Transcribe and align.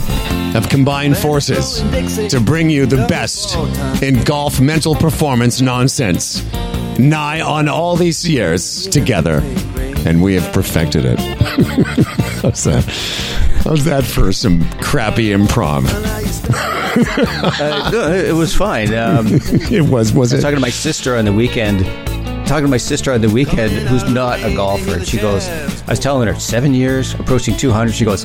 have 0.53 0.69
combined 0.69 1.17
forces 1.17 1.81
to 2.31 2.41
bring 2.41 2.71
you 2.71 2.87
the 2.87 3.05
best 3.09 3.57
in 4.03 4.23
golf 4.23 4.61
mental 4.61 4.95
performance 4.95 5.61
nonsense. 5.61 6.45
Nigh 6.99 7.41
on 7.41 7.69
all 7.69 7.97
these 7.97 8.29
years 8.29 8.87
together, 8.87 9.41
and 10.07 10.23
we 10.23 10.35
have 10.35 10.53
perfected 10.53 11.05
it. 11.05 11.19
How's 12.43 12.63
that? 12.65 12.85
How's 13.65 13.85
that 13.87 14.05
for 14.05 14.31
some 14.31 14.63
crappy 14.81 15.31
improv? 15.31 15.85
Uh, 17.61 17.91
no, 17.91 18.13
it 18.13 18.35
was 18.35 18.55
fine. 18.55 18.93
Um, 18.95 19.27
it 19.31 19.81
was, 19.83 20.13
was 20.13 20.15
I 20.15 20.19
was 20.19 20.33
it? 20.35 20.41
talking 20.43 20.57
to 20.57 20.61
my 20.61 20.69
sister 20.71 21.17
on 21.17 21.25
the 21.25 21.33
weekend. 21.33 21.85
Talking 22.47 22.65
to 22.67 22.71
my 22.71 22.77
sister 22.77 23.11
on 23.11 23.23
the 23.23 23.31
weekend, 23.31 23.73
who's 23.89 24.05
not 24.05 24.39
a 24.45 24.55
golfer. 24.55 24.97
And 24.97 25.09
she 25.09 25.17
goes, 25.17 25.49
I 25.49 25.87
was 25.93 25.99
telling 25.99 26.29
her 26.29 26.39
seven 26.39 26.75
years, 26.75 27.15
approaching 27.15 27.57
200. 27.57 27.93
She 27.93 28.05
goes, 28.05 28.25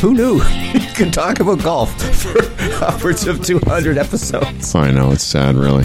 Who 0.00 0.14
knew 0.14 0.42
you 0.72 0.80
could 0.94 1.12
talk 1.12 1.40
about 1.40 1.62
golf 1.62 1.92
for 2.00 2.38
upwards 2.84 3.26
of 3.26 3.44
200 3.44 3.98
episodes? 3.98 4.74
I 4.74 4.90
know 4.90 5.12
it's 5.12 5.22
sad, 5.22 5.54
really. 5.56 5.84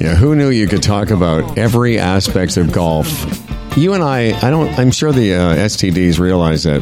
yeah, 0.00 0.16
who 0.16 0.34
knew 0.34 0.50
you 0.50 0.66
could 0.66 0.82
talk 0.82 1.10
about 1.10 1.56
every 1.56 2.00
aspect 2.00 2.56
of 2.56 2.72
golf? 2.72 3.06
You 3.76 3.94
and 3.94 4.04
I, 4.04 4.38
I 4.46 4.50
don't. 4.50 4.68
I'm 4.78 4.92
sure 4.92 5.10
the 5.10 5.34
uh, 5.34 5.56
STDs 5.56 6.20
realize 6.20 6.62
that. 6.62 6.80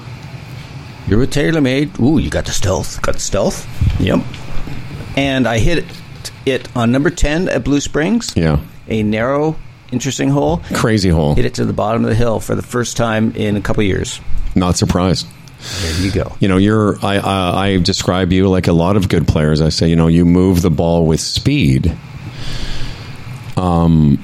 You're 1.07 1.19
with 1.19 1.33
TaylorMade. 1.33 1.99
Ooh, 1.99 2.19
you 2.19 2.29
got 2.29 2.45
the 2.45 2.51
stealth. 2.51 3.01
Got 3.01 3.15
the 3.15 3.21
stealth. 3.21 3.67
Yep. 3.99 4.21
And 5.17 5.47
I 5.47 5.57
hit 5.59 5.83
it 6.45 6.69
on 6.75 6.91
number 6.91 7.09
10 7.09 7.49
at 7.49 7.63
Blue 7.63 7.79
Springs. 7.81 8.31
yeah, 8.35 8.59
A 8.87 9.01
narrow, 9.03 9.57
interesting 9.91 10.29
hole. 10.29 10.61
crazy 10.73 11.09
hole. 11.09 11.33
Hit 11.35 11.45
it 11.45 11.55
to 11.55 11.65
the 11.65 11.73
bottom 11.73 12.03
of 12.03 12.09
the 12.09 12.15
hill 12.15 12.39
for 12.39 12.53
the 12.55 12.61
first 12.61 12.95
time 12.97 13.31
in 13.35 13.55
a 13.57 13.61
couple 13.61 13.83
years. 13.83 14.21
Not 14.57 14.77
surprised. 14.77 15.27
There 15.81 16.01
you 16.01 16.11
go. 16.11 16.35
You 16.39 16.47
know, 16.47 16.57
you're. 16.57 16.97
I, 17.03 17.17
I 17.17 17.65
I 17.65 17.77
describe 17.77 18.31
you 18.31 18.47
like 18.47 18.67
a 18.67 18.73
lot 18.73 18.95
of 18.95 19.09
good 19.09 19.27
players. 19.27 19.61
I 19.61 19.69
say, 19.69 19.89
you 19.89 19.95
know, 19.95 20.07
you 20.07 20.25
move 20.25 20.61
the 20.61 20.69
ball 20.69 21.05
with 21.05 21.19
speed. 21.19 21.95
Um, 23.55 24.23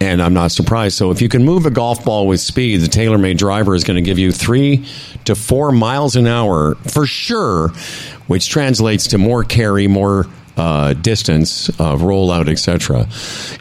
and 0.00 0.20
I'm 0.20 0.34
not 0.34 0.50
surprised. 0.52 0.96
So 0.96 1.10
if 1.10 1.22
you 1.22 1.28
can 1.28 1.44
move 1.44 1.64
a 1.64 1.70
golf 1.70 2.04
ball 2.04 2.26
with 2.26 2.40
speed, 2.40 2.80
the 2.80 2.88
TaylorMade 2.88 3.38
driver 3.38 3.74
is 3.74 3.84
going 3.84 3.96
to 3.96 4.02
give 4.02 4.18
you 4.18 4.32
three 4.32 4.84
to 5.24 5.34
four 5.34 5.72
miles 5.72 6.16
an 6.16 6.26
hour 6.26 6.74
for 6.74 7.06
sure, 7.06 7.68
which 8.26 8.48
translates 8.48 9.08
to 9.08 9.18
more 9.18 9.44
carry, 9.44 9.86
more 9.86 10.26
uh, 10.56 10.94
distance, 10.94 11.68
uh, 11.80 11.96
rollout, 11.96 12.48
etc. 12.48 13.06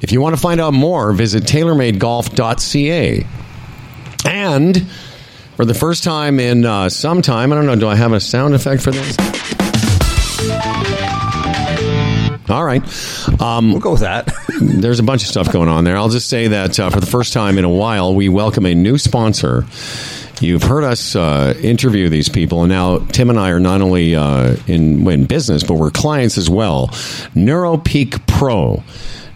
If 0.01 0.11
you 0.11 0.19
want 0.21 0.35
to 0.35 0.41
find 0.41 0.59
out 0.59 0.73
more, 0.73 1.13
visit 1.13 1.43
TaylorMadeGolf.ca. 1.43 3.25
And 4.25 4.87
for 5.55 5.65
the 5.65 5.73
first 5.73 6.03
time 6.03 6.39
in 6.39 6.65
uh, 6.65 6.89
some 6.89 7.21
time, 7.21 7.51
I 7.51 7.55
don't 7.55 7.65
know, 7.65 7.75
do 7.75 7.87
I 7.87 7.95
have 7.95 8.13
a 8.13 8.19
sound 8.19 8.53
effect 8.53 8.81
for 8.81 8.91
this? 8.91 9.17
All 12.49 12.63
right. 12.63 12.83
Um, 13.41 13.71
We'll 13.71 13.79
go 13.81 13.91
with 13.91 14.01
that. 14.01 14.31
there's 14.61 14.99
a 14.99 15.03
bunch 15.03 15.23
of 15.23 15.29
stuff 15.29 15.51
going 15.51 15.67
on 15.69 15.83
there. 15.83 15.97
I'll 15.97 16.09
just 16.09 16.29
say 16.29 16.49
that 16.49 16.79
uh, 16.79 16.89
for 16.89 16.99
the 16.99 17.05
first 17.07 17.33
time 17.33 17.57
in 17.57 17.65
a 17.65 17.69
while, 17.69 18.13
we 18.13 18.29
welcome 18.29 18.65
a 18.65 18.75
new 18.75 18.97
sponsor. 18.97 19.65
You've 20.41 20.63
heard 20.63 20.83
us 20.83 21.15
uh, 21.15 21.55
interview 21.61 22.09
these 22.09 22.29
people, 22.29 22.61
and 22.61 22.69
now 22.69 22.99
Tim 22.99 23.29
and 23.29 23.39
I 23.39 23.51
are 23.51 23.59
not 23.59 23.81
only 23.81 24.15
uh, 24.15 24.57
in 24.67 25.07
in 25.09 25.25
business, 25.25 25.63
but 25.63 25.75
we're 25.75 25.91
clients 25.91 26.37
as 26.37 26.49
well. 26.49 26.89
NeuroPeak 27.35 28.27
Pro. 28.27 28.83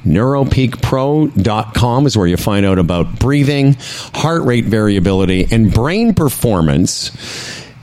NeuroPeakPro.com 0.05 2.05
is 2.05 2.17
where 2.17 2.27
you 2.27 2.37
find 2.37 2.65
out 2.65 2.79
about 2.79 3.19
breathing, 3.19 3.75
heart 4.13 4.43
rate 4.43 4.65
variability, 4.65 5.47
and 5.51 5.73
brain 5.73 6.13
performance. 6.13 7.11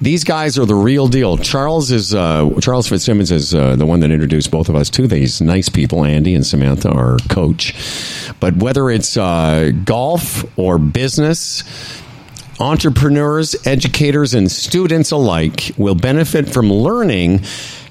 These 0.00 0.24
guys 0.24 0.58
are 0.58 0.66
the 0.66 0.74
real 0.74 1.08
deal. 1.08 1.38
Charles 1.38 1.90
is 1.90 2.14
uh, 2.14 2.50
Charles 2.60 2.88
Fitzsimmons 2.88 3.30
is 3.30 3.54
uh, 3.54 3.76
the 3.76 3.86
one 3.86 4.00
that 4.00 4.10
introduced 4.10 4.50
both 4.50 4.68
of 4.68 4.74
us 4.74 4.90
to 4.90 5.06
these 5.06 5.40
nice 5.40 5.70
people, 5.70 6.04
Andy 6.04 6.34
and 6.34 6.46
Samantha, 6.46 6.90
our 6.90 7.16
coach. 7.30 7.74
But 8.38 8.56
whether 8.56 8.90
it's 8.90 9.16
uh, 9.16 9.72
golf 9.84 10.44
or 10.58 10.78
business, 10.78 11.64
entrepreneurs, 12.60 13.56
educators, 13.66 14.34
and 14.34 14.50
students 14.50 15.12
alike 15.12 15.72
will 15.76 15.94
benefit 15.94 16.48
from 16.48 16.70
learning 16.70 17.40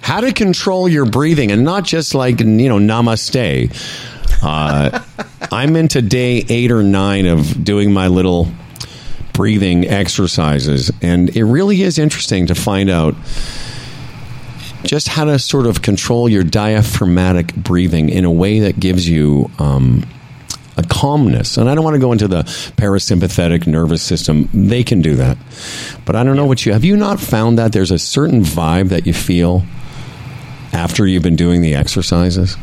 how 0.02 0.22
to 0.22 0.32
control 0.32 0.88
your 0.88 1.06
breathing 1.06 1.52
and 1.52 1.64
not 1.64 1.84
just 1.84 2.14
like 2.14 2.40
you 2.40 2.70
know 2.70 2.78
namaste. 2.78 4.15
Uh, 4.42 5.04
I'm 5.52 5.76
into 5.76 6.02
day 6.02 6.46
eight 6.50 6.72
or 6.72 6.84
nine 6.84 7.26
of 7.26 7.64
doing 7.64 7.92
my 7.92 8.08
little 8.08 8.48
breathing 9.34 9.88
exercises, 9.88 10.92
and 11.02 11.36
it 11.36 11.44
really 11.44 11.82
is 11.82 11.98
interesting 11.98 12.48
to 12.48 12.56
find 12.56 12.90
out 12.90 13.16
just 14.84 15.08
how 15.08 15.26
to 15.26 15.40
sort 15.40 15.66
of 15.66 15.82
control 15.82 16.30
your 16.30 16.44
diaphragmatic 16.44 17.56
breathing 17.56 18.10
in 18.10 18.24
a 18.24 18.32
way 18.32 18.60
that 18.60 18.80
gives 18.80 19.10
you 19.10 19.50
um, 19.58 20.06
a 20.78 20.84
calmness. 20.84 21.58
And 21.58 21.70
I 21.70 21.76
don't 21.76 21.84
want 21.84 21.96
to 21.96 22.00
go 22.00 22.12
into 22.12 22.28
the 22.28 22.44
parasympathetic 22.78 23.68
nervous 23.68 24.02
system; 24.02 24.50
they 24.54 24.84
can 24.84 25.02
do 25.02 25.16
that. 25.16 25.38
But 26.06 26.16
I 26.16 26.24
don't 26.24 26.36
know 26.36 26.46
what 26.46 26.66
you 26.66 26.74
have. 26.74 26.84
You 26.84 26.98
not 26.98 27.20
found 27.20 27.58
that 27.58 27.74
there's 27.74 27.92
a 27.92 28.00
certain 28.00 28.42
vibe 28.42 28.90
that 28.90 29.06
you 29.06 29.14
feel 29.14 29.64
after 30.76 31.08
you've 31.08 31.24
been 31.24 31.36
doing 31.36 31.62
the 31.62 31.74
exercises? 31.76 32.58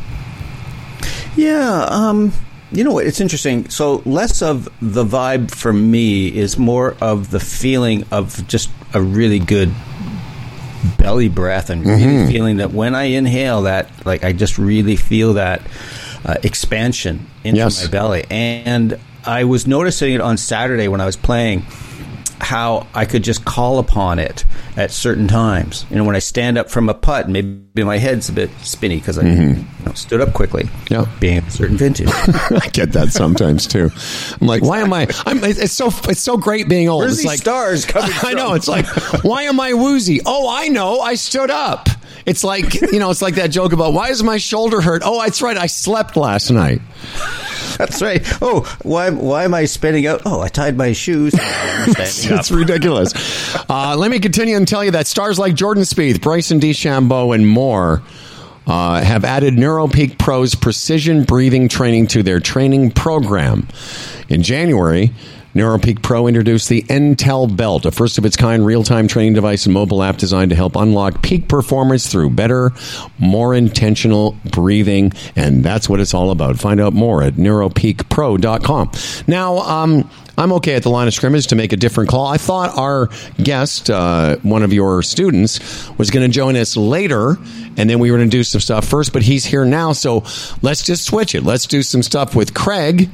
Yeah, 1.35 1.85
um, 1.89 2.31
you 2.71 2.83
know 2.83 2.91
what? 2.91 3.05
It's 3.05 3.19
interesting. 3.21 3.69
So 3.69 4.01
less 4.05 4.41
of 4.41 4.65
the 4.81 5.03
vibe 5.03 5.51
for 5.51 5.73
me 5.73 6.27
is 6.35 6.57
more 6.57 6.95
of 7.01 7.31
the 7.31 7.39
feeling 7.39 8.05
of 8.11 8.47
just 8.47 8.69
a 8.93 9.01
really 9.01 9.39
good 9.39 9.71
belly 10.97 11.29
breath 11.29 11.69
and 11.69 11.83
Mm-hmm. 11.85 12.05
really 12.05 12.31
feeling 12.31 12.57
that 12.57 12.71
when 12.71 12.95
I 12.95 13.03
inhale 13.03 13.63
that, 13.63 13.89
like 14.05 14.23
I 14.23 14.33
just 14.33 14.57
really 14.57 14.95
feel 14.95 15.33
that 15.33 15.61
uh, 16.25 16.35
expansion 16.43 17.25
into 17.43 17.57
Yes. 17.57 17.83
my 17.83 17.89
belly. 17.91 18.25
And 18.29 18.99
I 19.25 19.43
was 19.45 19.65
noticing 19.67 20.13
it 20.13 20.21
on 20.21 20.37
Saturday 20.37 20.87
when 20.87 21.01
I 21.01 21.05
was 21.05 21.15
playing 21.15 21.65
how 22.43 22.87
I 22.93 23.05
could 23.05 23.23
just 23.23 23.45
call 23.45 23.79
upon 23.79 24.19
it 24.19 24.45
at 24.77 24.91
certain 24.91 25.27
times. 25.27 25.85
You 25.89 25.97
know, 25.97 26.03
when 26.03 26.15
I 26.15 26.19
stand 26.19 26.57
up 26.57 26.69
from 26.69 26.89
a 26.89 26.93
putt, 26.93 27.29
maybe 27.29 27.83
my 27.83 27.97
head's 27.97 28.29
a 28.29 28.33
bit 28.33 28.49
spinny 28.61 28.97
because 28.97 29.17
I 29.17 29.23
you 29.23 29.65
know, 29.85 29.93
stood 29.93 30.21
up 30.21 30.33
quickly. 30.33 30.63
Mm-hmm. 30.63 30.93
Yeah. 30.93 31.05
being 31.19 31.39
a 31.39 31.49
certain 31.49 31.77
vintage. 31.77 32.09
I 32.11 32.69
get 32.71 32.91
that 32.93 33.11
sometimes 33.11 33.67
too. 33.67 33.89
I'm 34.39 34.47
like, 34.47 34.63
why 34.63 34.79
am 34.79 34.93
I? 34.93 35.07
I'm, 35.25 35.43
it's 35.43 35.73
so 35.73 35.87
it's 36.09 36.21
so 36.21 36.37
great 36.37 36.69
being 36.69 36.89
old. 36.89 37.01
Where's 37.01 37.19
it's 37.19 37.25
like 37.25 37.39
stars 37.39 37.85
coming 37.87 38.11
I 38.21 38.33
know. 38.33 38.53
It's 38.53 38.67
like, 38.67 38.85
why 39.23 39.43
am 39.43 39.59
I 39.59 39.73
woozy? 39.73 40.21
Oh, 40.25 40.49
I 40.49 40.67
know. 40.67 40.99
I 40.99 41.15
stood 41.15 41.49
up. 41.49 41.87
It's 42.25 42.43
like 42.43 42.79
you 42.81 42.99
know. 42.99 43.09
It's 43.09 43.21
like 43.21 43.35
that 43.35 43.47
joke 43.47 43.73
about 43.73 43.93
why 43.93 44.09
is 44.09 44.23
my 44.23 44.37
shoulder 44.37 44.79
hurt? 44.79 45.01
Oh, 45.03 45.21
that's 45.21 45.41
right. 45.41 45.57
I 45.57 45.67
slept 45.67 46.15
last 46.15 46.51
night. 46.51 46.81
That's 47.77 48.01
right. 48.01 48.21
Oh, 48.41 48.61
why 48.83 49.09
why 49.09 49.43
am 49.43 49.53
I 49.53 49.65
spinning 49.65 50.07
out? 50.07 50.21
Oh, 50.25 50.39
I 50.39 50.47
tied 50.47 50.77
my 50.77 50.93
shoes. 50.93 51.33
it's 52.39 52.51
ridiculous. 52.51 53.13
Uh, 53.69 53.95
let 53.95 54.11
me 54.11 54.19
continue 54.19 54.57
and 54.57 54.67
tell 54.67 54.83
you 54.83 54.91
that 54.91 55.07
stars 55.07 55.39
like 55.39 55.55
Jordan 55.55 55.83
Spieth, 55.83 56.21
Bryson 56.21 56.59
DeChambeau, 56.59 57.33
and 57.33 57.47
more 57.47 58.01
uh, 58.67 59.01
have 59.01 59.23
added 59.23 59.53
NeuroPeak 59.55 60.17
Pro's 60.17 60.53
precision 60.55 61.23
breathing 61.23 61.69
training 61.69 62.07
to 62.07 62.23
their 62.23 62.39
training 62.39 62.91
program. 62.91 63.67
In 64.29 64.43
January, 64.43 65.11
NeuroPeak 65.55 66.01
Pro 66.01 66.25
introduced 66.25 66.67
the 66.67 66.81
Intel 66.83 67.55
Belt, 67.55 67.85
a 67.85 67.91
first 67.91 68.17
of 68.17 68.25
its 68.25 68.35
kind 68.35 68.65
real 68.65 68.83
time 68.83 69.07
training 69.07 69.33
device 69.33 69.65
and 69.65 69.73
mobile 69.73 70.01
app 70.01 70.17
designed 70.17 70.49
to 70.49 70.55
help 70.55 70.75
unlock 70.75 71.21
peak 71.21 71.47
performance 71.47 72.11
through 72.11 72.31
better, 72.31 72.71
more 73.19 73.53
intentional 73.53 74.35
breathing. 74.51 75.11
And 75.35 75.63
that's 75.63 75.87
what 75.87 75.99
it's 75.99 76.13
all 76.13 76.31
about. 76.31 76.59
Find 76.59 76.81
out 76.81 76.93
more 76.93 77.21
at 77.21 77.33
neuropeakpro.com. 77.33 78.91
Now, 79.27 79.57
um, 79.59 80.09
I'm 80.39 80.51
okay 80.53 80.73
at 80.73 80.81
the 80.81 80.89
line 80.89 81.07
of 81.07 81.13
scrimmage 81.13 81.47
to 81.47 81.55
make 81.55 81.71
a 81.71 81.77
different 81.77 82.09
call. 82.09 82.25
I 82.25 82.37
thought 82.37 82.75
our 82.75 83.09
guest, 83.37 83.91
uh, 83.91 84.37
one 84.37 84.63
of 84.63 84.73
your 84.73 85.03
students, 85.03 85.59
was 85.99 86.09
going 86.09 86.25
to 86.25 86.33
join 86.33 86.55
us 86.55 86.75
later, 86.75 87.37
and 87.77 87.87
then 87.87 87.99
we 87.99 88.09
were 88.09 88.17
going 88.17 88.29
to 88.29 88.35
do 88.37 88.43
some 88.43 88.59
stuff 88.59 88.87
first, 88.87 89.13
but 89.13 89.21
he's 89.21 89.45
here 89.45 89.65
now, 89.65 89.93
so 89.93 90.23
let's 90.63 90.81
just 90.81 91.05
switch 91.05 91.35
it. 91.35 91.43
Let's 91.43 91.67
do 91.67 91.83
some 91.83 92.01
stuff 92.01 92.35
with 92.35 92.55
Craig. 92.55 93.11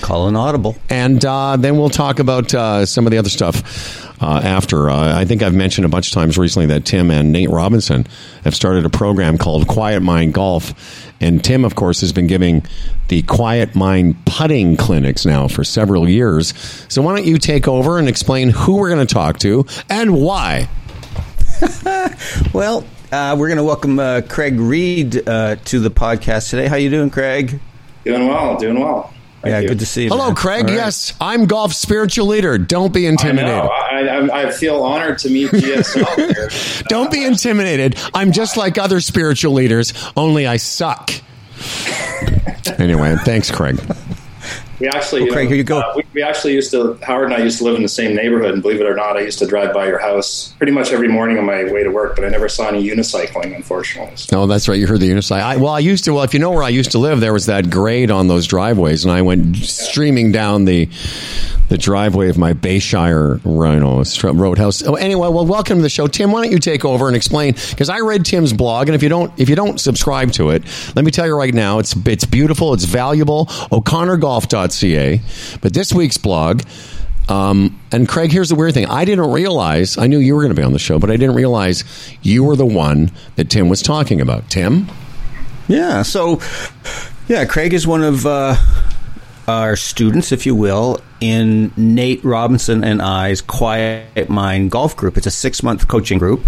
Call 0.00 0.28
an 0.28 0.36
audible. 0.36 0.76
And 0.88 1.24
uh, 1.24 1.56
then 1.56 1.76
we'll 1.76 1.90
talk 1.90 2.18
about 2.18 2.54
uh, 2.54 2.86
some 2.86 3.06
of 3.06 3.10
the 3.10 3.18
other 3.18 3.28
stuff 3.28 4.22
uh, 4.22 4.40
after. 4.42 4.90
Uh, 4.90 5.18
I 5.18 5.24
think 5.24 5.42
I've 5.42 5.54
mentioned 5.54 5.84
a 5.84 5.88
bunch 5.88 6.08
of 6.08 6.12
times 6.12 6.38
recently 6.38 6.66
that 6.66 6.84
Tim 6.84 7.10
and 7.10 7.32
Nate 7.32 7.50
Robinson 7.50 8.06
have 8.44 8.54
started 8.54 8.84
a 8.84 8.90
program 8.90 9.38
called 9.38 9.68
Quiet 9.68 10.00
Mind 10.00 10.34
Golf. 10.34 10.74
And 11.20 11.42
Tim, 11.42 11.64
of 11.64 11.74
course, 11.74 12.00
has 12.00 12.12
been 12.12 12.26
giving 12.26 12.64
the 13.08 13.22
Quiet 13.22 13.74
Mind 13.74 14.16
putting 14.24 14.76
clinics 14.76 15.26
now 15.26 15.48
for 15.48 15.64
several 15.64 16.08
years. 16.08 16.54
So 16.88 17.02
why 17.02 17.16
don't 17.16 17.26
you 17.26 17.38
take 17.38 17.66
over 17.66 17.98
and 17.98 18.08
explain 18.08 18.50
who 18.50 18.76
we're 18.76 18.90
going 18.90 19.06
to 19.06 19.12
talk 19.12 19.38
to 19.40 19.66
and 19.88 20.14
why? 20.14 20.68
well, 22.52 22.84
uh, 23.10 23.34
we're 23.38 23.48
going 23.48 23.58
to 23.58 23.64
welcome 23.64 23.98
uh, 23.98 24.22
Craig 24.28 24.58
Reed 24.60 25.28
uh, 25.28 25.56
to 25.56 25.80
the 25.80 25.90
podcast 25.90 26.50
today. 26.50 26.66
How 26.66 26.76
you 26.76 26.90
doing, 26.90 27.10
Craig? 27.10 27.60
Doing 28.04 28.28
well, 28.28 28.56
doing 28.56 28.78
well. 28.78 29.12
Thank 29.42 29.52
yeah, 29.52 29.60
you. 29.60 29.68
good 29.68 29.78
to 29.78 29.86
see 29.86 30.04
you. 30.04 30.08
Hello, 30.08 30.26
man. 30.26 30.34
Craig. 30.34 30.64
Right. 30.64 30.74
Yes, 30.74 31.14
I'm 31.20 31.46
golf 31.46 31.72
spiritual 31.72 32.26
leader. 32.26 32.58
Don't 32.58 32.92
be 32.92 33.06
intimidated. 33.06 33.52
I, 33.52 34.00
I, 34.00 34.42
I 34.48 34.50
feel 34.50 34.82
honored 34.82 35.18
to 35.18 35.30
meet 35.30 35.50
GSL. 35.50 36.84
Don't 36.88 37.10
be 37.12 37.24
intimidated. 37.24 37.96
I'm 38.14 38.32
just 38.32 38.56
like 38.56 38.78
other 38.78 39.00
spiritual 39.00 39.52
leaders, 39.52 39.92
only 40.16 40.46
I 40.48 40.56
suck. 40.56 41.12
anyway, 42.78 43.16
thanks, 43.24 43.50
Craig. 43.50 43.78
We 44.80 44.86
actually, 44.88 45.22
well, 45.22 45.32
Craig, 45.32 45.46
know, 45.46 45.48
here 45.48 45.56
you 45.56 45.64
go. 45.64 45.80
Uh, 45.80 45.92
we, 45.96 46.02
we, 46.14 46.22
actually 46.22 46.54
used 46.54 46.70
to, 46.70 46.94
Howard 47.02 47.32
and 47.32 47.34
I 47.34 47.38
used 47.38 47.58
to 47.58 47.64
live 47.64 47.74
in 47.74 47.82
the 47.82 47.88
same 47.88 48.14
neighborhood, 48.14 48.54
and 48.54 48.62
believe 48.62 48.80
it 48.80 48.86
or 48.86 48.94
not, 48.94 49.16
I 49.16 49.20
used 49.20 49.38
to 49.40 49.46
drive 49.46 49.74
by 49.74 49.88
your 49.88 49.98
house 49.98 50.52
pretty 50.58 50.72
much 50.72 50.92
every 50.92 51.08
morning 51.08 51.36
on 51.38 51.44
my 51.44 51.64
way 51.64 51.82
to 51.82 51.90
work, 51.90 52.14
but 52.14 52.24
I 52.24 52.28
never 52.28 52.48
saw 52.48 52.68
any 52.68 52.86
unicycling, 52.86 53.56
unfortunately. 53.56 54.16
So. 54.16 54.42
Oh, 54.42 54.46
that's 54.46 54.68
right. 54.68 54.78
You 54.78 54.86
heard 54.86 55.00
the 55.00 55.10
unicycle. 55.10 55.42
I, 55.42 55.56
well, 55.56 55.72
I 55.72 55.80
used 55.80 56.04
to, 56.04 56.14
well, 56.14 56.22
if 56.22 56.32
you 56.32 56.40
know 56.40 56.52
where 56.52 56.62
I 56.62 56.68
used 56.68 56.92
to 56.92 56.98
live, 56.98 57.20
there 57.20 57.32
was 57.32 57.46
that 57.46 57.70
grade 57.70 58.10
on 58.10 58.28
those 58.28 58.46
driveways, 58.46 59.04
and 59.04 59.12
I 59.12 59.22
went 59.22 59.56
streaming 59.56 60.30
down 60.30 60.64
the 60.64 60.88
the 61.68 61.78
driveway 61.78 62.28
of 62.28 62.38
my 62.38 62.54
Bayshire 62.54 63.40
Rhino 63.44 64.02
Roadhouse. 64.32 64.82
Oh, 64.86 64.94
anyway, 64.94 65.28
well, 65.28 65.46
welcome 65.46 65.78
to 65.78 65.82
the 65.82 65.88
show, 65.88 66.06
Tim. 66.06 66.32
Why 66.32 66.42
don't 66.42 66.52
you 66.52 66.58
take 66.58 66.84
over 66.84 67.08
and 67.08 67.16
explain? 67.16 67.52
Because 67.70 67.90
I 67.90 68.00
read 68.00 68.24
Tim's 68.24 68.52
blog, 68.52 68.88
and 68.88 68.94
if 68.94 69.02
you 69.02 69.08
don't, 69.08 69.38
if 69.38 69.48
you 69.48 69.56
don't 69.56 69.78
subscribe 69.78 70.32
to 70.32 70.50
it, 70.50 70.62
let 70.96 71.04
me 71.04 71.10
tell 71.10 71.26
you 71.26 71.36
right 71.36 71.52
now, 71.52 71.78
it's 71.78 71.94
it's 72.06 72.24
beautiful, 72.24 72.72
it's 72.72 72.84
valuable. 72.84 73.48
O'ConnorGolf.ca. 74.68 75.58
But 75.60 75.74
this 75.74 75.92
week's 75.92 76.16
blog. 76.16 76.62
Um, 77.28 77.78
and 77.92 78.08
Craig, 78.08 78.32
here's 78.32 78.48
the 78.48 78.54
weird 78.54 78.72
thing. 78.72 78.86
I 78.86 79.04
didn't 79.04 79.30
realize, 79.30 79.98
I 79.98 80.06
knew 80.06 80.18
you 80.18 80.34
were 80.34 80.40
going 80.40 80.54
to 80.54 80.60
be 80.60 80.64
on 80.64 80.72
the 80.72 80.78
show, 80.78 80.98
but 80.98 81.10
I 81.10 81.16
didn't 81.16 81.34
realize 81.34 81.84
you 82.22 82.42
were 82.42 82.56
the 82.56 82.64
one 82.64 83.10
that 83.36 83.50
Tim 83.50 83.68
was 83.68 83.82
talking 83.82 84.20
about. 84.20 84.48
Tim? 84.48 84.88
Yeah. 85.68 86.02
So, 86.02 86.40
yeah, 87.28 87.44
Craig 87.44 87.74
is 87.74 87.86
one 87.86 88.02
of 88.02 88.24
uh, 88.24 88.56
our 89.46 89.76
students, 89.76 90.32
if 90.32 90.46
you 90.46 90.54
will, 90.54 91.02
in 91.20 91.70
Nate 91.76 92.24
Robinson 92.24 92.82
and 92.82 93.02
I's 93.02 93.42
Quiet 93.42 94.30
Mind 94.30 94.70
Golf 94.70 94.96
Group. 94.96 95.18
It's 95.18 95.26
a 95.26 95.30
six 95.30 95.62
month 95.62 95.86
coaching 95.86 96.18
group. 96.18 96.40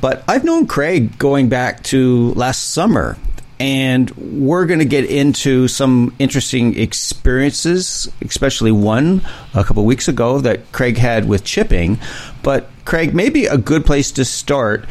But 0.00 0.24
I've 0.26 0.44
known 0.44 0.66
Craig 0.66 1.18
going 1.18 1.50
back 1.50 1.82
to 1.84 2.32
last 2.32 2.70
summer, 2.70 3.18
and 3.60 4.10
we're 4.12 4.64
going 4.64 4.78
to 4.78 4.86
get 4.86 5.04
into 5.04 5.68
some 5.68 6.16
interesting 6.18 6.78
experiences, 6.78 8.10
especially 8.22 8.72
one 8.72 9.20
a 9.54 9.62
couple 9.62 9.84
weeks 9.84 10.08
ago 10.08 10.40
that 10.40 10.72
Craig 10.72 10.96
had 10.96 11.28
with 11.28 11.44
chipping. 11.44 12.00
But, 12.42 12.70
Craig, 12.86 13.14
maybe 13.14 13.44
a 13.44 13.58
good 13.58 13.84
place 13.84 14.12
to 14.12 14.24
start 14.24 14.86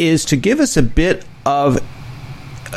is 0.00 0.24
to 0.26 0.36
give 0.36 0.58
us 0.58 0.76
a 0.76 0.82
bit 0.82 1.24
of 1.46 1.78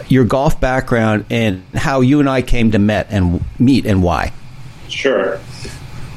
your 0.07 0.25
golf 0.25 0.61
background 0.61 1.25
and 1.31 1.63
how 1.73 2.01
you 2.01 2.19
and 2.19 2.29
I 2.29 2.43
came 2.43 2.71
to 2.71 2.79
met 2.79 3.07
and 3.09 3.43
meet 3.59 3.87
and 3.87 4.03
why. 4.03 4.31
Sure. 4.89 5.39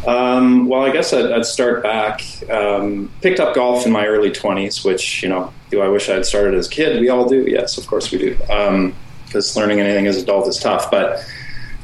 Um, 0.06 0.68
well, 0.68 0.82
I 0.82 0.92
guess 0.92 1.12
I'd, 1.12 1.30
I'd 1.30 1.44
start 1.44 1.82
back. 1.82 2.22
Um, 2.50 3.10
picked 3.20 3.40
up 3.40 3.54
golf 3.54 3.86
in 3.86 3.92
my 3.92 4.06
early 4.06 4.30
20s, 4.30 4.84
which, 4.84 5.22
you 5.22 5.28
know, 5.28 5.52
do 5.70 5.82
I 5.82 5.88
wish 5.88 6.08
I 6.08 6.14
had 6.14 6.26
started 6.26 6.54
as 6.54 6.66
a 6.66 6.70
kid? 6.70 7.00
We 7.00 7.08
all 7.08 7.28
do. 7.28 7.44
Yes, 7.46 7.78
of 7.78 7.86
course 7.86 8.10
we 8.10 8.18
do. 8.18 8.34
Because 8.36 9.56
um, 9.56 9.60
learning 9.60 9.80
anything 9.80 10.06
as 10.06 10.16
an 10.16 10.22
adult 10.22 10.48
is 10.48 10.58
tough. 10.58 10.90
But 10.90 11.24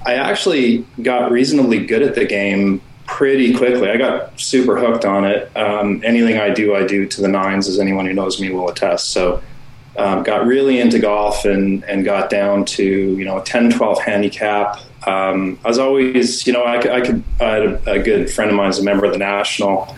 I 0.07 0.15
actually 0.15 0.87
got 1.03 1.31
reasonably 1.31 1.85
good 1.85 2.03
at 2.03 2.15
the 2.15 2.25
game 2.25 2.81
pretty 3.07 3.55
quickly. 3.55 3.91
I 3.91 3.97
got 3.97 4.39
super 4.41 4.79
hooked 4.79 5.05
on 5.05 5.25
it. 5.25 5.55
Um, 5.57 6.01
anything 6.05 6.39
I 6.39 6.51
do, 6.51 6.75
I 6.75 6.87
do 6.87 7.07
to 7.07 7.21
the 7.21 7.29
nines, 7.29 7.69
as 7.69 7.79
anyone 7.79 8.07
who 8.07 8.15
knows 8.15 8.41
me 8.41 8.51
will 8.51 8.69
attest. 8.69 9.11
So 9.11 9.43
um, 9.97 10.23
got 10.23 10.47
really 10.47 10.81
into 10.81 10.99
golf 10.99 11.45
and, 11.45 11.85
and 11.85 12.05
got 12.05 12.31
down 12.31 12.65
to, 12.65 12.85
you 12.85 13.25
know, 13.25 13.41
10, 13.41 13.71
12 13.71 14.03
handicap. 14.03 14.81
Um, 15.07 15.59
I 15.65 15.69
was 15.69 15.79
always, 15.79 16.47
you 16.47 16.53
know, 16.53 16.63
I, 16.63 16.79
I 16.97 17.01
could, 17.01 17.23
I 17.41 17.45
had 17.45 17.63
a, 17.63 17.91
a, 17.93 17.99
good 18.03 18.31
friend 18.31 18.51
of 18.51 18.57
mine 18.57 18.67
who's 18.67 18.79
a 18.79 18.85
member 18.85 19.05
of 19.05 19.13
the 19.13 19.19
National. 19.19 19.95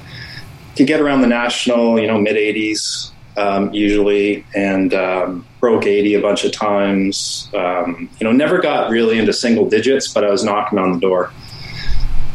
Could 0.76 0.86
get 0.86 1.00
around 1.00 1.22
the 1.22 1.28
National, 1.28 1.98
you 1.98 2.06
know, 2.06 2.18
mid 2.18 2.36
80s 2.36 3.12
um, 3.36 3.72
usually, 3.72 4.44
and 4.54 4.92
um, 4.92 5.46
broke 5.60 5.86
80 5.86 6.14
a 6.14 6.20
bunch 6.20 6.44
of 6.44 6.52
times. 6.52 7.48
Um, 7.54 8.10
you 8.18 8.24
know, 8.24 8.32
never 8.32 8.58
got 8.58 8.90
really 8.90 9.18
into 9.18 9.32
single 9.32 9.68
digits, 9.68 10.12
but 10.12 10.24
I 10.24 10.30
was 10.30 10.44
knocking 10.44 10.78
on 10.78 10.92
the 10.92 11.00
door. 11.00 11.32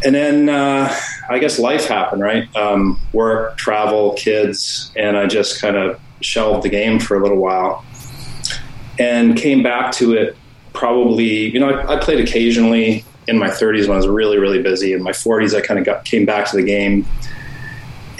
And 0.04 0.16
then 0.16 0.50
uh, 0.50 0.92
I 1.30 1.38
guess 1.38 1.60
life 1.60 1.86
happened, 1.86 2.24
right? 2.24 2.54
Um, 2.56 3.00
work, 3.14 3.58
travel, 3.58 4.14
kids, 4.14 4.92
and 4.96 5.16
I 5.16 5.28
just 5.28 5.62
kind 5.62 5.76
of 5.76 6.00
shelved 6.22 6.64
the 6.64 6.70
game 6.70 7.00
for 7.00 7.18
a 7.18 7.22
little 7.22 7.38
while 7.38 7.84
and 9.00 9.36
came 9.38 9.64
back 9.64 9.92
to 9.94 10.14
it 10.14 10.38
probably, 10.74 11.50
you 11.50 11.60
know, 11.60 11.70
I, 11.70 11.96
I 11.96 12.00
played 12.00 12.20
occasionally 12.20 13.04
in 13.28 13.38
my 13.38 13.50
30s 13.50 13.82
when 13.82 13.92
I 13.92 13.98
was 13.98 14.08
really, 14.08 14.38
really 14.38 14.62
busy. 14.62 14.94
In 14.94 15.04
my 15.04 15.12
40s, 15.12 15.56
I 15.56 15.62
kind 15.62 15.80
of 15.80 15.86
got, 15.86 16.06
came 16.06 16.26
back 16.26 16.50
to 16.52 16.58
the 16.58 16.64
game 16.64 17.06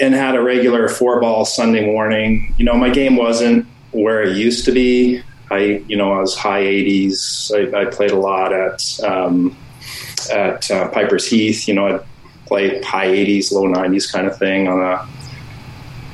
and 0.00 0.14
had 0.14 0.34
a 0.34 0.42
regular 0.42 0.88
four 0.88 1.20
ball 1.20 1.44
Sunday 1.44 1.84
morning. 1.84 2.54
You 2.58 2.64
know, 2.64 2.74
my 2.74 2.90
game 2.90 3.16
wasn't 3.16 3.66
where 3.92 4.22
it 4.22 4.36
used 4.36 4.64
to 4.66 4.72
be. 4.72 5.22
I, 5.50 5.84
you 5.86 5.96
know, 5.96 6.12
I 6.12 6.20
was 6.20 6.36
high 6.36 6.62
80s. 6.62 7.74
I, 7.74 7.82
I 7.82 7.84
played 7.84 8.10
a 8.10 8.18
lot 8.18 8.52
at 8.52 9.00
um, 9.04 9.56
at 10.32 10.70
uh, 10.70 10.88
Piper's 10.88 11.26
Heath. 11.26 11.68
You 11.68 11.74
know, 11.74 11.86
I'd 11.88 12.00
play 12.46 12.80
high 12.82 13.08
80s, 13.08 13.52
low 13.52 13.64
90s 13.64 14.10
kind 14.10 14.26
of 14.26 14.36
thing 14.38 14.66
on 14.68 14.80
a 14.80 15.06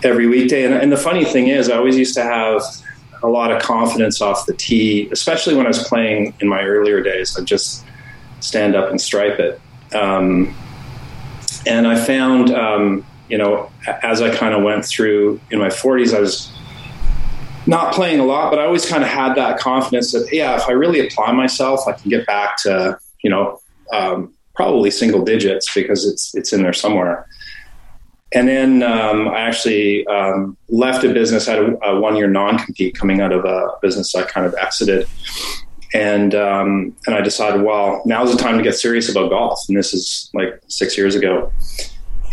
every 0.03 0.27
weekday. 0.27 0.65
And, 0.65 0.75
and 0.75 0.93
the 0.93 0.97
funny 0.97 1.25
thing 1.25 1.49
is, 1.49 1.69
I 1.71 1.77
always 1.77 1.97
used 1.97 2.15
to 2.15 2.23
have 2.23 2.63
a 3.23 3.29
lot 3.29 3.51
of 3.51 3.61
confidence 3.61 4.21
off 4.21 4.47
the 4.47 4.55
tee, 4.55 5.09
especially 5.11 5.55
when 5.55 5.67
I 5.67 5.69
was 5.69 5.83
playing 5.85 6.35
in 6.41 6.49
my 6.49 6.63
earlier 6.63 7.03
days. 7.03 7.37
I'd 7.39 7.47
just 7.47 7.85
stand 8.41 8.77
up 8.77 8.91
and 8.91 9.01
stripe 9.01 9.39
it. 9.39 9.61
Um, 9.95 10.55
and 11.67 11.87
I 11.87 11.97
found, 11.97 12.51
um, 12.51 13.05
you 13.29 13.39
know, 13.39 13.71
as 14.03 14.23
I 14.23 14.35
kind 14.35 14.55
of 14.55 14.63
went 14.63 14.85
through 14.85 15.41
in 15.51 15.59
my 15.59 15.69
40s, 15.69 16.15
I 16.15 16.21
was 16.21 16.53
not 17.67 17.93
playing 17.93 18.21
a 18.21 18.25
lot, 18.25 18.51
but 18.51 18.59
I 18.59 18.65
always 18.65 18.89
kind 18.89 19.03
of 19.03 19.11
had 19.11 19.35
that 19.35 19.59
confidence 19.59 20.13
that, 20.13 20.29
yeah, 20.33 20.57
if 20.57 20.69
I 20.69 20.73
really 20.73 21.07
apply 21.07 21.33
myself, 21.33 21.87
I 21.87 21.93
can 21.93 22.09
get 22.09 22.27
back 22.27 22.57
to, 22.63 22.99
you 23.23 23.31
know, 23.31 23.61
um, 23.93 24.33
probably 24.55 24.91
single 24.91 25.25
digits 25.25 25.73
because 25.73 26.07
it's 26.07 26.35
it's 26.35 26.53
in 26.53 26.63
there 26.63 26.73
somewhere. 26.73 27.27
And 28.33 28.49
then 28.49 28.83
um, 28.83 29.29
I 29.29 29.41
actually 29.41 30.07
um, 30.07 30.57
left 30.69 31.05
a 31.05 31.13
business. 31.13 31.47
Had 31.47 31.59
a, 31.59 31.85
a 31.87 32.01
one 32.01 32.17
year 32.17 32.29
non 32.29 32.59
compete 32.59 32.95
coming 32.95 33.21
out 33.21 33.33
of 33.33 33.45
a 33.45 33.69
business 33.81 34.15
I 34.15 34.25
kind 34.25 34.47
of 34.47 34.55
exited. 34.61 35.09
And 35.95 36.35
um, 36.35 36.95
and 37.07 37.17
I 37.17 37.23
decided, 37.23 37.63
well, 37.63 38.03
now's 38.05 38.31
the 38.31 38.43
time 38.43 38.59
to 38.59 38.63
get 38.63 38.75
serious 38.75 39.09
about 39.09 39.31
golf. 39.31 39.61
And 39.69 39.79
this 39.79 39.95
is 39.95 40.31
like 40.35 40.61
six 40.69 40.99
years 40.99 41.15
ago. 41.15 41.51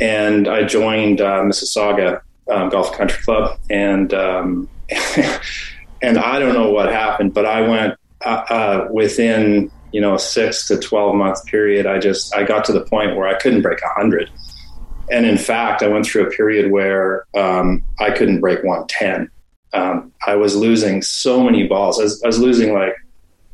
And 0.01 0.49
I 0.49 0.63
joined 0.63 1.21
uh, 1.21 1.41
Mississauga 1.43 2.21
um, 2.51 2.69
Golf 2.69 2.91
Country 2.91 3.23
Club, 3.23 3.57
and 3.69 4.13
um, 4.13 4.69
and 6.01 6.17
I 6.17 6.39
don't 6.39 6.53
know 6.53 6.71
what 6.71 6.91
happened, 6.91 7.33
but 7.33 7.45
I 7.45 7.61
went 7.61 7.97
uh, 8.25 8.43
uh, 8.49 8.87
within 8.91 9.71
you 9.95 10.01
know, 10.01 10.15
a 10.15 10.19
six 10.19 10.67
to 10.67 10.77
12 10.77 11.15
month 11.15 11.45
period, 11.45 11.85
I 11.85 11.99
just, 11.99 12.35
I 12.35 12.43
got 12.43 12.65
to 12.65 12.73
the 12.73 12.81
point 12.81 13.15
where 13.15 13.29
I 13.29 13.39
couldn't 13.39 13.61
break 13.61 13.79
a 13.79 13.87
100. 13.95 14.29
And 15.11 15.25
in 15.25 15.37
fact, 15.37 15.83
I 15.83 15.87
went 15.87 16.05
through 16.05 16.27
a 16.27 16.31
period 16.31 16.71
where 16.71 17.25
um, 17.35 17.83
I 17.99 18.11
couldn't 18.11 18.41
break 18.41 18.63
110. 18.63 19.29
Um, 19.73 20.11
I 20.25 20.35
was 20.35 20.55
losing 20.55 21.01
so 21.01 21.43
many 21.43 21.67
balls. 21.67 21.99
I 21.99 22.03
was, 22.03 22.23
I 22.23 22.27
was 22.27 22.39
losing 22.39 22.73
like 22.73 22.95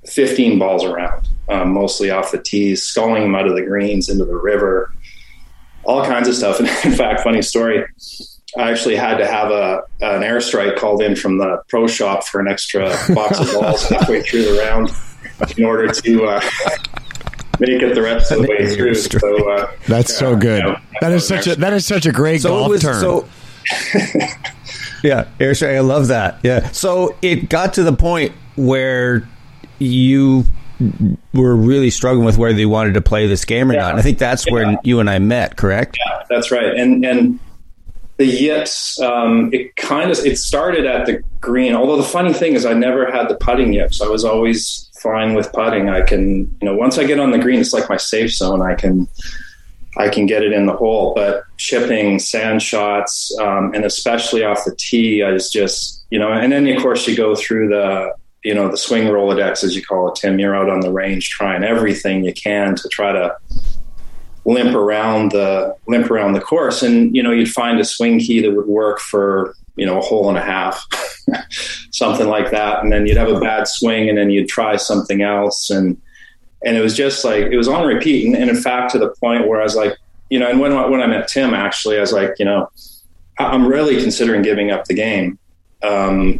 15 0.07 0.59
balls 0.59 0.83
around, 0.83 1.27
um, 1.49 1.73
mostly 1.73 2.09
off 2.09 2.31
the 2.31 2.41
tees, 2.41 2.83
sculling 2.83 3.23
them 3.23 3.35
out 3.35 3.47
of 3.47 3.55
the 3.55 3.63
greens 3.63 4.09
into 4.09 4.25
the 4.25 4.35
river, 4.35 4.93
all 5.83 6.05
kinds 6.05 6.27
of 6.27 6.35
stuff. 6.35 6.59
And 6.59 6.67
in 6.85 6.93
fact, 6.93 7.21
funny 7.21 7.41
story, 7.41 7.85
I 8.57 8.69
actually 8.69 8.95
had 8.95 9.17
to 9.17 9.25
have 9.25 9.51
a 9.51 9.83
an 10.01 10.21
airstrike 10.21 10.77
called 10.77 11.01
in 11.01 11.15
from 11.15 11.37
the 11.37 11.61
pro 11.69 11.87
shop 11.87 12.25
for 12.25 12.41
an 12.41 12.47
extra 12.47 12.89
box 13.13 13.39
of 13.39 13.51
balls 13.53 13.87
halfway 13.87 14.21
through 14.21 14.43
the 14.43 14.59
round 14.59 14.91
in 15.57 15.63
order 15.63 15.87
to 15.87 16.25
uh, 16.25 16.41
make 17.61 17.81
it 17.81 17.93
the 17.93 18.01
rest 18.01 18.31
of 18.31 18.41
the 18.41 18.47
way 18.47 18.75
through. 18.75 18.95
So 18.95 19.51
uh, 19.51 19.71
that's 19.87 20.17
so 20.17 20.35
good. 20.35 20.63
You 20.63 20.71
know, 20.71 20.79
that 20.99 21.11
is 21.13 21.27
such 21.27 21.47
a 21.47 21.55
that 21.55 21.73
is 21.73 21.85
such 21.85 22.05
a 22.05 22.11
great 22.11 22.41
so 22.41 22.49
golf 22.49 22.69
was, 22.69 22.81
term. 22.81 22.99
So, 22.99 23.29
yeah, 25.03 25.27
airstrike. 25.39 25.75
I 25.75 25.79
love 25.79 26.07
that. 26.07 26.39
Yeah. 26.43 26.71
So 26.71 27.15
it 27.21 27.49
got 27.49 27.75
to 27.75 27.83
the 27.83 27.93
point 27.93 28.33
where 28.55 29.27
you 29.79 30.43
were 31.33 31.55
really 31.55 31.91
struggling 31.91 32.25
with 32.25 32.39
whether 32.39 32.57
you 32.57 32.67
wanted 32.67 32.95
to 32.95 33.01
play 33.01 33.27
this 33.27 33.45
game 33.45 33.69
or 33.69 33.75
yeah. 33.75 33.81
not. 33.81 33.91
And 33.91 33.99
I 33.99 34.01
think 34.01 34.17
that's 34.17 34.47
yeah. 34.47 34.53
where 34.53 34.77
you 34.83 34.99
and 34.99 35.09
I 35.09 35.19
met. 35.19 35.55
Correct? 35.55 35.97
Yeah, 36.03 36.23
that's 36.29 36.49
right. 36.51 36.75
And 36.75 37.05
and 37.05 37.39
the 38.17 38.25
yips, 38.25 38.99
um, 38.99 39.51
it 39.53 39.75
kind 39.75 40.09
of 40.09 40.17
it 40.25 40.39
started 40.39 40.85
at 40.87 41.05
the 41.05 41.23
green. 41.39 41.75
Although 41.75 41.97
the 41.97 42.07
funny 42.07 42.33
thing 42.33 42.55
is, 42.55 42.65
I 42.65 42.73
never 42.73 43.11
had 43.11 43.29
the 43.29 43.35
putting 43.35 43.73
yips. 43.73 44.01
I 44.01 44.07
was 44.07 44.25
always 44.25 44.90
fine 45.01 45.33
with 45.33 45.51
putting. 45.51 45.89
I 45.89 46.01
can, 46.01 46.39
you 46.61 46.65
know, 46.65 46.75
once 46.75 46.97
I 46.97 47.03
get 47.03 47.19
on 47.19 47.31
the 47.31 47.39
green, 47.39 47.59
it's 47.59 47.73
like 47.73 47.89
my 47.89 47.97
safe 47.97 48.31
zone. 48.31 48.61
I 48.61 48.75
can, 48.75 49.07
I 49.97 50.09
can 50.09 50.25
get 50.25 50.43
it 50.43 50.51
in 50.51 50.65
the 50.65 50.73
hole. 50.73 51.13
But 51.15 51.43
chipping, 51.57 52.19
sand 52.19 52.61
shots, 52.61 53.35
um, 53.39 53.73
and 53.73 53.83
especially 53.83 54.43
off 54.43 54.65
the 54.65 54.75
tee, 54.75 55.23
I 55.23 55.31
was 55.31 55.49
just, 55.49 56.05
you 56.09 56.19
know, 56.19 56.31
and 56.31 56.51
then 56.51 56.67
of 56.67 56.81
course 56.81 57.07
you 57.07 57.15
go 57.15 57.35
through 57.35 57.69
the, 57.69 58.13
you 58.43 58.53
know, 58.53 58.69
the 58.69 58.77
swing 58.77 59.05
Rolodex 59.05 59.63
as 59.63 59.75
you 59.75 59.83
call 59.83 60.09
it, 60.09 60.15
Tim. 60.15 60.39
You're 60.39 60.55
out 60.55 60.69
on 60.69 60.79
the 60.79 60.91
range 60.91 61.29
trying 61.29 61.63
everything 61.63 62.23
you 62.23 62.33
can 62.33 62.75
to 62.75 62.89
try 62.89 63.11
to 63.11 63.35
limp 64.45 64.75
around 64.75 65.31
the 65.31 65.75
limp 65.87 66.09
around 66.09 66.33
the 66.33 66.41
course 66.41 66.81
and 66.81 67.15
you 67.15 67.21
know 67.21 67.31
you'd 67.31 67.51
find 67.51 67.79
a 67.79 67.85
swing 67.85 68.19
key 68.19 68.41
that 68.41 68.51
would 68.51 68.65
work 68.65 68.99
for 68.99 69.55
you 69.75 69.85
know 69.85 69.99
a 69.99 70.01
hole 70.01 70.29
and 70.29 70.37
a 70.37 70.41
half 70.41 70.83
something 71.91 72.27
like 72.27 72.51
that 72.51 72.83
and 72.83 72.91
then 72.91 73.05
you'd 73.05 73.17
have 73.17 73.29
a 73.29 73.39
bad 73.39 73.67
swing 73.67 74.09
and 74.09 74.17
then 74.17 74.29
you'd 74.29 74.47
try 74.47 74.75
something 74.75 75.21
else 75.21 75.69
and 75.69 75.99
and 76.63 76.77
it 76.77 76.81
was 76.81 76.95
just 76.95 77.25
like 77.25 77.45
it 77.45 77.57
was 77.57 77.67
on 77.67 77.85
repeat 77.87 78.25
and, 78.25 78.35
and 78.35 78.49
in 78.49 78.55
fact 78.55 78.91
to 78.91 78.99
the 78.99 79.09
point 79.19 79.47
where 79.47 79.59
i 79.59 79.63
was 79.63 79.75
like 79.75 79.97
you 80.29 80.39
know 80.39 80.49
and 80.49 80.59
when, 80.59 80.73
when 80.91 81.01
i 81.01 81.07
met 81.07 81.27
tim 81.27 81.53
actually 81.53 81.97
i 81.97 82.01
was 82.01 82.13
like 82.13 82.31
you 82.39 82.45
know 82.45 82.69
i'm 83.39 83.67
really 83.67 84.01
considering 84.01 84.41
giving 84.41 84.71
up 84.71 84.85
the 84.85 84.93
game 84.93 85.37
um, 85.83 86.39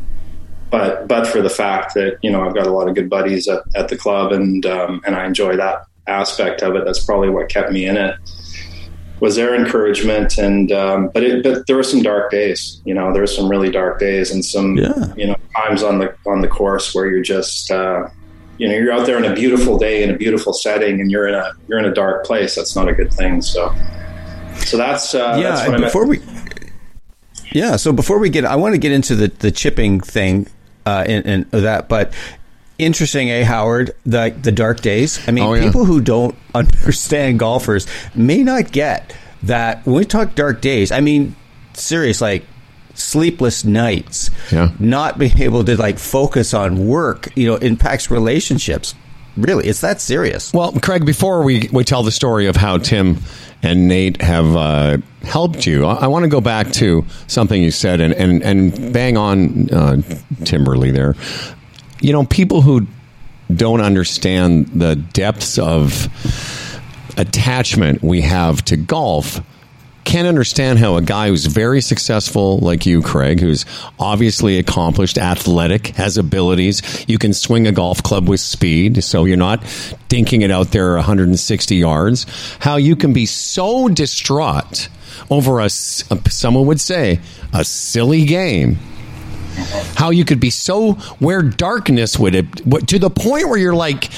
but 0.69 1.07
but 1.07 1.27
for 1.27 1.41
the 1.41 1.49
fact 1.49 1.93
that 1.95 2.17
you 2.21 2.31
know 2.31 2.41
I've 2.41 2.55
got 2.55 2.65
a 2.65 2.71
lot 2.71 2.87
of 2.87 2.95
good 2.95 3.09
buddies 3.09 3.47
at, 3.47 3.63
at 3.75 3.89
the 3.89 3.97
club 3.97 4.31
and 4.31 4.65
um, 4.65 5.01
and 5.05 5.15
I 5.15 5.25
enjoy 5.25 5.57
that 5.57 5.83
aspect 6.07 6.63
of 6.63 6.75
it. 6.75 6.85
That's 6.85 7.03
probably 7.03 7.29
what 7.29 7.49
kept 7.49 7.71
me 7.71 7.85
in 7.85 7.97
it. 7.97 8.15
Was 9.21 9.35
their 9.35 9.55
encouragement, 9.55 10.37
and 10.37 10.71
um, 10.71 11.09
but 11.13 11.23
it, 11.23 11.43
but 11.43 11.67
there 11.67 11.75
were 11.75 11.83
some 11.83 12.01
dark 12.01 12.31
days. 12.31 12.81
You 12.85 12.93
know, 12.93 13.13
there 13.13 13.21
were 13.21 13.27
some 13.27 13.47
really 13.47 13.69
dark 13.69 13.99
days, 13.99 14.31
and 14.31 14.43
some 14.43 14.75
yeah. 14.77 15.13
you 15.15 15.27
know 15.27 15.35
times 15.55 15.83
on 15.83 15.99
the 15.99 16.15
on 16.25 16.41
the 16.41 16.47
course 16.47 16.93
where 16.93 17.07
you're 17.07 17.21
just 17.21 17.69
uh, 17.69 18.09
you 18.57 18.67
know 18.67 18.73
you're 18.75 18.91
out 18.91 19.05
there 19.05 19.17
in 19.17 19.25
a 19.25 19.33
beautiful 19.33 19.77
day 19.77 20.03
in 20.03 20.09
a 20.09 20.17
beautiful 20.17 20.53
setting, 20.53 20.99
and 20.99 21.11
you're 21.11 21.27
in 21.27 21.35
a 21.35 21.53
you're 21.67 21.77
in 21.77 21.85
a 21.85 21.93
dark 21.93 22.25
place. 22.25 22.55
That's 22.55 22.75
not 22.75 22.89
a 22.89 22.93
good 22.93 23.13
thing. 23.13 23.43
So 23.43 23.73
so 24.57 24.75
that's 24.75 25.13
uh, 25.13 25.37
yeah. 25.39 25.67
That's 25.69 25.81
before 25.81 26.07
we 26.07 26.19
yeah, 27.51 27.75
so 27.75 27.91
before 27.91 28.17
we 28.17 28.29
get, 28.29 28.45
I 28.45 28.55
want 28.55 28.73
to 28.73 28.79
get 28.79 28.91
into 28.91 29.15
the 29.15 29.27
the 29.27 29.51
chipping 29.51 29.99
thing 29.99 30.47
uh, 30.85 31.03
and, 31.07 31.25
and 31.25 31.51
that, 31.51 31.89
but 31.89 32.13
interesting, 32.81 33.29
eh, 33.29 33.43
Howard? 33.43 33.95
The 34.05 34.35
the 34.41 34.51
dark 34.51 34.81
days. 34.81 35.19
I 35.27 35.31
mean, 35.31 35.43
oh, 35.43 35.53
yeah. 35.53 35.63
people 35.63 35.85
who 35.85 36.01
don't 36.01 36.35
understand 36.55 37.39
golfers 37.39 37.87
may 38.15 38.43
not 38.43 38.71
get 38.71 39.15
that 39.43 39.85
when 39.85 39.95
we 39.95 40.05
talk 40.05 40.35
dark 40.35 40.61
days. 40.61 40.91
I 40.91 40.99
mean, 40.99 41.35
serious, 41.73 42.21
like 42.21 42.43
sleepless 42.93 43.63
nights. 43.63 44.29
Yeah. 44.51 44.71
Not 44.79 45.17
being 45.17 45.39
able 45.39 45.63
to 45.63 45.77
like 45.77 45.99
focus 45.99 46.53
on 46.53 46.87
work, 46.87 47.29
you 47.35 47.47
know, 47.47 47.55
impacts 47.55 48.11
relationships. 48.11 48.95
Really, 49.37 49.67
it's 49.67 49.79
that 49.81 50.01
serious. 50.01 50.53
Well, 50.53 50.73
Craig, 50.73 51.05
before 51.05 51.43
we, 51.43 51.69
we 51.71 51.85
tell 51.85 52.03
the 52.03 52.11
story 52.11 52.47
of 52.47 52.57
how 52.57 52.77
Tim 52.77 53.19
and 53.63 53.87
Nate 53.87 54.21
have 54.21 54.55
uh, 54.57 54.97
helped 55.23 55.65
you, 55.65 55.85
I, 55.85 55.93
I 55.93 56.07
want 56.07 56.23
to 56.23 56.29
go 56.29 56.41
back 56.41 56.71
to 56.73 57.05
something 57.27 57.63
you 57.63 57.71
said 57.71 58.01
and, 58.01 58.13
and, 58.13 58.43
and 58.43 58.93
bang 58.93 59.15
on 59.15 59.69
uh, 59.69 60.01
Timberly 60.43 60.91
there 60.91 61.15
you 62.01 62.11
know, 62.11 62.25
people 62.25 62.61
who 62.61 62.87
don't 63.53 63.81
understand 63.81 64.67
the 64.67 64.95
depths 64.95 65.57
of 65.57 66.07
attachment 67.17 68.01
we 68.01 68.21
have 68.21 68.63
to 68.63 68.77
golf 68.77 69.41
can't 70.03 70.27
understand 70.27 70.79
how 70.79 70.97
a 70.97 71.01
guy 71.01 71.27
who's 71.27 71.45
very 71.45 71.79
successful 71.79 72.57
like 72.59 72.85
you, 72.85 73.01
Craig, 73.01 73.39
who's 73.39 73.65
obviously 73.99 74.57
accomplished, 74.57 75.17
athletic, 75.17 75.87
has 75.89 76.17
abilities, 76.17 77.05
you 77.07 77.17
can 77.17 77.33
swing 77.33 77.67
a 77.67 77.71
golf 77.71 78.01
club 78.01 78.27
with 78.27 78.39
speed, 78.39 79.03
so 79.03 79.25
you're 79.25 79.37
not 79.37 79.61
dinking 80.09 80.41
it 80.41 80.51
out 80.51 80.71
there 80.71 80.95
160 80.95 81.75
yards, 81.75 82.25
how 82.59 82.77
you 82.77 82.95
can 82.95 83.13
be 83.13 83.25
so 83.25 83.87
distraught 83.87 84.89
over 85.29 85.59
a, 85.59 85.69
someone 85.69 86.65
would 86.65 86.81
say, 86.81 87.19
a 87.53 87.63
silly 87.63 88.25
game 88.25 88.79
how 89.95 90.09
you 90.09 90.25
could 90.25 90.39
be 90.39 90.49
so 90.49 90.93
where 91.19 91.41
darkness 91.41 92.17
would 92.17 92.35
it 92.35 92.87
to 92.87 92.99
the 92.99 93.09
point 93.09 93.49
where 93.49 93.57
you're 93.57 93.75
like 93.75 94.09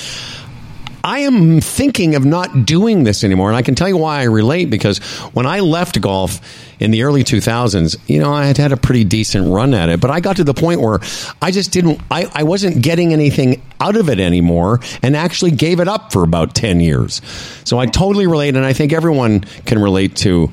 I 1.06 1.20
am 1.20 1.60
thinking 1.60 2.16
of 2.16 2.24
not 2.24 2.66
doing 2.66 3.04
this 3.04 3.26
anymore. 3.26 3.50
And 3.50 3.58
I 3.58 3.62
can 3.62 3.76
tell 3.76 3.90
you 3.90 3.98
why 3.98 4.22
I 4.22 4.24
relate 4.24 4.70
because 4.70 5.00
when 5.34 5.46
I 5.46 5.60
left 5.60 6.00
golf 6.00 6.40
in 6.80 6.92
the 6.92 7.04
early 7.04 7.26
2000s, 7.26 7.98
you 8.08 8.22
know, 8.22 8.34
I 8.34 8.46
had 8.46 8.58
had 8.58 8.72
a 8.72 8.78
pretty 8.78 9.04
decent 9.04 9.50
run 9.50 9.74
at 9.74 9.90
it, 9.90 10.00
but 10.00 10.12
I 10.12 10.22
got 10.22 10.38
to 10.38 10.46
the 10.46 10.54
point 10.54 10.80
where 10.80 11.00
I 11.42 11.52
just 11.52 11.74
didn't, 11.74 12.00
I, 12.10 12.32
I 12.34 12.44
wasn't 12.44 12.82
getting 12.82 13.12
anything 13.12 13.62
out 13.82 13.98
of 13.98 14.08
it 14.08 14.22
anymore 14.22 14.80
and 15.02 15.18
actually 15.18 15.52
gave 15.52 15.82
it 15.82 15.90
up 15.90 16.14
for 16.14 16.24
about 16.24 16.56
10 16.56 16.80
years. 16.80 17.22
So 17.66 17.78
I 17.80 17.86
totally 17.86 18.26
relate. 18.26 18.56
And 18.56 18.66
I 18.66 18.72
think 18.72 18.94
everyone 18.94 19.42
can 19.66 19.80
relate 19.80 20.16
to 20.18 20.52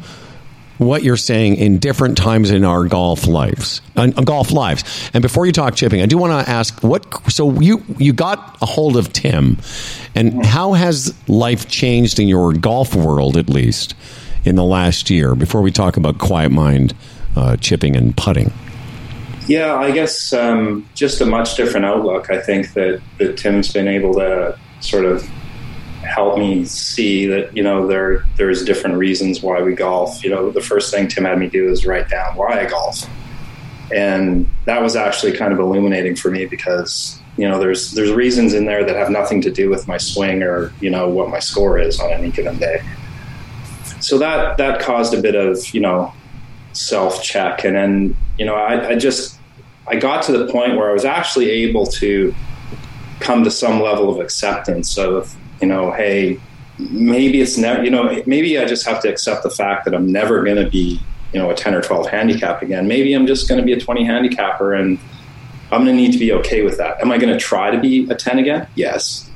what 0.81 1.03
you're 1.03 1.17
saying 1.19 1.57
in 1.57 1.79
different 1.79 2.17
times 2.17 2.51
in 2.51 2.65
our 2.65 2.87
golf 2.87 3.27
lives, 3.27 3.83
uh, 3.97 4.07
golf 4.07 4.51
lives. 4.51 5.11
And 5.13 5.21
before 5.21 5.45
you 5.45 5.53
talk 5.53 5.77
chipping, 5.77 6.01
I 6.01 6.07
do 6.07 6.17
want 6.17 6.45
to 6.45 6.51
ask 6.51 6.83
what. 6.83 7.07
So 7.31 7.61
you 7.61 7.85
you 7.99 8.15
got 8.15 8.57
a 8.63 8.67
hold 8.67 8.97
of 8.97 9.13
Tim, 9.13 9.59
and 10.15 10.45
how 10.45 10.73
has 10.73 11.15
life 11.29 11.69
changed 11.69 12.19
in 12.19 12.29
your 12.29 12.55
golf 12.55 12.95
world, 12.95 13.37
at 13.37 13.51
least 13.51 13.95
in 14.45 14.57
the 14.57 14.65
last 14.65 15.11
year? 15.11 15.35
Before 15.35 15.61
we 15.61 15.71
talk 15.71 15.99
about 15.99 16.19
quiet 16.19 16.51
mind, 16.51 16.95
uh, 17.37 17.59
chipping, 17.59 17.95
and 17.95 18.17
putting. 18.17 18.51
Yeah, 19.47 19.75
I 19.75 19.91
guess 19.91 20.33
um, 20.33 20.89
just 20.95 21.21
a 21.21 21.27
much 21.27 21.57
different 21.57 21.85
outlook. 21.85 22.31
I 22.31 22.41
think 22.41 22.73
that 22.73 23.03
that 23.19 23.37
Tim's 23.37 23.71
been 23.71 23.87
able 23.87 24.15
to 24.15 24.59
sort 24.81 25.05
of 25.05 25.29
help 26.11 26.37
me 26.39 26.65
see 26.65 27.27
that 27.27 27.57
you 27.57 27.63
know 27.63 27.87
there 27.87 28.25
there's 28.37 28.65
different 28.65 28.97
reasons 28.97 29.43
why 29.43 29.63
we 29.63 29.75
golf. 29.75 30.23
You 30.23 30.31
know, 30.31 30.51
the 30.51 30.61
first 30.61 30.93
thing 30.93 31.09
Tim 31.09 31.25
had 31.25 31.39
me 31.39 31.49
do 31.49 31.71
is 31.71 31.87
write 31.87 32.09
down 32.09 32.37
why 32.37 32.61
I 32.61 32.67
golf, 32.67 33.09
and 33.95 34.49
that 34.67 34.83
was 34.83 34.97
actually 34.97 35.33
kind 35.33 35.53
of 35.53 35.59
illuminating 35.59 36.17
for 36.17 36.31
me 36.31 36.47
because 36.47 37.19
you 37.37 37.49
know 37.49 37.59
there's 37.59 37.93
there's 37.93 38.11
reasons 38.11 38.53
in 38.53 38.67
there 38.67 38.85
that 38.85 38.97
have 38.97 39.11
nothing 39.11 39.41
to 39.43 39.51
do 39.51 39.71
with 39.71 39.87
my 39.87 39.97
swing 39.97 40.43
or 40.43 40.73
you 40.81 40.91
know 40.91 41.09
what 41.09 41.31
my 41.31 41.39
score 41.39 41.79
is 41.79 42.01
on 42.01 42.11
any 42.11 42.31
given 42.31 42.59
day. 42.59 42.83
So 44.01 44.19
that 44.19 44.57
that 44.59 44.81
caused 44.81 45.15
a 45.15 45.21
bit 45.21 45.35
of 45.35 45.73
you 45.73 45.81
know 45.81 46.13
self 46.73 47.23
check, 47.23 47.65
and 47.65 47.77
then 47.77 48.17
you 48.39 48.45
know 48.45 48.55
I, 48.55 48.91
I 48.91 48.95
just 48.97 49.39
I 49.87 49.97
got 49.97 50.23
to 50.25 50.33
the 50.33 50.51
point 50.53 50.77
where 50.77 50.91
I 50.91 50.93
was 50.93 51.05
actually 51.05 51.51
able 51.51 51.87
to 51.87 52.35
come 53.21 53.45
to 53.45 53.51
some 53.51 53.81
level 53.81 54.11
of 54.11 54.19
acceptance 54.19 54.97
of 54.97 55.37
you 55.61 55.69
know, 55.69 55.93
hey, 55.93 56.41
maybe 56.79 57.41
it's 57.41 57.59
never, 57.59 57.85
you 57.85 57.91
know, 57.91 58.23
maybe 58.27 58.59
I 58.59 58.65
just 58.65 58.87
have 58.87 59.01
to 59.03 59.09
accept 59.09 59.43
the 59.43 59.51
fact 59.51 59.85
that 59.85 59.95
I'm 59.95 60.11
never 60.11 60.43
going 60.43 60.57
to 60.57 60.69
be, 60.69 61.01
you 61.33 61.39
know, 61.39 61.51
a 61.51 61.55
10 61.55 61.75
or 61.75 61.83
12 61.83 62.09
handicap 62.09 62.63
again. 62.63 62.89
Maybe 62.89 63.13
I'm 63.13 63.27
just 63.27 63.49
going 63.49 63.61
to 63.61 63.65
be 63.65 63.73
a 63.73 63.81
20 63.81 64.05
handicapper 64.05 64.75
and 64.75 64.99
I'm 65.73 65.85
going 65.85 65.97
to 65.97 66.03
need 66.03 66.13
to 66.13 66.19
be 66.19 66.33
okay 66.33 66.63
with 66.63 66.79
that. 66.79 67.01
Am 67.01 67.13
I 67.13 67.19
going 67.19 67.33
to 67.33 67.39
try 67.39 67.71
to 67.71 67.79
be 67.79 68.09
a 68.11 68.15
10 68.15 68.39
again? 68.39 68.67
Yes. 68.75 69.31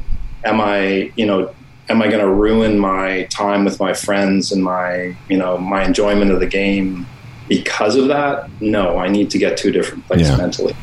Am 0.45 0.61
I, 0.61 1.12
you 1.16 1.26
know, 1.26 1.54
am 1.88 2.02
I 2.02 2.09
going 2.09 2.21
to 2.21 2.31
ruin 2.31 2.78
my 2.78 3.25
time 3.25 3.64
with 3.64 3.78
my 3.78 3.93
friends 3.93 4.50
and 4.50 4.64
my, 4.64 5.16
you 5.28 5.37
know, 5.37 5.59
my 5.59 5.85
enjoyment 5.85 6.31
of 6.31 6.40
the 6.40 6.47
game 6.47 7.07
because 7.49 7.97
of 7.97 8.09
that? 8.09 8.49
No, 8.61 8.99
I 8.99 9.09
need 9.09 9.31
to 9.31 9.38
get 9.38 9.57
to 9.59 9.69
a 9.69 9.73
different 9.73 10.07
place 10.07 10.23
yeah. 10.23 10.37
mentally. 10.37 10.75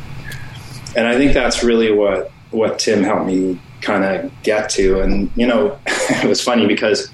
And 0.96 1.08
I 1.08 1.18
think 1.18 1.34
that's 1.34 1.64
really 1.64 1.92
what, 1.92 2.32
what 2.52 2.80
Tim 2.80 3.04
helped 3.04 3.26
me 3.26 3.60
kind 3.82 4.04
of 4.04 4.32
get 4.44 4.70
to. 4.72 5.02
And, 5.02 5.30
you 5.36 5.48
know, 5.48 5.78
it 5.88 6.28
was 6.28 6.42
funny 6.42 6.68
because 6.68 7.12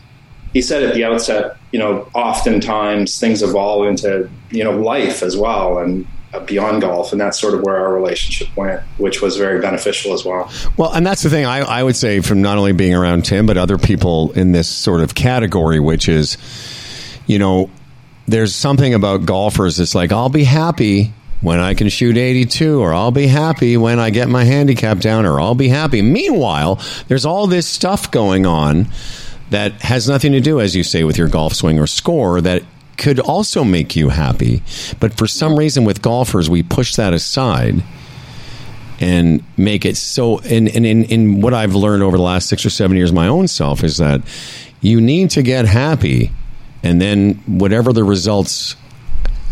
he 0.53 0.61
said 0.61 0.83
at 0.83 0.93
the 0.93 1.03
outset, 1.03 1.57
you 1.71 1.79
know, 1.79 2.09
oftentimes 2.13 3.19
things 3.19 3.41
evolve 3.41 3.87
into, 3.87 4.29
you 4.51 4.63
know, 4.63 4.71
life 4.71 5.23
as 5.23 5.37
well 5.37 5.79
and 5.79 6.05
uh, 6.33 6.39
beyond 6.41 6.81
golf. 6.81 7.11
And 7.11 7.21
that's 7.21 7.39
sort 7.39 7.53
of 7.53 7.61
where 7.61 7.77
our 7.77 7.93
relationship 7.93 8.55
went, 8.55 8.81
which 8.97 9.21
was 9.21 9.37
very 9.37 9.59
beneficial 9.61 10.13
as 10.13 10.25
well. 10.25 10.51
Well, 10.77 10.93
and 10.93 11.05
that's 11.05 11.23
the 11.23 11.29
thing 11.29 11.45
I, 11.45 11.59
I 11.59 11.83
would 11.83 11.95
say 11.95 12.21
from 12.21 12.41
not 12.41 12.57
only 12.57 12.73
being 12.73 12.93
around 12.93 13.25
Tim, 13.25 13.45
but 13.45 13.57
other 13.57 13.77
people 13.77 14.31
in 14.33 14.51
this 14.51 14.67
sort 14.67 15.01
of 15.01 15.15
category, 15.15 15.79
which 15.79 16.09
is, 16.09 16.37
you 17.27 17.39
know, 17.39 17.69
there's 18.27 18.53
something 18.53 18.93
about 18.93 19.25
golfers. 19.25 19.79
It's 19.79 19.95
like, 19.95 20.11
I'll 20.11 20.29
be 20.29 20.43
happy 20.43 21.13
when 21.41 21.59
I 21.59 21.73
can 21.73 21.89
shoot 21.89 22.17
82, 22.17 22.79
or 22.79 22.93
I'll 22.93 23.11
be 23.11 23.27
happy 23.27 23.77
when 23.77 23.99
I 23.99 24.09
get 24.09 24.27
my 24.27 24.43
handicap 24.43 24.99
down, 24.99 25.25
or 25.25 25.39
I'll 25.39 25.55
be 25.55 25.69
happy. 25.69 26.01
Meanwhile, 26.01 26.81
there's 27.07 27.25
all 27.25 27.47
this 27.47 27.67
stuff 27.67 28.09
going 28.09 28.45
on 28.45 28.87
that 29.49 29.73
has 29.81 30.09
nothing 30.09 30.31
to 30.33 30.39
do, 30.39 30.59
as 30.59 30.75
you 30.75 30.83
say, 30.83 31.03
with 31.03 31.17
your 31.17 31.27
golf 31.27 31.53
swing 31.53 31.79
or 31.79 31.87
score 31.87 32.41
that 32.41 32.63
could 32.97 33.19
also 33.19 33.63
make 33.63 33.95
you 33.95 34.09
happy. 34.09 34.63
But 34.99 35.13
for 35.13 35.27
some 35.27 35.57
reason, 35.57 35.85
with 35.85 36.01
golfers, 36.01 36.49
we 36.49 36.63
push 36.63 36.95
that 36.95 37.13
aside 37.13 37.83
and 38.99 39.43
make 39.55 39.85
it 39.85 39.95
so. 39.95 40.39
And 40.39 40.67
in, 40.67 41.41
what 41.41 41.53
I've 41.53 41.75
learned 41.75 42.01
over 42.01 42.17
the 42.17 42.23
last 42.23 42.49
six 42.49 42.65
or 42.65 42.71
seven 42.71 42.97
years, 42.97 43.13
my 43.13 43.27
own 43.27 43.47
self, 43.47 43.83
is 43.83 43.97
that 43.97 44.21
you 44.81 44.99
need 44.99 45.29
to 45.31 45.43
get 45.43 45.65
happy, 45.65 46.31
and 46.81 46.99
then 46.99 47.35
whatever 47.45 47.93
the 47.93 48.03
results 48.03 48.75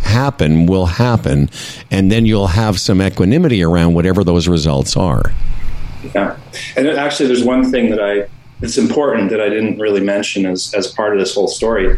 happen 0.05 0.65
will 0.65 0.85
happen, 0.85 1.49
and 1.91 2.11
then 2.11 2.25
you'll 2.25 2.47
have 2.47 2.79
some 2.79 3.01
equanimity 3.01 3.63
around 3.63 3.93
whatever 3.93 4.23
those 4.23 4.47
results 4.47 4.95
are. 4.95 5.33
Yeah, 6.13 6.37
and 6.77 6.87
actually, 6.87 7.27
there's 7.27 7.43
one 7.43 7.69
thing 7.69 7.89
that 7.89 8.01
I 8.01 8.27
it's 8.61 8.77
important 8.77 9.29
that 9.31 9.41
I 9.41 9.49
didn't 9.49 9.79
really 9.79 10.01
mention 10.01 10.45
as 10.45 10.73
as 10.73 10.87
part 10.87 11.13
of 11.13 11.19
this 11.19 11.35
whole 11.35 11.47
story, 11.47 11.97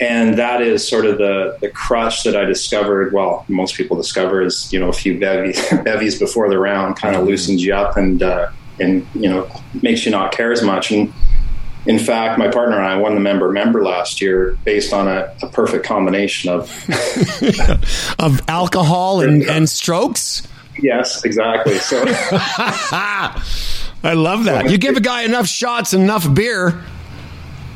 and 0.00 0.38
that 0.38 0.62
is 0.62 0.86
sort 0.86 1.06
of 1.06 1.18
the 1.18 1.56
the 1.60 1.68
crutch 1.68 2.24
that 2.24 2.36
I 2.36 2.44
discovered. 2.44 3.12
Well, 3.12 3.44
most 3.48 3.76
people 3.76 3.96
discover 3.96 4.42
is 4.42 4.72
you 4.72 4.80
know 4.80 4.88
a 4.88 4.92
few 4.92 5.18
bevies, 5.18 5.62
bevies 5.84 6.18
before 6.18 6.48
the 6.48 6.58
round 6.58 6.96
kind 6.96 7.14
of 7.14 7.26
loosens 7.26 7.64
you 7.64 7.74
up 7.74 7.96
and 7.96 8.22
uh, 8.22 8.50
and 8.80 9.06
you 9.14 9.28
know 9.28 9.48
makes 9.82 10.04
you 10.04 10.10
not 10.10 10.32
care 10.32 10.52
as 10.52 10.62
much 10.62 10.90
and 10.90 11.12
in 11.86 11.98
fact, 11.98 12.38
my 12.38 12.48
partner 12.48 12.76
and 12.76 12.86
I 12.86 12.96
won 12.96 13.14
the 13.14 13.20
member 13.20 13.50
member 13.50 13.82
last 13.82 14.20
year 14.20 14.56
based 14.64 14.92
on 14.92 15.08
a, 15.08 15.34
a 15.42 15.48
perfect 15.48 15.86
combination 15.86 16.50
of 16.50 16.70
of 18.18 18.42
alcohol 18.48 19.20
and, 19.20 19.42
and 19.44 19.68
strokes. 19.68 20.46
Yes, 20.78 21.24
exactly. 21.24 21.78
So 21.78 22.04
I 22.06 23.42
love 24.04 24.44
that. 24.44 24.70
You 24.70 24.78
give 24.78 24.96
a 24.96 25.00
guy 25.00 25.22
enough 25.22 25.46
shots, 25.46 25.92
and 25.92 26.02
enough 26.02 26.32
beer. 26.34 26.82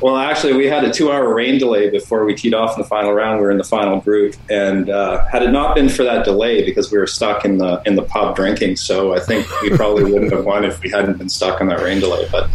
Well, 0.00 0.16
actually, 0.16 0.52
we 0.54 0.66
had 0.66 0.84
a 0.84 0.92
two-hour 0.92 1.32
rain 1.32 1.58
delay 1.58 1.88
before 1.88 2.26
we 2.26 2.34
teed 2.34 2.52
off 2.52 2.76
in 2.76 2.82
the 2.82 2.88
final 2.88 3.12
round. 3.12 3.38
We 3.38 3.46
were 3.46 3.50
in 3.50 3.58
the 3.58 3.64
final 3.64 4.00
group, 4.00 4.34
and 4.50 4.90
uh, 4.90 5.24
had 5.28 5.42
it 5.42 5.50
not 5.50 5.74
been 5.74 5.88
for 5.88 6.02
that 6.02 6.26
delay, 6.26 6.62
because 6.62 6.92
we 6.92 6.98
were 6.98 7.06
stuck 7.06 7.44
in 7.44 7.56
the 7.56 7.80
in 7.86 7.94
the 7.94 8.02
pub 8.02 8.36
drinking, 8.36 8.76
so 8.76 9.14
I 9.14 9.20
think 9.20 9.46
we 9.62 9.70
probably 9.70 10.04
wouldn't 10.04 10.32
have 10.32 10.44
won 10.44 10.64
if 10.64 10.82
we 10.82 10.90
hadn't 10.90 11.16
been 11.16 11.30
stuck 11.30 11.60
in 11.60 11.68
that 11.68 11.80
rain 11.80 12.00
delay. 12.00 12.28
But 12.30 12.50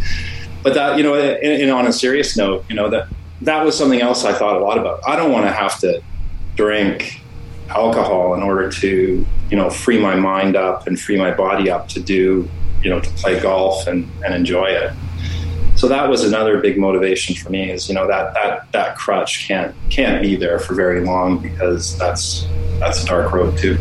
but 0.63 0.73
that 0.73 0.97
you 0.97 1.03
know, 1.03 1.15
and, 1.15 1.71
on 1.71 1.87
a 1.87 1.93
serious 1.93 2.35
note, 2.35 2.65
you 2.69 2.75
know 2.75 2.89
that 2.89 3.07
that 3.41 3.63
was 3.63 3.77
something 3.77 4.01
else 4.01 4.25
I 4.25 4.33
thought 4.33 4.57
a 4.57 4.59
lot 4.59 4.77
about. 4.77 5.01
I 5.07 5.15
don't 5.15 5.31
want 5.31 5.45
to 5.45 5.51
have 5.51 5.79
to 5.79 6.01
drink 6.55 7.21
alcohol 7.69 8.33
in 8.33 8.43
order 8.43 8.69
to 8.69 9.25
you 9.49 9.57
know 9.57 9.69
free 9.69 9.99
my 9.99 10.15
mind 10.15 10.55
up 10.55 10.87
and 10.87 10.99
free 10.99 11.17
my 11.17 11.31
body 11.31 11.69
up 11.69 11.87
to 11.89 11.99
do 11.99 12.49
you 12.83 12.89
know 12.89 12.99
to 12.99 13.09
play 13.11 13.39
golf 13.39 13.87
and, 13.87 14.09
and 14.23 14.33
enjoy 14.33 14.65
it. 14.65 14.93
So 15.75 15.87
that 15.87 16.09
was 16.09 16.25
another 16.25 16.59
big 16.59 16.77
motivation 16.77 17.35
for 17.35 17.49
me 17.49 17.71
is 17.71 17.87
you 17.87 17.95
know 17.95 18.07
that 18.07 18.33
that 18.33 18.71
that 18.73 18.97
crutch 18.97 19.47
can't 19.47 19.73
can't 19.89 20.21
be 20.21 20.35
there 20.35 20.59
for 20.59 20.73
very 20.73 21.05
long 21.05 21.39
because 21.39 21.97
that's 21.97 22.45
that's 22.79 23.03
a 23.03 23.05
dark 23.05 23.31
road 23.31 23.57
too. 23.57 23.77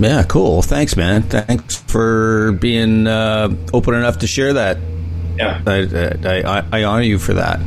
Yeah, 0.00 0.24
cool. 0.24 0.62
Thanks, 0.62 0.96
man. 0.96 1.22
Thanks 1.22 1.76
for 1.76 2.52
being 2.52 3.06
uh, 3.06 3.54
open 3.72 3.94
enough 3.94 4.18
to 4.18 4.26
share 4.26 4.52
that 4.54 4.78
yeah, 5.36 5.62
I, 5.66 6.18
I, 6.24 6.80
I 6.80 6.84
honor 6.84 7.02
you 7.02 7.18
for 7.18 7.34
that. 7.34 7.60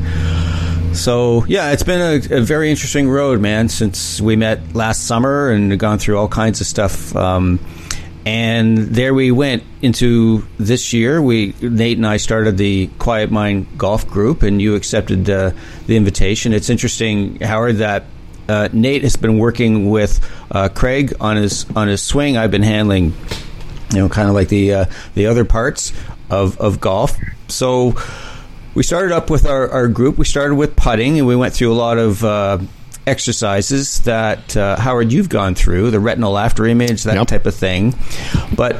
So 0.94 1.46
yeah, 1.46 1.72
it's 1.72 1.84
been 1.84 2.02
a, 2.02 2.38
a, 2.38 2.42
very 2.42 2.72
interesting 2.72 3.08
road, 3.08 3.40
man. 3.40 3.70
Since 3.70 4.20
we 4.20 4.36
met 4.36 4.76
last 4.76 5.06
summer 5.06 5.52
and 5.52 5.78
gone 5.80 6.00
through 6.00 6.18
all 6.18 6.28
kinds 6.28 6.60
of 6.60 6.66
stuff, 6.66 7.16
um, 7.16 7.60
and 8.26 8.78
there 8.78 9.14
we 9.14 9.32
went 9.32 9.64
into 9.82 10.46
this 10.58 10.94
year. 10.94 11.22
We 11.22 11.54
Nate 11.62 11.98
and 11.98 12.08
I 12.08 12.18
started 12.18 12.58
the 12.58 12.88
Quiet 13.00 13.32
Mind 13.32 13.68
Golf 13.78 14.08
Group, 14.08 14.42
and 14.42 14.62
you 14.62 14.76
accepted 14.76 15.30
uh, 15.30 15.52
the 15.86 15.96
invitation. 15.96 16.52
It's 16.52 16.70
interesting, 16.70 17.40
Howard, 17.42 17.78
that 17.78 18.06
uh, 18.50 18.70
Nate 18.74 19.04
has 19.04 19.16
been 19.16 19.38
working 19.38 19.90
with 19.90 20.20
uh, 20.52 20.70
Craig 20.70 21.14
on 21.20 21.38
his 21.38 21.66
on 21.76 21.88
his 21.88 22.02
swing. 22.02 22.38
I've 22.38 22.52
been 22.52 22.64
handling, 22.64 23.14
you 23.92 24.00
know, 24.00 24.10
kind 24.10 24.28
of 24.30 24.36
like 24.36 24.50
the 24.50 24.74
uh, 24.74 24.86
the 25.14 25.28
other 25.28 25.46
parts 25.46 25.94
of 26.30 26.60
of 26.60 26.80
golf 26.80 27.18
so 27.48 27.96
we 28.78 28.84
started 28.84 29.12
up 29.12 29.32
with 29.32 29.48
our, 29.48 29.68
our 29.72 29.88
group. 29.88 30.20
We 30.20 30.26
started 30.26 30.54
with 30.54 30.76
putting, 30.76 31.18
and 31.18 31.28
we 31.28 31.36
went 31.36 31.56
through 31.56 31.74
a 31.74 31.74
lot 31.74 31.98
of 31.98 32.24
uh, 32.24 32.60
exercises 33.08 34.02
that 34.02 34.56
uh, 34.56 34.80
Howard 34.80 35.12
you've 35.12 35.30
gone 35.30 35.56
through, 35.56 35.90
the 35.90 36.00
retinal 36.00 36.38
after 36.38 36.64
image, 36.68 37.02
that 37.04 37.16
yep. 37.16 37.28
type 37.28 37.48
of 37.48 37.56
thing. 37.56 37.96
But 38.56 38.78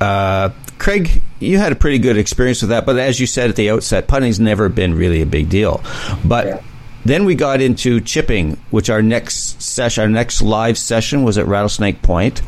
uh, 0.00 0.50
Craig, 0.78 1.22
you 1.38 1.58
had 1.58 1.70
a 1.70 1.76
pretty 1.76 1.98
good 1.98 2.16
experience 2.16 2.62
with 2.62 2.70
that. 2.70 2.84
But 2.84 2.98
as 2.98 3.20
you 3.20 3.28
said 3.28 3.48
at 3.48 3.54
the 3.54 3.70
outset, 3.70 4.08
putting's 4.08 4.40
never 4.40 4.68
been 4.68 4.94
really 4.94 5.22
a 5.22 5.26
big 5.26 5.48
deal. 5.48 5.84
But 6.24 6.46
yeah. 6.46 6.62
then 7.04 7.24
we 7.26 7.36
got 7.36 7.60
into 7.60 8.00
chipping, 8.00 8.56
which 8.70 8.90
our 8.90 9.02
next 9.02 9.62
session, 9.62 10.02
our 10.02 10.08
next 10.08 10.42
live 10.42 10.76
session 10.76 11.22
was 11.22 11.38
at 11.38 11.46
Rattlesnake 11.46 12.02
Point. 12.02 12.42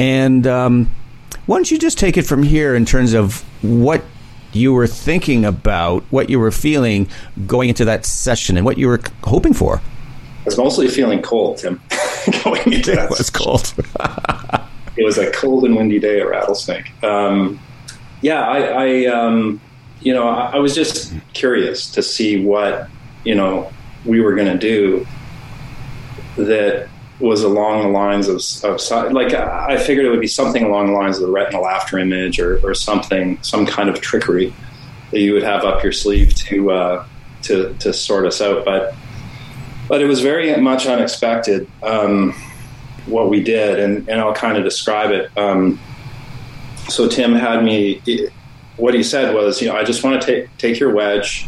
And 0.00 0.48
um, 0.48 0.90
why 1.46 1.56
don't 1.56 1.70
you 1.70 1.78
just 1.78 1.98
take 1.98 2.16
it 2.16 2.26
from 2.26 2.42
here 2.42 2.74
in 2.74 2.84
terms 2.84 3.12
of 3.12 3.42
what 3.62 4.02
you 4.52 4.72
were 4.72 4.86
thinking 4.86 5.44
about, 5.44 6.02
what 6.10 6.28
you 6.28 6.38
were 6.38 6.50
feeling 6.50 7.08
going 7.46 7.68
into 7.68 7.84
that 7.84 8.04
session, 8.04 8.56
and 8.56 8.66
what 8.66 8.78
you 8.78 8.88
were 8.88 9.00
hoping 9.24 9.54
for. 9.54 9.76
I 9.76 10.44
was 10.44 10.58
mostly 10.58 10.88
feeling 10.88 11.22
cold, 11.22 11.58
Tim, 11.58 11.80
going 12.44 12.72
into 12.72 12.92
that. 12.92 13.10
It 13.10 13.18
was 13.18 13.30
cold. 13.30 13.72
it 14.96 15.04
was 15.04 15.18
a 15.18 15.30
cold 15.32 15.64
and 15.64 15.76
windy 15.76 15.98
day 15.98 16.20
at 16.20 16.28
Rattlesnake. 16.28 16.90
Um, 17.04 17.60
yeah, 18.22 18.40
I, 18.40 18.58
I 18.58 19.06
um, 19.06 19.60
you 20.00 20.12
know, 20.12 20.28
I, 20.28 20.52
I 20.52 20.56
was 20.58 20.74
just 20.74 21.12
curious 21.32 21.90
to 21.92 22.02
see 22.02 22.44
what, 22.44 22.88
you 23.24 23.34
know, 23.34 23.70
we 24.04 24.20
were 24.20 24.34
going 24.34 24.48
to 24.48 24.58
do 24.58 25.06
that 26.36 26.88
was 27.20 27.42
along 27.42 27.82
the 27.82 27.88
lines 27.88 28.28
of, 28.28 28.42
of 28.64 29.12
like 29.12 29.34
I 29.34 29.76
figured 29.76 30.06
it 30.06 30.10
would 30.10 30.20
be 30.20 30.26
something 30.26 30.62
along 30.62 30.86
the 30.88 30.92
lines 30.94 31.16
of 31.16 31.22
the 31.22 31.30
retinal 31.30 31.66
after 31.66 31.98
image 31.98 32.40
or, 32.40 32.58
or 32.66 32.74
something, 32.74 33.40
some 33.42 33.66
kind 33.66 33.88
of 33.90 34.00
trickery 34.00 34.52
that 35.10 35.20
you 35.20 35.34
would 35.34 35.42
have 35.42 35.64
up 35.64 35.82
your 35.82 35.92
sleeve 35.92 36.34
to 36.34 36.70
uh, 36.70 37.06
to 37.42 37.74
to 37.74 37.92
sort 37.92 38.26
us 38.26 38.40
out. 38.40 38.64
But 38.64 38.94
but 39.88 40.00
it 40.00 40.06
was 40.06 40.20
very 40.20 40.56
much 40.60 40.86
unexpected 40.86 41.68
um, 41.82 42.32
what 43.06 43.28
we 43.28 43.42
did, 43.42 43.78
and, 43.80 44.08
and 44.08 44.20
I'll 44.20 44.34
kind 44.34 44.56
of 44.56 44.64
describe 44.64 45.10
it. 45.10 45.30
Um, 45.36 45.78
so 46.88 47.08
Tim 47.08 47.34
had 47.34 47.62
me. 47.62 48.00
What 48.76 48.94
he 48.94 49.02
said 49.02 49.34
was, 49.34 49.60
you 49.60 49.68
know, 49.68 49.76
I 49.76 49.84
just 49.84 50.02
want 50.02 50.22
to 50.22 50.26
take 50.26 50.56
take 50.56 50.80
your 50.80 50.94
wedge, 50.94 51.46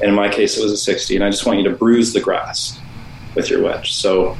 and 0.00 0.08
in 0.08 0.14
my 0.14 0.30
case, 0.30 0.56
it 0.56 0.62
was 0.62 0.72
a 0.72 0.78
sixty, 0.78 1.16
and 1.16 1.24
I 1.24 1.28
just 1.28 1.44
want 1.44 1.58
you 1.58 1.64
to 1.64 1.76
bruise 1.76 2.14
the 2.14 2.20
grass 2.20 2.80
with 3.34 3.50
your 3.50 3.62
wedge. 3.62 3.92
So 3.92 4.38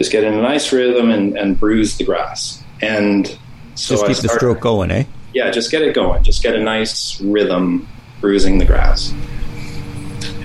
just 0.00 0.10
get 0.10 0.24
in 0.24 0.32
a 0.32 0.40
nice 0.40 0.72
rhythm 0.72 1.10
and, 1.10 1.36
and 1.36 1.60
bruise 1.60 1.98
the 1.98 2.04
grass. 2.04 2.64
And 2.80 3.26
so 3.74 3.96
just 3.96 4.06
keep 4.06 4.16
started, 4.16 4.22
the 4.22 4.28
stroke 4.30 4.60
going, 4.60 4.90
eh? 4.90 5.04
Yeah, 5.34 5.50
just 5.50 5.70
get 5.70 5.82
it 5.82 5.94
going. 5.94 6.22
Just 6.22 6.42
get 6.42 6.56
a 6.56 6.58
nice 6.58 7.20
rhythm 7.20 7.86
bruising 8.22 8.56
the 8.56 8.64
grass. 8.64 9.12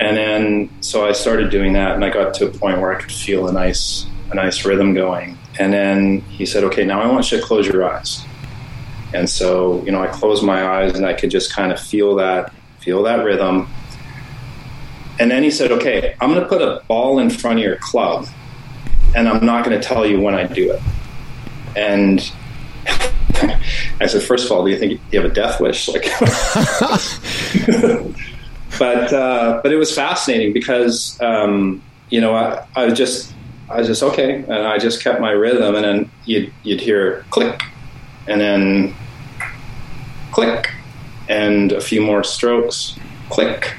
And 0.01 0.17
then 0.17 0.69
so 0.81 1.07
I 1.07 1.13
started 1.13 1.51
doing 1.51 1.71
that, 1.71 1.95
and 1.95 2.03
I 2.03 2.09
got 2.09 2.33
to 2.33 2.47
a 2.47 2.49
point 2.49 2.81
where 2.81 2.93
I 2.93 2.99
could 2.99 3.13
feel 3.13 3.47
a 3.47 3.53
nice 3.53 4.05
a 4.29 4.35
nice 4.35 4.65
rhythm 4.65 4.93
going. 4.93 5.37
And 5.57 5.71
then 5.71 6.19
he 6.23 6.45
said, 6.45 6.65
"Okay, 6.65 6.83
now 6.83 7.01
I 7.01 7.07
want 7.09 7.31
you 7.31 7.39
to 7.39 7.43
close 7.45 7.65
your 7.65 7.89
eyes." 7.89 8.25
And 9.13 9.29
so 9.29 9.81
you 9.85 9.91
know, 9.93 10.03
I 10.03 10.07
closed 10.07 10.43
my 10.43 10.65
eyes, 10.65 10.97
and 10.97 11.05
I 11.05 11.13
could 11.13 11.31
just 11.31 11.53
kind 11.53 11.71
of 11.71 11.79
feel 11.79 12.13
that 12.15 12.51
feel 12.81 13.01
that 13.03 13.23
rhythm. 13.23 13.69
And 15.17 15.31
then 15.31 15.43
he 15.43 15.49
said, 15.49 15.71
"Okay, 15.71 16.13
I'm 16.19 16.29
going 16.29 16.41
to 16.41 16.49
put 16.49 16.61
a 16.61 16.83
ball 16.89 17.19
in 17.19 17.29
front 17.29 17.59
of 17.59 17.63
your 17.63 17.77
club." 17.77 18.27
And 19.15 19.29
I'm 19.29 19.43
not 19.45 19.65
going 19.65 19.79
to 19.79 19.87
tell 19.87 20.05
you 20.05 20.19
when 20.19 20.35
I 20.35 20.43
do 20.43 20.71
it. 20.71 20.81
And 21.75 22.31
I 23.99 24.05
said, 24.07 24.21
first 24.21 24.45
of 24.45 24.51
all, 24.51 24.63
do 24.63 24.69
you 24.69 24.77
think 24.77 24.99
you 25.11 25.21
have 25.21 25.31
a 25.31 25.33
death 25.33 25.59
wish? 25.59 25.87
Like, 25.87 26.03
but 28.77 29.13
uh, 29.13 29.61
but 29.63 29.71
it 29.71 29.77
was 29.77 29.93
fascinating 29.95 30.53
because 30.53 31.19
um, 31.21 31.81
you 32.09 32.21
know 32.21 32.35
I, 32.35 32.67
I 32.75 32.85
was 32.85 32.97
just 32.97 33.33
I 33.69 33.77
was 33.79 33.87
just 33.87 34.03
okay, 34.03 34.35
and 34.35 34.53
I 34.53 34.77
just 34.77 35.01
kept 35.01 35.19
my 35.21 35.31
rhythm, 35.31 35.75
and 35.75 35.83
then 35.83 36.11
you'd 36.25 36.53
you'd 36.63 36.81
hear 36.81 37.25
click, 37.29 37.61
and 38.27 38.39
then 38.39 38.93
click, 40.31 40.71
and 41.29 41.71
a 41.71 41.81
few 41.81 42.01
more 42.01 42.23
strokes, 42.23 42.97
click. 43.29 43.75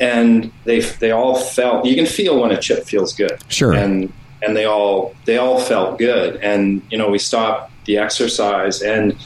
And 0.00 0.52
they 0.64 0.80
they 0.80 1.12
all 1.12 1.36
felt 1.36 1.86
you 1.86 1.94
can 1.94 2.06
feel 2.06 2.40
when 2.40 2.50
a 2.50 2.60
chip 2.60 2.84
feels 2.84 3.14
good. 3.14 3.38
Sure. 3.48 3.72
And 3.72 4.12
and 4.44 4.56
they 4.56 4.64
all 4.64 5.14
they 5.24 5.38
all 5.38 5.60
felt 5.60 5.98
good. 5.98 6.36
And 6.36 6.82
you 6.90 6.98
know, 6.98 7.08
we 7.08 7.18
stopped 7.18 7.72
the 7.86 7.98
exercise 7.98 8.82
and 8.82 9.16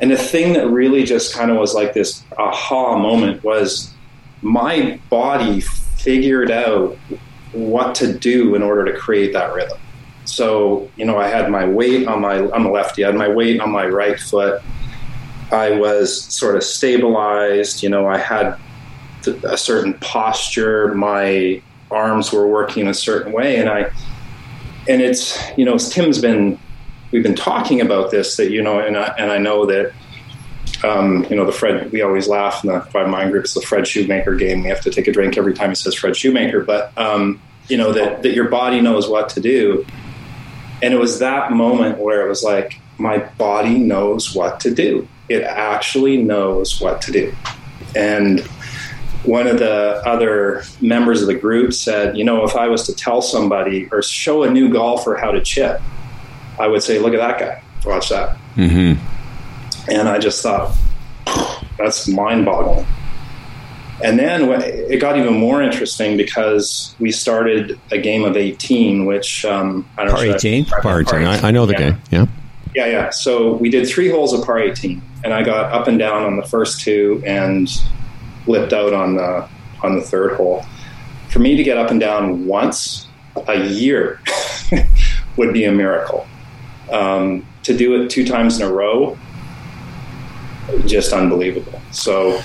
and 0.00 0.10
the 0.10 0.16
thing 0.16 0.54
that 0.54 0.66
really 0.66 1.04
just 1.04 1.34
kind 1.34 1.50
of 1.50 1.58
was 1.58 1.74
like 1.74 1.92
this 1.92 2.24
aha 2.38 2.96
moment 2.98 3.44
was 3.44 3.92
my 4.42 4.98
body 5.10 5.60
figured 5.60 6.50
out 6.50 6.96
what 7.52 7.94
to 7.96 8.12
do 8.12 8.54
in 8.54 8.62
order 8.62 8.90
to 8.90 8.98
create 8.98 9.34
that 9.34 9.52
rhythm. 9.52 9.78
So, 10.24 10.88
you 10.96 11.04
know, 11.04 11.18
I 11.18 11.28
had 11.28 11.50
my 11.50 11.66
weight 11.66 12.06
on 12.06 12.20
my 12.20 12.40
on 12.50 12.62
the 12.62 12.70
lefty, 12.70 13.04
I 13.04 13.08
had 13.08 13.16
my 13.16 13.28
weight 13.28 13.60
on 13.60 13.70
my 13.70 13.86
right 13.86 14.18
foot. 14.18 14.62
I 15.52 15.72
was 15.72 16.22
sort 16.24 16.54
of 16.56 16.62
stabilized, 16.62 17.82
you 17.82 17.88
know, 17.88 18.06
I 18.06 18.18
had 18.18 18.56
a 19.44 19.56
certain 19.56 19.94
posture, 19.94 20.94
my 20.94 21.60
arms 21.90 22.32
were 22.32 22.46
working 22.46 22.86
a 22.86 22.94
certain 22.94 23.32
way 23.32 23.56
and 23.56 23.68
I 23.68 23.90
and 24.88 25.00
it's, 25.00 25.38
you 25.56 25.64
know, 25.64 25.78
Tim's 25.78 26.20
been 26.20 26.58
we've 27.12 27.22
been 27.22 27.34
talking 27.34 27.80
about 27.80 28.10
this 28.10 28.36
that 28.36 28.50
you 28.50 28.62
know 28.62 28.78
and 28.78 28.96
I, 28.96 29.14
and 29.18 29.30
I 29.30 29.38
know 29.38 29.66
that 29.66 29.92
um, 30.84 31.26
you 31.28 31.36
know, 31.36 31.44
the 31.44 31.52
Fred, 31.52 31.92
we 31.92 32.02
always 32.02 32.28
laugh 32.28 32.64
in 32.64 32.72
the 32.72 32.80
Quiet 32.80 33.08
Mind 33.08 33.32
groups, 33.32 33.54
the 33.54 33.60
Fred 33.60 33.86
Shoemaker 33.86 34.34
game. 34.36 34.62
We 34.62 34.68
have 34.68 34.80
to 34.82 34.90
take 34.90 35.06
a 35.08 35.12
drink 35.12 35.36
every 35.36 35.54
time 35.54 35.70
he 35.70 35.74
says 35.74 35.94
Fred 35.94 36.16
Shoemaker, 36.16 36.64
but, 36.64 36.96
um, 36.96 37.40
you 37.68 37.76
know, 37.76 37.92
that, 37.92 38.22
that 38.22 38.34
your 38.34 38.48
body 38.48 38.80
knows 38.80 39.08
what 39.08 39.28
to 39.30 39.40
do. 39.40 39.84
And 40.82 40.94
it 40.94 40.98
was 40.98 41.18
that 41.18 41.52
moment 41.52 41.98
where 41.98 42.24
it 42.24 42.28
was 42.28 42.42
like, 42.42 42.80
my 42.98 43.18
body 43.18 43.78
knows 43.78 44.34
what 44.34 44.60
to 44.60 44.74
do. 44.74 45.06
It 45.28 45.42
actually 45.42 46.22
knows 46.22 46.80
what 46.80 47.02
to 47.02 47.12
do. 47.12 47.34
And 47.94 48.40
one 49.24 49.46
of 49.46 49.58
the 49.58 50.02
other 50.06 50.62
members 50.80 51.20
of 51.20 51.28
the 51.28 51.34
group 51.34 51.72
said, 51.72 52.16
you 52.16 52.24
know, 52.24 52.44
if 52.44 52.56
I 52.56 52.68
was 52.68 52.86
to 52.86 52.94
tell 52.94 53.20
somebody 53.20 53.88
or 53.92 54.02
show 54.02 54.44
a 54.44 54.50
new 54.50 54.70
golfer 54.70 55.16
how 55.16 55.30
to 55.30 55.40
chip, 55.42 55.80
I 56.58 56.66
would 56.66 56.82
say, 56.82 56.98
look 56.98 57.14
at 57.14 57.18
that 57.18 57.38
guy. 57.38 57.62
Watch 57.84 58.08
that. 58.10 58.36
Mm-hmm. 58.56 59.90
And 59.90 60.08
I 60.08 60.18
just 60.18 60.42
thought, 60.42 60.76
that's 61.78 62.08
mind 62.08 62.44
boggling. 62.44 62.86
And 64.02 64.18
then 64.18 64.50
it 64.62 64.98
got 64.98 65.18
even 65.18 65.34
more 65.34 65.62
interesting 65.62 66.16
because 66.16 66.94
we 66.98 67.12
started 67.12 67.78
a 67.90 67.98
game 67.98 68.24
of 68.24 68.36
18, 68.36 69.04
which 69.04 69.44
um, 69.44 69.88
I 69.98 70.04
don't 70.04 70.14
par 70.14 70.24
know. 70.24 70.34
18? 70.34 70.64
Par 70.64 71.00
18. 71.00 71.14
I, 71.26 71.48
I 71.48 71.50
know 71.50 71.66
the 71.66 71.72
yeah. 71.72 71.78
game. 71.78 72.00
Yeah. 72.10 72.26
Yeah, 72.74 72.86
yeah. 72.86 73.10
So 73.10 73.54
we 73.54 73.68
did 73.68 73.86
three 73.86 74.08
holes 74.08 74.32
of 74.32 74.44
par 74.44 74.58
18, 74.58 75.02
and 75.24 75.34
I 75.34 75.42
got 75.42 75.72
up 75.72 75.88
and 75.88 75.98
down 75.98 76.22
on 76.22 76.36
the 76.36 76.46
first 76.46 76.80
two 76.80 77.22
and 77.26 77.68
lipped 78.46 78.72
out 78.72 78.92
on 78.92 79.16
the 79.16 79.48
on 79.82 79.96
the 79.96 80.02
third 80.02 80.36
hole. 80.36 80.64
For 81.28 81.38
me 81.38 81.56
to 81.56 81.62
get 81.62 81.76
up 81.76 81.90
and 81.90 82.00
down 82.00 82.46
once 82.46 83.08
a 83.46 83.64
year 83.64 84.20
would 85.36 85.52
be 85.52 85.64
a 85.64 85.72
miracle. 85.72 86.26
Um, 86.90 87.46
to 87.62 87.76
do 87.76 88.02
it 88.02 88.10
two 88.10 88.26
times 88.26 88.60
in 88.60 88.66
a 88.66 88.72
row 88.72 89.16
just 90.86 91.12
unbelievable. 91.12 91.80
So, 91.90 92.42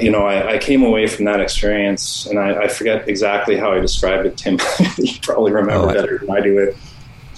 you 0.00 0.10
know, 0.10 0.26
I, 0.26 0.54
I, 0.54 0.58
came 0.58 0.82
away 0.82 1.06
from 1.06 1.24
that 1.26 1.40
experience, 1.40 2.26
and 2.26 2.38
I, 2.38 2.62
I, 2.62 2.68
forget 2.68 3.08
exactly 3.08 3.56
how 3.56 3.72
I 3.72 3.80
described 3.80 4.26
it, 4.26 4.36
Tim. 4.36 4.58
you 4.98 5.14
probably 5.22 5.52
remember 5.52 5.90
oh, 5.90 5.94
better 5.94 6.18
than 6.18 6.30
I 6.30 6.40
do 6.40 6.58
it. 6.58 6.76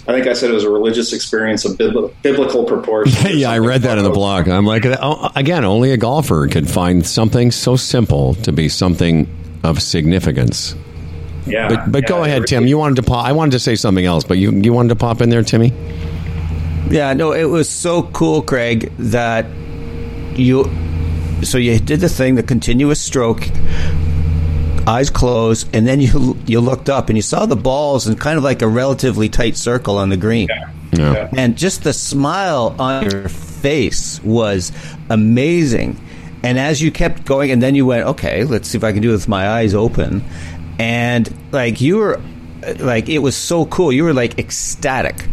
I 0.09 0.13
think 0.13 0.27
I 0.27 0.33
said 0.33 0.51
it 0.51 0.55
was 0.55 0.65
a 0.65 0.71
religious 0.71 1.13
experience 1.13 1.65
of 1.65 1.77
biblical 1.77 2.65
proportions. 2.65 3.35
yeah, 3.35 3.51
I 3.51 3.59
read 3.59 3.83
that 3.83 3.99
in 3.99 4.05
the 4.05 4.11
blog. 4.11 4.49
I'm 4.49 4.65
like, 4.65 4.87
uh, 4.87 4.97
oh, 5.01 5.31
again, 5.37 5.65
only 5.65 5.93
a 5.93 5.97
golfer 5.97 6.49
could 6.49 6.69
find 6.69 7.07
something 7.07 7.51
so 7.51 7.77
simple 7.77 8.35
to 8.37 8.53
be 8.53 8.69
something 8.69 9.29
of 9.63 9.83
significance. 9.83 10.75
Yeah, 11.47 11.69
but, 11.69 11.93
but 11.93 12.03
yeah, 12.03 12.09
go 12.09 12.25
ahead, 12.25 12.47
Tim. 12.47 12.67
You 12.67 12.79
wanted 12.79 12.97
to 12.97 13.03
pop. 13.03 13.25
I 13.25 13.33
wanted 13.33 13.53
to 13.53 13.59
say 13.59 13.77
something 13.77 14.05
else, 14.05 14.25
but 14.25 14.39
you 14.39 14.53
you 14.53 14.73
wanted 14.73 14.91
to 14.91 14.97
pop 14.97 15.21
in 15.21 15.31
there, 15.31 15.43
Timmy. 15.43 15.73
Yeah, 16.89 17.13
no, 17.13 17.33
it 17.33 17.45
was 17.45 17.69
so 17.69 18.03
cool, 18.03 18.43
Craig, 18.43 18.93
that 18.99 19.47
you 20.35 20.65
so 21.43 21.59
you 21.59 21.79
did 21.79 22.01
the 22.01 22.09
thing, 22.09 22.35
the 22.35 22.43
continuous 22.43 23.01
stroke, 23.01 23.47
eyes 24.87 25.11
closed, 25.11 25.75
and 25.75 25.87
then 25.87 26.01
you 26.01 26.37
you 26.47 26.61
looked 26.61 26.89
up 26.89 27.09
and 27.09 27.19
you 27.19 27.23
saw 27.23 27.47
the 27.47 27.57
balls 27.57 28.07
in 28.07 28.17
kind 28.17 28.39
of 28.39 28.45
like 28.45 28.63
a 28.63 28.69
relatively 28.69 29.29
tight 29.29 29.57
circle 29.57 29.99
on 29.99 30.09
the 30.09 30.17
green. 30.17 30.49
Yeah. 30.49 30.71
Yeah. 30.93 31.29
And 31.37 31.57
just 31.57 31.85
the 31.85 31.93
smile 31.93 32.75
on 32.79 33.09
your 33.09 33.29
face 33.29 34.23
was 34.25 34.73
amazing. 35.09 36.01
And 36.43 36.59
as 36.59 36.83
you 36.83 36.91
kept 36.91 37.25
going, 37.25 37.51
and 37.51 37.63
then 37.63 37.75
you 37.75 37.87
went, 37.87 38.07
okay, 38.07 38.45
let's 38.45 38.69
see 38.69 38.79
if 38.79 38.83
I 38.83 38.93
can 38.93 39.03
do 39.03 39.11
it 39.11 39.13
with 39.13 39.29
my 39.29 39.49
eyes 39.49 39.75
open. 39.75 40.25
And 40.79 41.33
like 41.53 41.81
you 41.81 41.99
were, 41.99 42.21
like 42.79 43.09
it 43.09 43.19
was 43.19 43.37
so 43.37 43.67
cool. 43.67 43.93
You 43.93 44.05
were 44.05 44.15
like 44.15 44.39
ecstatic 44.39 45.27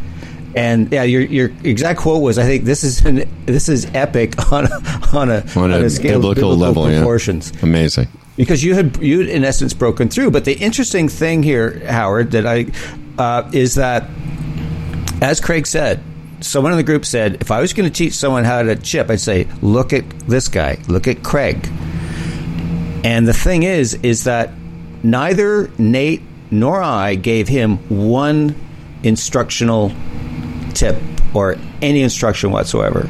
and 0.57 0.91
yeah, 0.91 1.03
your 1.03 1.21
your 1.21 1.51
exact 1.63 1.99
quote 1.99 2.21
was, 2.21 2.39
"I 2.39 2.43
think 2.43 2.63
this 2.63 2.83
is 2.83 3.05
an, 3.05 3.29
this 3.45 3.69
is 3.69 3.85
epic 3.93 4.51
on 4.51 4.65
a, 4.65 4.75
on 5.13 5.29
a 5.29 5.43
on 5.55 5.71
a, 5.71 5.75
on 5.75 5.83
a 5.83 5.89
scale 5.89 6.19
biblical, 6.19 6.55
biblical 6.55 6.57
level, 6.57 6.85
proportions." 6.87 7.51
Yeah. 7.53 7.59
Amazing. 7.63 8.07
Because 8.37 8.63
you 8.63 8.75
had 8.75 8.97
you 8.97 9.21
in 9.21 9.43
essence 9.43 9.73
broken 9.73 10.09
through. 10.09 10.31
But 10.31 10.45
the 10.45 10.53
interesting 10.53 11.09
thing 11.09 11.43
here, 11.43 11.85
Howard, 11.87 12.31
that 12.31 12.45
I 12.45 12.67
uh, 13.17 13.49
is 13.51 13.75
that, 13.75 14.09
as 15.21 15.41
Craig 15.41 15.67
said, 15.67 16.01
someone 16.39 16.71
in 16.71 16.77
the 16.77 16.83
group 16.83 17.05
said, 17.05 17.41
if 17.41 17.51
I 17.51 17.59
was 17.59 17.73
going 17.73 17.89
to 17.89 17.93
teach 17.93 18.13
someone 18.13 18.43
how 18.43 18.61
to 18.61 18.75
chip, 18.75 19.09
I'd 19.09 19.19
say, 19.19 19.47
look 19.61 19.91
at 19.91 20.07
this 20.21 20.47
guy, 20.47 20.77
look 20.87 21.07
at 21.07 21.23
Craig. 21.23 21.67
And 23.03 23.27
the 23.27 23.33
thing 23.33 23.63
is, 23.63 23.95
is 23.95 24.25
that 24.25 24.51
neither 25.03 25.71
Nate 25.77 26.21
nor 26.51 26.81
I 26.81 27.15
gave 27.15 27.47
him 27.47 27.77
one 27.89 28.55
instructional 29.03 29.91
tip 30.73 30.97
or 31.33 31.57
any 31.81 32.01
instruction 32.01 32.51
whatsoever. 32.51 33.09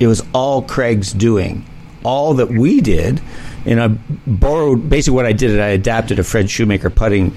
It 0.00 0.06
was 0.06 0.22
all 0.32 0.62
Craig's 0.62 1.12
doing. 1.12 1.64
All 2.02 2.34
that 2.34 2.48
we 2.48 2.80
did, 2.80 3.20
and 3.66 3.80
I 3.80 3.88
borrowed 4.26 4.88
basically 4.88 5.16
what 5.16 5.26
I 5.26 5.32
did, 5.32 5.50
and 5.50 5.62
I 5.62 5.68
adapted 5.68 6.18
a 6.18 6.24
Fred 6.24 6.50
Shoemaker 6.50 6.90
putting 6.90 7.34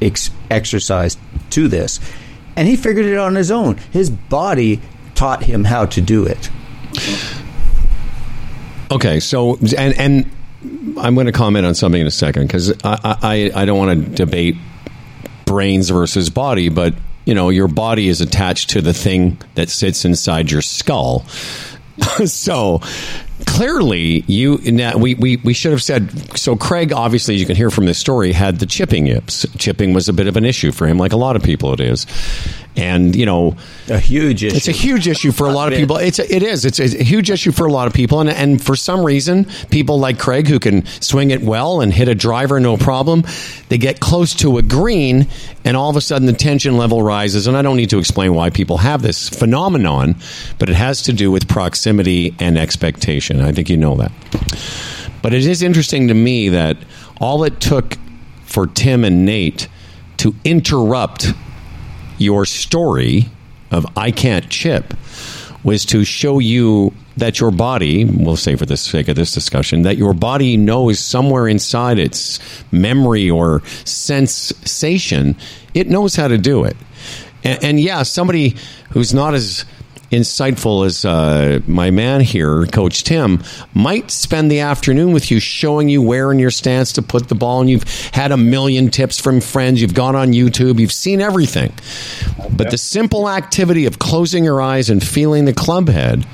ex- 0.00 0.30
exercise 0.50 1.16
to 1.50 1.68
this, 1.68 2.00
and 2.56 2.66
he 2.66 2.76
figured 2.76 3.06
it 3.06 3.16
out 3.16 3.26
on 3.26 3.34
his 3.34 3.50
own. 3.50 3.76
His 3.92 4.10
body 4.10 4.80
taught 5.14 5.42
him 5.42 5.64
how 5.64 5.86
to 5.86 6.00
do 6.00 6.24
it. 6.24 6.50
Okay, 8.90 9.20
so 9.20 9.58
and 9.76 9.98
and 9.98 10.30
I'm 10.98 11.14
going 11.14 11.26
to 11.26 11.32
comment 11.32 11.66
on 11.66 11.74
something 11.74 12.00
in 12.00 12.06
a 12.06 12.12
second 12.12 12.46
because 12.46 12.72
I, 12.84 13.16
I 13.22 13.62
I 13.62 13.64
don't 13.64 13.78
want 13.78 14.04
to 14.04 14.10
debate 14.10 14.56
brains 15.44 15.90
versus 15.90 16.30
body, 16.30 16.68
but 16.68 16.94
you 17.24 17.34
know 17.34 17.50
your 17.50 17.68
body 17.68 18.08
is 18.08 18.20
attached 18.20 18.70
to 18.70 18.80
the 18.80 18.94
thing 18.94 19.38
that 19.56 19.68
sits 19.68 20.04
inside 20.04 20.50
your 20.50 20.62
skull. 20.62 21.20
so 22.24 22.80
clearly 23.48 24.24
you 24.26 24.58
now 24.70 24.96
we, 24.96 25.14
we 25.14 25.36
we 25.38 25.52
should 25.52 25.72
have 25.72 25.82
said 25.82 26.10
so 26.36 26.54
craig 26.54 26.92
obviously 26.92 27.34
you 27.34 27.46
can 27.46 27.56
hear 27.56 27.70
from 27.70 27.86
this 27.86 27.98
story 27.98 28.32
had 28.32 28.58
the 28.58 28.66
chipping 28.66 29.06
yips 29.06 29.46
chipping 29.56 29.94
was 29.94 30.08
a 30.08 30.12
bit 30.12 30.26
of 30.26 30.36
an 30.36 30.44
issue 30.44 30.70
for 30.70 30.86
him 30.86 30.98
like 30.98 31.12
a 31.12 31.16
lot 31.16 31.34
of 31.34 31.42
people 31.42 31.72
it 31.72 31.80
is 31.80 32.06
and 32.78 33.16
you 33.16 33.26
know 33.26 33.56
a 33.88 33.98
huge 33.98 34.44
issue. 34.44 34.56
It's 34.56 34.68
a 34.68 34.72
huge 34.72 35.08
issue 35.08 35.32
for 35.32 35.46
a 35.48 35.50
lot 35.50 35.72
of 35.72 35.78
people. 35.78 35.96
It's 35.96 36.18
a, 36.18 36.34
it 36.34 36.42
is. 36.42 36.64
It's 36.64 36.78
a 36.78 37.02
huge 37.02 37.30
issue 37.30 37.50
for 37.50 37.66
a 37.66 37.72
lot 37.72 37.88
of 37.88 37.92
people, 37.92 38.20
and 38.20 38.30
and 38.30 38.62
for 38.62 38.76
some 38.76 39.04
reason, 39.04 39.46
people 39.70 39.98
like 39.98 40.18
Craig 40.18 40.46
who 40.46 40.60
can 40.60 40.86
swing 40.86 41.32
it 41.32 41.42
well 41.42 41.80
and 41.80 41.92
hit 41.92 42.08
a 42.08 42.14
driver 42.14 42.60
no 42.60 42.76
problem, 42.76 43.24
they 43.68 43.78
get 43.78 43.98
close 43.98 44.32
to 44.36 44.58
a 44.58 44.62
green, 44.62 45.26
and 45.64 45.76
all 45.76 45.90
of 45.90 45.96
a 45.96 46.00
sudden 46.00 46.26
the 46.26 46.32
tension 46.32 46.76
level 46.76 47.02
rises. 47.02 47.46
And 47.48 47.56
I 47.56 47.62
don't 47.62 47.76
need 47.76 47.90
to 47.90 47.98
explain 47.98 48.32
why 48.34 48.50
people 48.50 48.78
have 48.78 49.02
this 49.02 49.28
phenomenon, 49.28 50.14
but 50.58 50.70
it 50.70 50.76
has 50.76 51.02
to 51.02 51.12
do 51.12 51.32
with 51.32 51.48
proximity 51.48 52.34
and 52.38 52.56
expectation. 52.56 53.40
I 53.40 53.52
think 53.52 53.68
you 53.68 53.76
know 53.76 53.96
that. 53.96 54.12
But 55.20 55.34
it 55.34 55.44
is 55.44 55.62
interesting 55.62 56.08
to 56.08 56.14
me 56.14 56.50
that 56.50 56.76
all 57.20 57.42
it 57.42 57.60
took 57.60 57.96
for 58.44 58.68
Tim 58.68 59.04
and 59.04 59.26
Nate 59.26 59.68
to 60.18 60.34
interrupt 60.44 61.32
your 62.18 62.44
story 62.44 63.26
of 63.70 63.86
I 63.96 64.10
can't 64.10 64.48
chip 64.48 64.94
was 65.64 65.84
to 65.86 66.04
show 66.04 66.38
you 66.38 66.92
that 67.16 67.40
your 67.40 67.50
body, 67.50 68.04
we'll 68.04 68.36
say 68.36 68.54
for 68.54 68.64
the 68.64 68.76
sake 68.76 69.08
of 69.08 69.16
this 69.16 69.34
discussion, 69.34 69.82
that 69.82 69.96
your 69.96 70.14
body 70.14 70.56
knows 70.56 71.00
somewhere 71.00 71.48
inside 71.48 71.98
its 71.98 72.38
memory 72.70 73.28
or 73.28 73.62
sensation, 73.84 75.36
it 75.74 75.88
knows 75.88 76.14
how 76.14 76.28
to 76.28 76.38
do 76.38 76.64
it. 76.64 76.76
And, 77.42 77.64
and 77.64 77.80
yeah, 77.80 78.02
somebody 78.04 78.56
who's 78.90 79.12
not 79.12 79.34
as 79.34 79.64
insightful 80.10 80.86
as 80.86 81.04
uh, 81.04 81.60
my 81.66 81.90
man 81.90 82.20
here, 82.20 82.66
Coach 82.66 83.04
Tim, 83.04 83.42
might 83.74 84.10
spend 84.10 84.50
the 84.50 84.60
afternoon 84.60 85.12
with 85.12 85.30
you 85.30 85.40
showing 85.40 85.88
you 85.88 86.00
where 86.02 86.32
in 86.32 86.38
your 86.38 86.50
stance 86.50 86.92
to 86.94 87.02
put 87.02 87.28
the 87.28 87.34
ball. 87.34 87.60
And 87.60 87.70
you've 87.70 87.88
had 88.12 88.32
a 88.32 88.36
million 88.36 88.90
tips 88.90 89.20
from 89.20 89.40
friends. 89.40 89.82
You've 89.82 89.94
gone 89.94 90.16
on 90.16 90.32
YouTube. 90.32 90.78
You've 90.78 90.92
seen 90.92 91.20
everything. 91.20 91.72
But 92.56 92.70
the 92.70 92.78
simple 92.78 93.28
activity 93.28 93.86
of 93.86 93.98
closing 93.98 94.44
your 94.44 94.62
eyes 94.62 94.90
and 94.90 95.06
feeling 95.06 95.44
the 95.44 95.52
club 95.52 95.88
head 95.88 96.26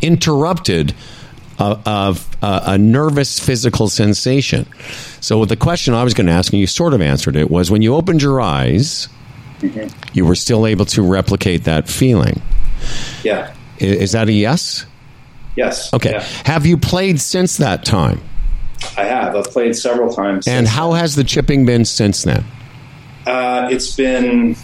interrupted 0.00 0.94
a, 1.58 1.78
a, 1.86 2.16
a 2.42 2.78
nervous 2.78 3.38
physical 3.38 3.88
sensation. 3.88 4.66
So 5.20 5.38
with 5.38 5.48
the 5.48 5.56
question 5.56 5.94
I 5.94 6.02
was 6.04 6.14
going 6.14 6.26
to 6.26 6.32
ask, 6.32 6.52
and 6.52 6.60
you 6.60 6.66
sort 6.66 6.94
of 6.94 7.00
answered 7.00 7.36
it, 7.36 7.50
was 7.50 7.70
when 7.70 7.82
you 7.82 7.94
opened 7.94 8.22
your 8.22 8.40
eyes, 8.40 9.08
you 10.12 10.26
were 10.26 10.34
still 10.34 10.66
able 10.66 10.84
to 10.86 11.02
replicate 11.02 11.64
that 11.64 11.88
feeling. 11.88 12.42
Yeah. 13.22 13.54
Is 13.78 14.12
that 14.12 14.28
a 14.28 14.32
yes? 14.32 14.86
Yes. 15.56 15.92
Okay. 15.92 16.12
Yeah. 16.12 16.20
Have 16.44 16.66
you 16.66 16.76
played 16.76 17.20
since 17.20 17.56
that 17.58 17.84
time? 17.84 18.20
I 18.96 19.04
have. 19.04 19.36
I've 19.36 19.44
played 19.44 19.76
several 19.76 20.12
times. 20.12 20.48
And 20.48 20.66
how 20.66 20.92
has 20.92 21.14
the 21.14 21.24
chipping 21.24 21.64
been 21.66 21.84
since 21.84 22.22
then? 22.22 22.44
Uh, 23.26 23.68
it's 23.70 23.94
been 23.94 24.56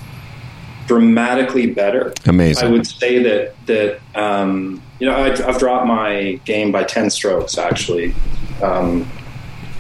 dramatically 0.87 1.67
better. 1.67 2.13
Amazing. 2.27 2.67
I 2.67 2.71
would 2.71 2.87
say 2.87 3.23
that 3.23 3.55
that 3.67 4.01
um, 4.15 4.83
you 4.99 5.07
know 5.07 5.15
I, 5.15 5.31
I've 5.31 5.59
dropped 5.59 5.87
my 5.87 6.41
game 6.45 6.73
by 6.73 6.85
ten 6.85 7.11
strokes 7.11 7.59
actually. 7.59 8.15
Um, 8.63 9.09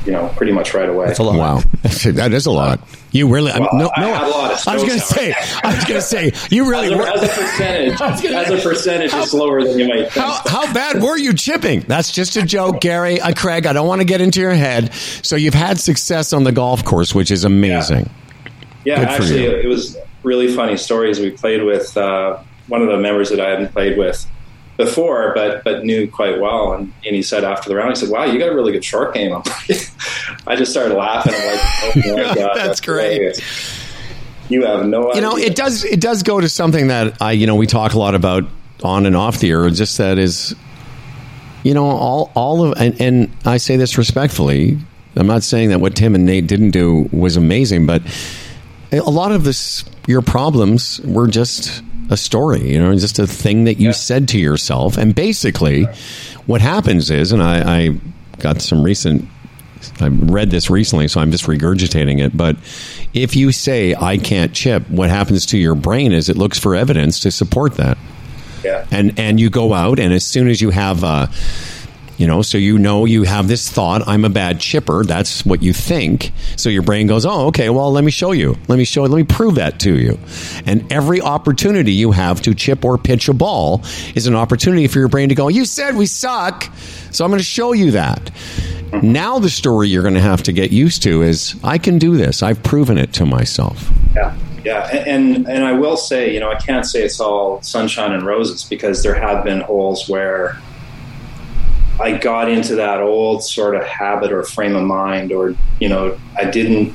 you 0.06 0.12
know, 0.12 0.28
pretty 0.36 0.52
much 0.52 0.74
right 0.74 0.88
away. 0.88 1.06
That's 1.06 1.18
a 1.18 1.22
lot. 1.22 1.36
Wow, 1.36 1.60
that 2.12 2.32
is 2.32 2.46
a 2.46 2.50
lot. 2.50 2.80
You 3.10 3.28
really? 3.28 3.50
I'm- 3.52 3.62
Well, 3.62 3.70
no, 3.74 3.90
I 3.96 4.00
no. 4.02 4.14
had 4.14 4.26
a 4.26 4.30
lot 4.30 4.52
of 4.52 4.68
I 4.68 4.74
was 4.74 4.82
going 4.84 4.98
to 4.98 5.04
say. 5.04 5.34
I 5.64 5.74
was 5.74 5.84
going 5.84 6.00
to 6.00 6.06
say. 6.06 6.32
You 6.50 6.68
really 6.70 6.86
As 6.88 6.92
a, 6.92 6.96
were. 6.98 7.06
as 7.08 7.22
a 7.22 7.28
percentage, 7.28 8.00
as 8.32 8.50
a 8.50 8.58
percentage, 8.68 9.10
it's 9.14 9.32
lower 9.34 9.62
than 9.64 9.78
you 9.78 9.88
might 9.88 10.10
think. 10.12 10.24
How, 10.24 10.40
how 10.46 10.72
bad 10.74 11.02
were 11.02 11.16
you 11.16 11.32
chipping? 11.32 11.80
That's 11.80 12.12
just 12.12 12.36
a 12.36 12.42
joke, 12.44 12.80
Gary. 12.80 13.20
Uh, 13.20 13.32
Craig, 13.34 13.66
I 13.66 13.72
don't 13.72 13.86
want 13.88 14.00
to 14.02 14.04
get 14.06 14.20
into 14.20 14.40
your 14.40 14.52
head. 14.54 14.92
So 14.94 15.36
you've 15.36 15.54
had 15.54 15.78
success 15.80 16.32
on 16.32 16.44
the 16.44 16.52
golf 16.52 16.84
course, 16.84 17.14
which 17.14 17.30
is 17.30 17.44
amazing. 17.44 18.10
Yeah, 18.84 18.96
Good 19.00 19.06
for 19.08 19.12
actually, 19.22 19.42
you. 19.44 19.50
it 19.50 19.66
was 19.66 19.96
really 20.22 20.54
funny 20.54 20.76
stories. 20.76 21.18
We 21.18 21.30
played 21.30 21.62
with 21.62 21.96
uh, 21.96 22.38
one 22.68 22.82
of 22.82 22.88
the 22.88 22.98
members 22.98 23.30
that 23.30 23.40
I 23.40 23.48
hadn't 23.50 23.72
played 23.72 23.96
with 23.98 24.26
before, 24.78 25.32
but 25.34 25.62
but 25.64 25.84
knew 25.84 26.10
quite 26.10 26.40
well. 26.40 26.72
And, 26.72 26.90
and 27.04 27.14
he 27.14 27.20
said 27.22 27.44
after 27.44 27.68
the 27.68 27.76
round, 27.76 27.90
he 27.90 27.96
said, 27.96 28.08
"Wow, 28.08 28.24
you 28.24 28.38
got 28.38 28.48
a 28.48 28.54
really 28.54 28.72
good 28.72 28.84
short 28.84 29.12
game." 29.12 29.34
I'm 29.34 29.42
like, 29.68 29.90
I 30.46 30.56
just 30.56 30.70
started 30.70 30.94
laughing. 30.94 31.34
I'm 31.36 31.46
like, 31.46 31.60
"Oh 31.62 31.92
my 32.16 32.22
Yeah, 32.22 32.34
god, 32.34 32.56
that's 32.56 32.80
great. 32.80 33.12
hilarious." 33.12 33.84
You 34.48 34.64
have 34.64 34.86
no 34.86 35.10
idea. 35.10 35.14
You 35.16 35.20
know, 35.20 35.36
it 35.36 35.54
does. 35.54 35.84
It 35.84 36.00
does 36.00 36.22
go 36.22 36.40
to 36.40 36.48
something 36.48 36.86
that 36.88 37.20
I, 37.20 37.32
you 37.32 37.46
know, 37.46 37.56
we 37.56 37.66
talk 37.66 37.92
a 37.92 37.98
lot 37.98 38.14
about 38.14 38.44
on 38.82 39.04
and 39.04 39.14
off 39.14 39.40
the 39.40 39.50
air. 39.50 39.68
Just 39.68 39.98
that 39.98 40.16
is, 40.16 40.54
you 41.64 41.74
know, 41.74 41.84
all 41.84 42.32
all 42.34 42.64
of, 42.64 42.78
and, 42.80 42.98
and 42.98 43.30
I 43.44 43.58
say 43.58 43.76
this 43.76 43.98
respectfully. 43.98 44.78
I'm 45.16 45.26
not 45.26 45.42
saying 45.42 45.70
that 45.70 45.80
what 45.80 45.96
Tim 45.96 46.14
and 46.14 46.24
Nate 46.24 46.46
didn't 46.46 46.70
do 46.70 47.08
was 47.12 47.36
amazing, 47.36 47.84
but 47.86 48.00
a 48.92 49.00
lot 49.00 49.32
of 49.32 49.42
this, 49.42 49.84
your 50.06 50.22
problems 50.22 51.00
were 51.00 51.26
just 51.26 51.82
a 52.10 52.16
story. 52.16 52.72
You 52.72 52.78
know, 52.78 52.94
just 52.96 53.18
a 53.18 53.26
thing 53.26 53.64
that 53.64 53.78
you 53.78 53.92
said 53.92 54.28
to 54.28 54.38
yourself, 54.38 54.96
and 54.96 55.14
basically, 55.14 55.84
what 56.46 56.60
happens 56.60 57.10
is, 57.10 57.32
and 57.32 57.42
I, 57.42 57.78
I 57.78 58.00
got 58.38 58.62
some 58.62 58.82
recent 58.82 59.28
I 60.00 60.08
read 60.08 60.50
this 60.50 60.70
recently, 60.70 61.08
so 61.08 61.20
I'm 61.20 61.30
just 61.30 61.44
regurgitating 61.44 62.24
it. 62.24 62.36
But 62.36 62.56
if 63.14 63.36
you 63.36 63.52
say 63.52 63.94
I 63.94 64.18
can't 64.18 64.52
chip, 64.52 64.88
what 64.90 65.10
happens 65.10 65.46
to 65.46 65.58
your 65.58 65.74
brain 65.74 66.12
is 66.12 66.28
it 66.28 66.36
looks 66.36 66.58
for 66.58 66.74
evidence 66.74 67.20
to 67.20 67.30
support 67.30 67.74
that, 67.74 67.98
yeah. 68.64 68.86
and 68.90 69.18
and 69.18 69.38
you 69.40 69.50
go 69.50 69.74
out, 69.74 69.98
and 69.98 70.12
as 70.12 70.24
soon 70.24 70.48
as 70.48 70.60
you 70.60 70.70
have, 70.70 71.04
uh, 71.04 71.26
you 72.18 72.26
know, 72.26 72.42
so 72.42 72.58
you 72.58 72.78
know 72.78 73.04
you 73.04 73.22
have 73.22 73.46
this 73.46 73.70
thought, 73.70 74.06
I'm 74.06 74.24
a 74.24 74.28
bad 74.28 74.58
chipper. 74.60 75.04
That's 75.04 75.46
what 75.46 75.62
you 75.62 75.72
think. 75.72 76.32
So 76.56 76.68
your 76.68 76.82
brain 76.82 77.06
goes, 77.06 77.24
oh, 77.24 77.46
okay, 77.46 77.70
well, 77.70 77.92
let 77.92 78.02
me 78.02 78.10
show 78.10 78.32
you. 78.32 78.56
Let 78.66 78.76
me 78.76 78.84
show. 78.84 79.04
Let 79.04 79.16
me 79.16 79.22
prove 79.22 79.54
that 79.54 79.78
to 79.80 79.96
you. 79.96 80.18
And 80.66 80.92
every 80.92 81.20
opportunity 81.20 81.92
you 81.92 82.10
have 82.10 82.42
to 82.42 82.54
chip 82.54 82.84
or 82.84 82.98
pitch 82.98 83.28
a 83.28 83.34
ball 83.34 83.82
is 84.16 84.26
an 84.26 84.34
opportunity 84.34 84.88
for 84.88 84.98
your 84.98 85.08
brain 85.08 85.28
to 85.28 85.36
go, 85.36 85.46
you 85.48 85.64
said 85.64 85.94
we 85.94 86.06
suck, 86.06 86.70
so 87.12 87.24
I'm 87.24 87.30
going 87.30 87.38
to 87.38 87.44
show 87.44 87.72
you 87.72 87.92
that. 87.92 88.30
Now 89.02 89.38
the 89.38 89.50
story 89.50 89.88
you're 89.88 90.02
going 90.02 90.14
to 90.14 90.20
have 90.20 90.42
to 90.44 90.52
get 90.52 90.72
used 90.72 91.04
to 91.04 91.22
is 91.22 91.54
I 91.62 91.78
can 91.78 91.98
do 91.98 92.16
this. 92.16 92.42
I've 92.42 92.62
proven 92.64 92.98
it 92.98 93.12
to 93.14 93.26
myself. 93.26 93.90
Yeah, 94.16 94.36
yeah, 94.64 94.88
and, 94.88 95.48
and 95.48 95.64
I 95.64 95.72
will 95.72 95.96
say, 95.96 96.34
you 96.34 96.40
know, 96.40 96.50
I 96.50 96.56
can't 96.56 96.84
say 96.84 97.02
it's 97.02 97.20
all 97.20 97.62
sunshine 97.62 98.12
and 98.12 98.24
roses 98.26 98.64
because 98.64 99.04
there 99.04 99.14
have 99.14 99.44
been 99.44 99.60
holes 99.60 100.08
where 100.08 100.58
I 102.00 102.16
got 102.16 102.50
into 102.50 102.76
that 102.76 103.00
old 103.00 103.42
sort 103.42 103.74
of 103.74 103.84
habit 103.84 104.32
or 104.32 104.42
frame 104.42 104.76
of 104.76 104.84
mind, 104.84 105.32
or 105.32 105.54
you 105.80 105.88
know, 105.88 106.18
I 106.36 106.44
didn't 106.44 106.94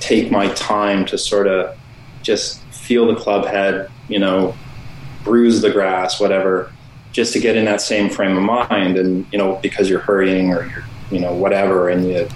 take 0.00 0.30
my 0.30 0.48
time 0.54 1.04
to 1.06 1.18
sort 1.18 1.46
of 1.46 1.76
just 2.22 2.60
feel 2.66 3.06
the 3.06 3.16
club 3.16 3.46
head, 3.46 3.90
you 4.08 4.18
know, 4.18 4.54
bruise 5.24 5.62
the 5.62 5.70
grass, 5.70 6.20
whatever, 6.20 6.72
just 7.12 7.32
to 7.32 7.40
get 7.40 7.56
in 7.56 7.64
that 7.64 7.80
same 7.80 8.08
frame 8.08 8.36
of 8.36 8.42
mind, 8.42 8.96
and 8.96 9.26
you 9.32 9.38
know, 9.38 9.56
because 9.62 9.90
you're 9.90 10.00
hurrying 10.00 10.52
or 10.52 10.66
you're, 10.66 10.84
you 11.10 11.18
know, 11.18 11.34
whatever, 11.34 11.88
and 11.88 12.08
you 12.08 12.28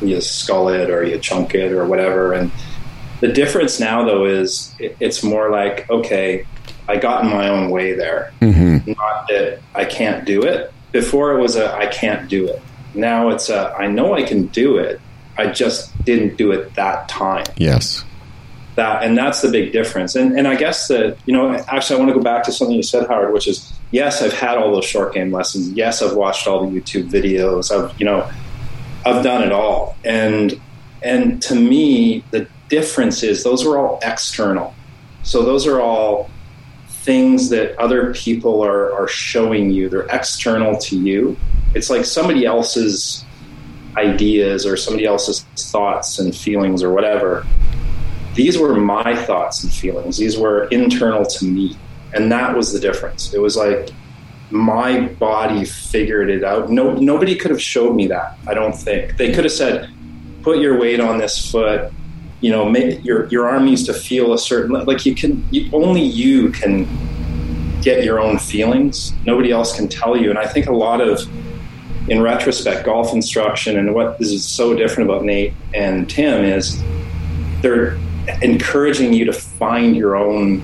you 0.00 0.20
skull 0.20 0.68
it 0.68 0.90
or 0.90 1.02
you 1.02 1.18
chunk 1.18 1.54
it 1.54 1.72
or 1.72 1.84
whatever, 1.86 2.32
and 2.32 2.52
the 3.20 3.28
difference 3.28 3.80
now, 3.80 4.04
though, 4.04 4.24
is 4.26 4.74
it's 4.78 5.22
more 5.24 5.50
like, 5.50 5.88
okay, 5.90 6.46
I 6.88 6.96
got 6.96 7.24
in 7.24 7.30
my 7.30 7.48
own 7.48 7.70
way 7.70 7.92
there. 7.94 8.32
Mm-hmm. 8.40 8.92
Not 8.92 9.28
that 9.28 9.60
I 9.74 9.84
can't 9.84 10.24
do 10.24 10.42
it. 10.42 10.72
Before 10.92 11.38
it 11.38 11.40
was 11.40 11.56
a 11.56 11.74
I 11.74 11.86
can't 11.86 12.28
do 12.28 12.48
it. 12.48 12.62
Now 12.94 13.30
it's 13.30 13.48
a 13.48 13.74
I 13.78 13.86
know 13.88 14.14
I 14.14 14.22
can 14.22 14.46
do 14.46 14.78
it. 14.78 15.00
I 15.36 15.46
just 15.46 16.04
didn't 16.04 16.36
do 16.36 16.52
it 16.52 16.74
that 16.74 17.08
time. 17.08 17.44
Yes. 17.56 18.04
That 18.76 19.02
and 19.02 19.16
that's 19.16 19.42
the 19.42 19.50
big 19.50 19.72
difference. 19.72 20.14
And 20.14 20.38
and 20.38 20.48
I 20.48 20.56
guess 20.56 20.88
that 20.88 21.18
you 21.26 21.32
know 21.32 21.54
actually 21.68 21.96
I 21.96 21.98
want 21.98 22.10
to 22.10 22.14
go 22.14 22.22
back 22.22 22.44
to 22.44 22.52
something 22.52 22.76
you 22.76 22.82
said, 22.82 23.08
Howard, 23.08 23.32
which 23.32 23.46
is 23.46 23.72
yes, 23.90 24.22
I've 24.22 24.32
had 24.32 24.58
all 24.58 24.72
those 24.72 24.84
short 24.84 25.14
game 25.14 25.32
lessons. 25.32 25.70
Yes, 25.72 26.02
I've 26.02 26.14
watched 26.14 26.46
all 26.46 26.68
the 26.68 26.80
YouTube 26.80 27.10
videos. 27.10 27.70
I've 27.70 27.98
you 28.00 28.06
know 28.06 28.30
I've 29.04 29.22
done 29.22 29.42
it 29.42 29.52
all. 29.52 29.96
And 30.04 30.60
and 31.02 31.40
to 31.42 31.54
me, 31.54 32.24
the 32.30 32.48
difference 32.68 33.22
is 33.22 33.44
those 33.44 33.64
are 33.64 33.78
all 33.78 33.98
external. 34.02 34.74
So 35.22 35.44
those 35.44 35.66
are 35.66 35.80
all 35.80 36.30
things 37.08 37.48
that 37.48 37.74
other 37.78 38.12
people 38.12 38.62
are, 38.62 38.92
are 38.92 39.08
showing 39.08 39.70
you. 39.70 39.88
They're 39.88 40.06
external 40.10 40.76
to 40.76 40.94
you. 40.94 41.38
It's 41.74 41.88
like 41.88 42.04
somebody 42.04 42.44
else's 42.44 43.24
ideas 43.96 44.66
or 44.66 44.76
somebody 44.76 45.06
else's 45.06 45.40
thoughts 45.56 46.18
and 46.18 46.36
feelings 46.36 46.82
or 46.82 46.92
whatever. 46.92 47.46
These 48.34 48.58
were 48.58 48.74
my 48.74 49.16
thoughts 49.24 49.64
and 49.64 49.72
feelings. 49.72 50.18
These 50.18 50.36
were 50.36 50.66
internal 50.66 51.24
to 51.24 51.46
me. 51.46 51.78
And 52.12 52.30
that 52.30 52.54
was 52.54 52.74
the 52.74 52.78
difference. 52.78 53.32
It 53.32 53.40
was 53.40 53.56
like 53.56 53.88
my 54.50 55.08
body 55.14 55.64
figured 55.64 56.28
it 56.28 56.44
out. 56.44 56.70
No, 56.70 56.92
nobody 56.92 57.36
could 57.36 57.50
have 57.50 57.62
showed 57.62 57.96
me 57.96 58.06
that. 58.08 58.36
I 58.46 58.52
don't 58.52 58.76
think 58.76 59.16
they 59.16 59.32
could 59.32 59.44
have 59.44 59.52
said, 59.52 59.88
"Put 60.42 60.58
your 60.58 60.78
weight 60.78 61.00
on 61.00 61.16
this 61.16 61.50
foot." 61.50 61.90
You 62.40 62.50
know, 62.50 62.68
make 62.68 63.04
your 63.04 63.26
your 63.28 63.48
arm 63.48 63.64
needs 63.64 63.84
to 63.84 63.92
feel 63.92 64.32
a 64.32 64.38
certain 64.38 64.72
like 64.84 65.04
you 65.04 65.14
can. 65.14 65.46
You, 65.50 65.68
only 65.72 66.02
you 66.02 66.50
can 66.50 66.86
get 67.82 68.04
your 68.04 68.20
own 68.20 68.38
feelings. 68.38 69.12
Nobody 69.24 69.50
else 69.50 69.76
can 69.76 69.88
tell 69.88 70.16
you. 70.16 70.30
And 70.30 70.38
I 70.38 70.46
think 70.46 70.66
a 70.66 70.74
lot 70.74 71.00
of, 71.00 71.20
in 72.08 72.20
retrospect, 72.20 72.84
golf 72.84 73.12
instruction 73.12 73.78
and 73.78 73.94
what 73.94 74.20
is 74.20 74.46
so 74.46 74.74
different 74.74 75.08
about 75.08 75.24
Nate 75.24 75.54
and 75.74 76.08
Tim 76.08 76.44
is 76.44 76.82
they're 77.62 77.98
encouraging 78.42 79.12
you 79.12 79.24
to 79.24 79.32
find 79.32 79.96
your 79.96 80.16
own 80.16 80.60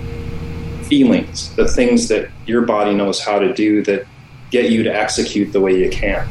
feelings, 0.84 1.54
the 1.56 1.66
things 1.66 2.08
that 2.08 2.30
your 2.46 2.62
body 2.62 2.94
knows 2.94 3.20
how 3.20 3.38
to 3.38 3.52
do 3.54 3.82
that 3.84 4.06
get 4.50 4.70
you 4.70 4.82
to 4.82 4.94
execute 4.94 5.52
the 5.52 5.60
way 5.60 5.78
you 5.78 5.90
can. 5.90 6.28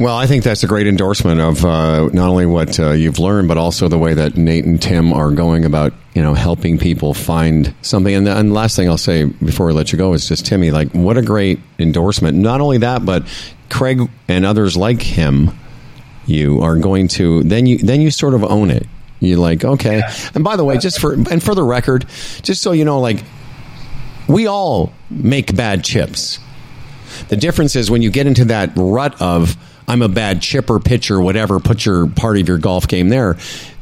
Well, 0.00 0.16
I 0.16 0.26
think 0.26 0.44
that's 0.44 0.62
a 0.62 0.66
great 0.66 0.86
endorsement 0.86 1.42
of 1.42 1.62
uh, 1.62 2.06
not 2.14 2.30
only 2.30 2.46
what 2.46 2.80
uh, 2.80 2.92
you've 2.92 3.18
learned, 3.18 3.48
but 3.48 3.58
also 3.58 3.86
the 3.86 3.98
way 3.98 4.14
that 4.14 4.34
Nate 4.34 4.64
and 4.64 4.80
Tim 4.80 5.12
are 5.12 5.30
going 5.30 5.66
about, 5.66 5.92
you 6.14 6.22
know, 6.22 6.32
helping 6.32 6.78
people 6.78 7.12
find 7.12 7.74
something. 7.82 8.14
And 8.14 8.26
the, 8.26 8.34
and 8.34 8.48
the 8.48 8.54
last 8.54 8.76
thing 8.76 8.88
I'll 8.88 8.96
say 8.96 9.24
before 9.24 9.66
we 9.66 9.74
let 9.74 9.92
you 9.92 9.98
go 9.98 10.14
is 10.14 10.26
just 10.26 10.46
Timmy, 10.46 10.70
like, 10.70 10.90
what 10.92 11.18
a 11.18 11.22
great 11.22 11.60
endorsement. 11.78 12.38
Not 12.38 12.62
only 12.62 12.78
that, 12.78 13.04
but 13.04 13.24
Craig 13.68 14.08
and 14.26 14.46
others 14.46 14.74
like 14.74 15.02
him, 15.02 15.50
you 16.24 16.62
are 16.62 16.76
going 16.76 17.08
to 17.08 17.42
then 17.42 17.66
you 17.66 17.76
then 17.76 18.00
you 18.00 18.10
sort 18.10 18.32
of 18.32 18.42
own 18.42 18.70
it. 18.70 18.86
You're 19.18 19.38
like, 19.38 19.66
okay. 19.66 20.00
And 20.34 20.42
by 20.42 20.56
the 20.56 20.64
way, 20.64 20.78
just 20.78 20.98
for 20.98 21.12
and 21.12 21.42
for 21.42 21.54
the 21.54 21.62
record, 21.62 22.06
just 22.40 22.62
so 22.62 22.72
you 22.72 22.86
know, 22.86 23.00
like, 23.00 23.22
we 24.28 24.46
all 24.46 24.94
make 25.10 25.54
bad 25.54 25.84
chips. 25.84 26.38
The 27.28 27.36
difference 27.36 27.76
is 27.76 27.90
when 27.90 28.00
you 28.00 28.10
get 28.10 28.26
into 28.26 28.46
that 28.46 28.72
rut 28.76 29.20
of 29.20 29.58
I'm 29.90 30.02
a 30.02 30.08
bad 30.08 30.40
chipper, 30.40 30.78
pitcher, 30.78 31.20
whatever, 31.20 31.58
put 31.58 31.84
your 31.84 32.08
part 32.08 32.38
of 32.38 32.46
your 32.46 32.58
golf 32.58 32.86
game 32.86 33.08
there. 33.08 33.36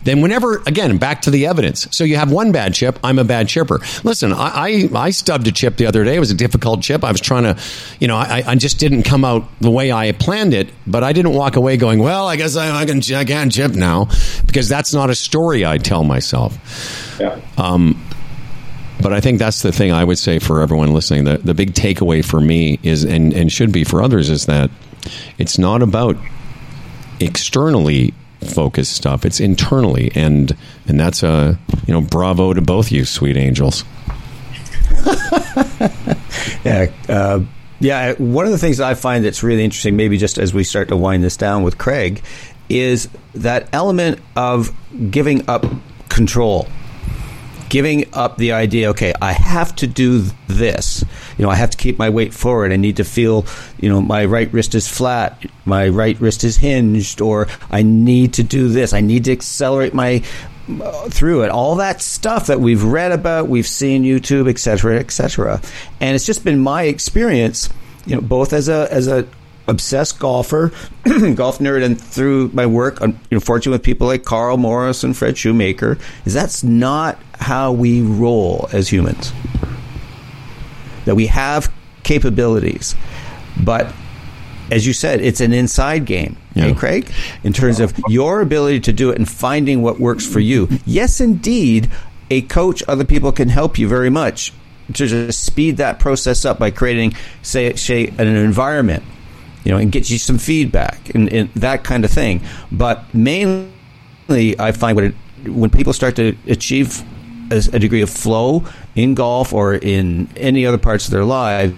Then 0.05 0.23
whenever 0.23 0.63
again, 0.65 0.97
back 0.97 1.21
to 1.23 1.31
the 1.31 1.47
evidence. 1.47 1.87
So 1.91 2.03
you 2.03 2.17
have 2.17 2.33
one 2.33 2.51
bad 2.51 2.73
chip, 2.73 2.99
I'm 3.05 3.19
a 3.19 3.25
bad 3.25 3.47
chipper. 3.47 3.81
Listen, 4.05 4.33
I, 4.33 4.49
I, 4.55 4.89
I 4.95 5.11
stubbed 5.11 5.47
a 5.49 5.53
chip 5.53 5.77
the 5.77 5.85
other 5.85 6.05
day. 6.05 6.17
It 6.17 6.19
was 6.19 6.31
a 6.31 6.35
difficult 6.35 6.81
chip. 6.81 7.05
I 7.05 7.13
was 7.13 7.21
trying 7.21 7.43
to, 7.43 7.61
you 8.01 8.09
know, 8.09 8.17
I, 8.17 8.43
I 8.47 8.55
just 8.55 8.79
didn't 8.79 9.03
come 9.03 9.23
out 9.23 9.45
the 9.61 9.71
way 9.71 9.93
I 9.93 10.13
planned 10.13 10.55
it, 10.55 10.71
but 10.87 11.05
I 11.05 11.13
didn't 11.13 11.35
walk 11.35 11.57
away 11.57 11.77
going, 11.77 11.99
well, 11.99 12.27
I 12.27 12.37
guess 12.37 12.57
I, 12.57 12.75
I 12.75 12.87
can 12.87 13.03
I 13.15 13.25
can't 13.27 13.53
chip 13.53 13.73
now 13.73 14.09
because 14.47 14.67
that's 14.67 14.95
not 14.95 15.11
a 15.11 15.15
story 15.15 15.67
I 15.67 15.77
tell 15.77 16.05
myself. 16.05 16.57
Yeah. 17.21 17.39
Um, 17.59 18.03
but 19.03 19.13
I 19.13 19.21
think 19.21 19.39
that's 19.39 19.61
the 19.61 19.73
thing 19.73 19.93
I 19.93 20.05
would 20.05 20.19
say 20.19 20.39
for 20.39 20.63
everyone 20.63 20.95
listening. 20.95 21.25
The 21.25 21.37
the 21.37 21.55
big 21.55 21.75
takeaway 21.75 22.25
for 22.25 22.41
me 22.41 22.79
is, 22.83 23.05
and 23.05 23.35
and 23.35 23.53
should 23.53 23.73
be 23.73 23.85
for 23.85 24.03
others, 24.03 24.31
is 24.31 24.47
that 24.47 24.71
it's 25.39 25.59
not 25.59 25.83
about 25.83 26.17
externally 27.21 28.15
focused 28.41 28.93
stuff. 28.93 29.25
It's 29.25 29.41
internally, 29.41 30.11
and 30.15 30.57
and 30.87 30.99
that's 30.99 31.23
a 31.23 31.59
you 31.87 31.95
know 31.95 32.01
bravo 32.01 32.53
to 32.55 32.61
both 32.61 32.93
you, 32.93 33.05
sweet 33.05 33.37
angels. 33.37 33.85
Yeah, 36.65 36.91
uh, 37.09 37.41
yeah. 37.81 38.13
One 38.15 38.45
of 38.45 38.53
the 38.53 38.59
things 38.59 38.81
I 38.81 38.95
find 38.95 39.25
that's 39.25 39.43
really 39.43 39.65
interesting, 39.65 39.97
maybe 39.97 40.19
just 40.19 40.39
as 40.39 40.53
we 40.53 40.65
start 40.65 40.89
to 40.89 40.97
wind 40.97 41.23
this 41.23 41.37
down 41.37 41.63
with 41.63 41.79
Craig, 41.79 42.23
is 42.69 43.09
that 43.35 43.69
element 43.73 44.21
of 44.37 44.73
giving 45.11 45.49
up 45.49 45.65
control, 46.09 46.69
giving 47.69 48.13
up 48.13 48.37
the 48.37 48.53
idea. 48.53 48.91
Okay, 48.91 49.13
I 49.21 49.33
have 49.33 49.75
to 49.77 49.87
do 49.87 50.25
this. 50.47 51.05
You 51.37 51.45
know, 51.45 51.51
I 51.51 51.55
have 51.55 51.71
to 51.71 51.77
keep 51.77 51.99
my 51.99 52.11
weight 52.11 52.35
forward. 52.35 52.73
I 52.73 52.77
need 52.77 52.97
to 52.97 53.05
feel, 53.05 53.47
you 53.81 53.89
know, 53.89 54.01
my 54.01 54.25
right 54.25 54.53
wrist 54.53 54.75
is 54.75 54.89
flat, 54.89 55.45
my 55.65 55.89
right 55.89 56.19
wrist 56.21 56.45
is 56.45 56.57
hinged, 56.57 57.21
or 57.21 57.49
I 57.71 57.83
need 57.83 58.35
to 58.35 58.43
do 58.43 58.69
this. 58.69 58.93
I 58.93 59.01
need 59.01 59.25
to 59.25 59.33
accelerate 59.33 59.95
my 59.95 60.23
uh, 60.83 61.09
through 61.09 61.45
it 61.45 61.49
all 61.49 61.77
that 61.77 62.03
stuff 62.03 62.49
that 62.49 62.61
we've 62.61 62.85
read 62.85 63.11
about 63.11 63.49
we've 63.49 63.67
seen 63.67 64.03
youtube 64.03 64.47
etc 64.51 64.99
etc 64.99 65.63
and 65.99 66.15
it's 66.15 66.27
just 66.27 66.45
been 66.45 66.59
my 66.59 66.83
experience 66.83 67.71
you 68.05 68.15
know 68.15 68.21
both 68.21 68.53
as 68.53 68.69
a 68.69 68.87
as 68.93 69.09
a 69.09 69.27
obsessed 69.69 70.19
golfer 70.19 70.69
golf 71.35 71.59
nerd 71.59 71.85
and 71.85 72.01
through 72.01 72.49
my 72.53 72.67
work 72.67 73.01
i'm 73.01 73.13
you 73.31 73.37
know, 73.37 73.41
fortunate 73.41 73.73
with 73.73 73.83
people 73.83 74.07
like 74.07 74.25
karl 74.25 74.57
morris 74.57 75.05
and 75.05 75.17
fred 75.17 75.37
shoemaker 75.37 75.99
is 76.25 76.35
that's 76.35 76.65
not 76.65 77.19
how 77.35 77.71
we 77.71 78.03
roll 78.03 78.69
as 78.73 78.89
humans 78.89 79.33
that 81.05 81.15
we 81.15 81.27
have 81.27 81.73
capabilities 82.03 82.95
but 83.63 83.93
as 84.71 84.87
you 84.87 84.93
said, 84.93 85.21
it's 85.21 85.41
an 85.41 85.53
inside 85.53 86.05
game. 86.05 86.37
Yeah. 86.55 86.65
Hey, 86.65 86.75
Craig, 86.75 87.11
in 87.45 87.53
terms 87.53 87.81
of 87.81 87.99
your 88.09 88.41
ability 88.41 88.81
to 88.81 88.93
do 88.93 89.11
it 89.11 89.19
and 89.19 89.29
finding 89.29 89.83
what 89.83 89.99
works 89.99 90.27
for 90.27 90.41
you. 90.41 90.69
Yes, 90.85 91.21
indeed, 91.21 91.91
a 92.31 92.43
coach, 92.43 92.83
other 92.89 93.05
people 93.05 93.33
can 93.33 93.49
help 93.49 93.79
you 93.79 93.89
very 93.89 94.11
much 94.11 94.53
to 94.95 95.07
just 95.07 95.45
speed 95.45 95.77
that 95.77 95.99
process 95.99 96.45
up 96.45 96.59
by 96.59 96.71
creating, 96.71 97.15
say, 97.43 97.75
say 97.75 98.09
an 98.19 98.27
environment, 98.27 99.05
you 99.65 99.73
know, 99.73 99.79
and 99.79 99.93
get 99.93 100.09
you 100.11 100.19
some 100.19 100.39
feedback 100.39 101.15
and, 101.15 101.33
and 101.33 101.53
that 101.55 101.85
kind 101.85 102.05
of 102.05 102.11
thing. 102.11 102.41
But 102.71 103.13
mainly, 103.15 104.59
I 104.59 104.73
find 104.73 104.97
when 104.97 105.05
it, 105.07 105.49
when 105.51 105.71
people 105.71 105.93
start 105.93 106.17
to 106.17 106.37
achieve 106.47 107.03
a, 107.51 107.63
a 107.73 107.79
degree 107.79 108.03
of 108.03 108.11
flow 108.11 108.65
in 108.95 109.15
golf 109.15 109.53
or 109.53 109.75
in 109.75 110.29
any 110.37 110.67
other 110.67 110.79
parts 110.79 111.07
of 111.07 111.13
their 111.13 111.25
lives 111.25 111.75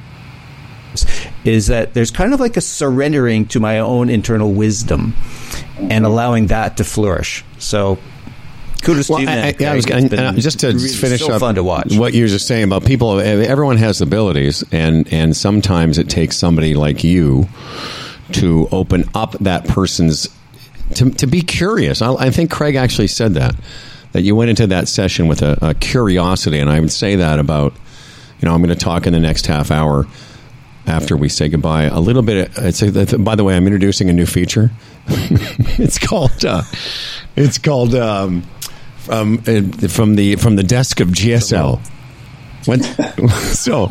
is 1.45 1.69
that 1.69 1.95
there's 1.95 2.11
kind 2.11 2.35
of 2.35 2.41
like 2.41 2.57
a 2.57 2.61
surrendering 2.61 3.47
to 3.47 3.61
my 3.61 3.79
own 3.79 4.11
internal 4.11 4.53
wisdom 4.53 5.15
and 5.79 6.05
allowing 6.05 6.49
that 6.49 6.77
to 6.77 6.85
flourish. 6.85 7.45
So 7.59 7.99
kudos 8.81 9.09
Well, 9.09 9.19
to 9.19 9.23
you, 9.23 9.27
man. 9.27 9.45
I, 9.45 9.55
yeah, 9.59 9.73
I 9.73 9.75
was, 9.77 10.45
just 10.45 10.61
to 10.61 10.69
really 10.69 10.89
finish 10.89 11.21
so 11.21 11.33
up 11.33 11.41
fun 11.41 11.55
to 11.57 11.65
watch. 11.65 11.97
what 11.97 12.15
you 12.15 12.25
were 12.25 12.29
just 12.29 12.47
saying 12.47 12.65
about 12.65 12.85
people. 12.85 13.19
Everyone 13.21 13.77
has 13.77 14.01
abilities, 14.01 14.65
and 14.73 15.11
and 15.13 15.37
sometimes 15.37 15.99
it 15.99 16.09
takes 16.09 16.37
somebody 16.37 16.75
like 16.75 17.05
you 17.05 17.49
to 18.33 18.69
open 18.71 19.05
up 19.15 19.33
that 19.41 19.67
person's 19.67 20.29
to 20.95 21.11
to 21.11 21.27
be 21.27 21.43
curious. 21.43 22.03
I, 22.03 22.13
I 22.15 22.31
think 22.31 22.51
Craig 22.51 22.77
actually 22.77 23.09
said 23.09 23.35
that 23.35 23.55
that 24.13 24.23
you 24.23 24.35
went 24.35 24.51
into 24.51 24.67
that 24.69 24.89
session 24.89 25.29
with 25.29 25.43
a, 25.43 25.59
a 25.63 25.75
curiosity, 25.75 26.59
and 26.59 26.69
I 26.71 26.81
would 26.81 26.93
say 26.93 27.17
that 27.17 27.39
about 27.39 27.73
you 28.41 28.49
know 28.49 28.55
I'm 28.55 28.63
going 28.63 28.77
to 28.77 28.85
talk 28.85 29.07
in 29.07 29.13
the 29.13 29.21
next 29.21 29.47
half 29.47 29.71
hour 29.71 30.07
after 30.87 31.17
we 31.17 31.29
say 31.29 31.49
goodbye 31.49 31.85
a 31.85 32.01
little 32.01 32.23
bit. 32.23 32.51
It's 32.57 32.83
a, 32.83 33.19
by 33.19 33.37
the 33.37 33.45
way, 33.45 33.57
I'm 33.57 33.67
introducing 33.67 34.11
a 34.11 34.13
new 34.13 34.27
feature. 34.27 34.71
it's 35.07 35.99
called 35.99 36.45
uh, 36.45 36.63
it's 37.37 37.59
called 37.59 37.95
um, 37.95 38.43
um, 39.09 39.43
uh, 39.47 39.89
from 39.89 40.17
the 40.17 40.37
from 40.37 40.57
the 40.57 40.63
desk 40.63 41.01
of 41.01 41.09
GSL. 41.09 41.81
When, 42.67 42.83
so 43.55 43.91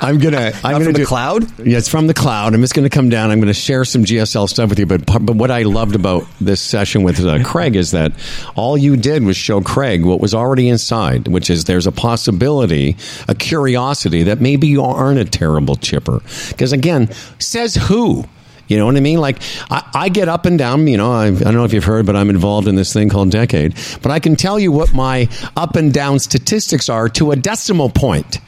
I'm 0.00 0.18
gonna 0.18 0.52
I'm 0.64 0.72
gonna 0.72 0.84
from 0.84 0.92
the 0.94 1.00
do, 1.00 1.06
cloud? 1.06 1.58
Yeah, 1.58 1.78
it's 1.78 1.88
from 1.88 2.06
the 2.06 2.14
cloud. 2.14 2.54
I'm 2.54 2.60
just 2.62 2.74
gonna 2.74 2.88
come 2.88 3.08
down. 3.08 3.30
I'm 3.30 3.40
gonna 3.40 3.52
share 3.52 3.84
some 3.84 4.04
GSL 4.04 4.48
stuff 4.48 4.70
with 4.70 4.78
you. 4.78 4.86
But 4.86 5.04
but 5.06 5.36
what 5.36 5.50
I 5.50 5.62
loved 5.62 5.94
about 5.94 6.24
this 6.40 6.60
session 6.60 7.02
with 7.02 7.20
uh, 7.24 7.42
Craig 7.44 7.76
is 7.76 7.90
that 7.90 8.12
all 8.54 8.78
you 8.78 8.96
did 8.96 9.22
was 9.24 9.36
show 9.36 9.60
Craig 9.60 10.04
what 10.04 10.20
was 10.20 10.34
already 10.34 10.68
inside, 10.68 11.28
which 11.28 11.50
is 11.50 11.64
there's 11.64 11.86
a 11.86 11.92
possibility, 11.92 12.96
a 13.28 13.34
curiosity 13.34 14.22
that 14.22 14.40
maybe 14.40 14.66
you 14.66 14.82
aren't 14.82 15.18
a 15.18 15.24
terrible 15.24 15.76
chipper. 15.76 16.20
Because 16.48 16.72
again, 16.72 17.10
says 17.38 17.74
who? 17.74 18.24
You 18.68 18.78
know 18.78 18.86
what 18.86 18.96
I 18.96 19.00
mean? 19.00 19.18
Like 19.18 19.38
I, 19.70 19.88
I 19.94 20.08
get 20.08 20.28
up 20.28 20.46
and 20.46 20.58
down. 20.58 20.86
You 20.86 20.96
know, 20.96 21.12
I, 21.12 21.26
I 21.26 21.30
don't 21.30 21.54
know 21.54 21.64
if 21.64 21.72
you've 21.72 21.84
heard, 21.84 22.06
but 22.06 22.16
I'm 22.16 22.30
involved 22.30 22.68
in 22.68 22.74
this 22.74 22.92
thing 22.92 23.08
called 23.08 23.30
Decade. 23.30 23.74
But 24.02 24.12
I 24.12 24.18
can 24.18 24.36
tell 24.36 24.58
you 24.58 24.72
what 24.72 24.92
my 24.92 25.28
up 25.56 25.76
and 25.76 25.92
down 25.92 26.18
statistics 26.18 26.88
are 26.88 27.08
to 27.10 27.30
a 27.30 27.36
decimal 27.36 27.90
point. 27.90 28.38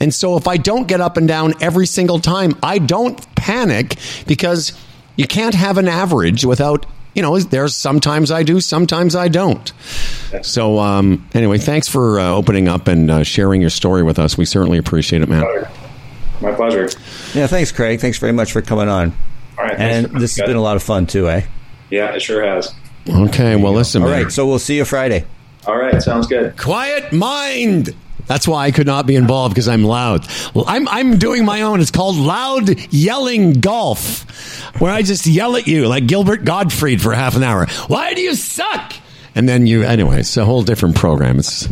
And 0.00 0.12
so 0.14 0.36
if 0.36 0.48
I 0.48 0.56
don't 0.56 0.88
get 0.88 1.00
up 1.00 1.16
and 1.16 1.28
down 1.28 1.54
every 1.60 1.86
single 1.86 2.18
time, 2.18 2.56
I 2.62 2.78
don't 2.78 3.34
panic 3.34 3.96
because 4.26 4.72
you 5.16 5.26
can't 5.26 5.54
have 5.54 5.78
an 5.78 5.88
average 5.88 6.44
without. 6.44 6.86
You 7.14 7.22
know, 7.22 7.36
there's 7.40 7.74
sometimes 7.74 8.30
I 8.30 8.44
do, 8.44 8.60
sometimes 8.60 9.16
I 9.16 9.26
don't. 9.26 9.72
So, 10.42 10.78
um, 10.78 11.26
anyway, 11.34 11.58
thanks 11.58 11.88
for 11.88 12.20
uh, 12.20 12.30
opening 12.30 12.68
up 12.68 12.86
and 12.86 13.10
uh, 13.10 13.22
sharing 13.24 13.60
your 13.60 13.70
story 13.70 14.04
with 14.04 14.20
us. 14.20 14.38
We 14.38 14.44
certainly 14.44 14.78
appreciate 14.78 15.22
it, 15.22 15.28
man. 15.28 15.42
My 16.40 16.52
pleasure. 16.52 16.88
Yeah, 17.34 17.48
thanks, 17.48 17.72
Craig. 17.72 17.98
Thanks 17.98 18.18
very 18.18 18.32
much 18.32 18.52
for 18.52 18.62
coming 18.62 18.88
on. 18.88 19.14
All 19.58 19.64
right. 19.64 19.78
And 19.78 20.10
for- 20.10 20.18
this 20.20 20.36
has 20.36 20.46
been 20.46 20.56
a 20.56 20.62
lot 20.62 20.76
of 20.76 20.82
fun 20.82 21.06
too, 21.06 21.28
eh? 21.28 21.42
Yeah, 21.90 22.14
it 22.14 22.20
sure 22.22 22.44
has. 22.44 22.72
Okay, 23.08 23.56
well, 23.56 23.72
listen, 23.72 24.02
All 24.02 24.08
man. 24.10 24.24
right, 24.24 24.32
so 24.32 24.46
we'll 24.46 24.58
see 24.58 24.76
you 24.76 24.84
Friday. 24.84 25.24
All 25.66 25.76
right, 25.76 26.02
sounds 26.02 26.26
good. 26.26 26.56
Quiet 26.58 27.12
mind. 27.12 27.94
That's 28.26 28.46
why 28.46 28.66
I 28.66 28.70
could 28.72 28.86
not 28.86 29.06
be 29.06 29.16
involved 29.16 29.54
because 29.54 29.68
I'm 29.68 29.84
loud. 29.84 30.26
Well, 30.54 30.66
I'm 30.68 30.86
I'm 30.88 31.18
doing 31.18 31.46
my 31.46 31.62
own. 31.62 31.80
It's 31.80 31.90
called 31.90 32.16
loud 32.16 32.68
yelling 32.92 33.54
golf, 33.54 34.22
where 34.80 34.92
I 34.92 35.00
just 35.00 35.26
yell 35.26 35.56
at 35.56 35.66
you 35.66 35.88
like 35.88 36.06
Gilbert 36.06 36.44
Gottfried 36.44 37.00
for 37.00 37.14
half 37.14 37.36
an 37.36 37.42
hour. 37.42 37.66
Why 37.86 38.12
do 38.12 38.20
you 38.20 38.34
suck? 38.34 38.92
And 39.34 39.48
then 39.48 39.66
you 39.66 39.82
anyway. 39.82 40.20
It's 40.20 40.36
a 40.36 40.44
whole 40.44 40.62
different 40.62 40.96
program. 40.96 41.38
It's 41.38 41.66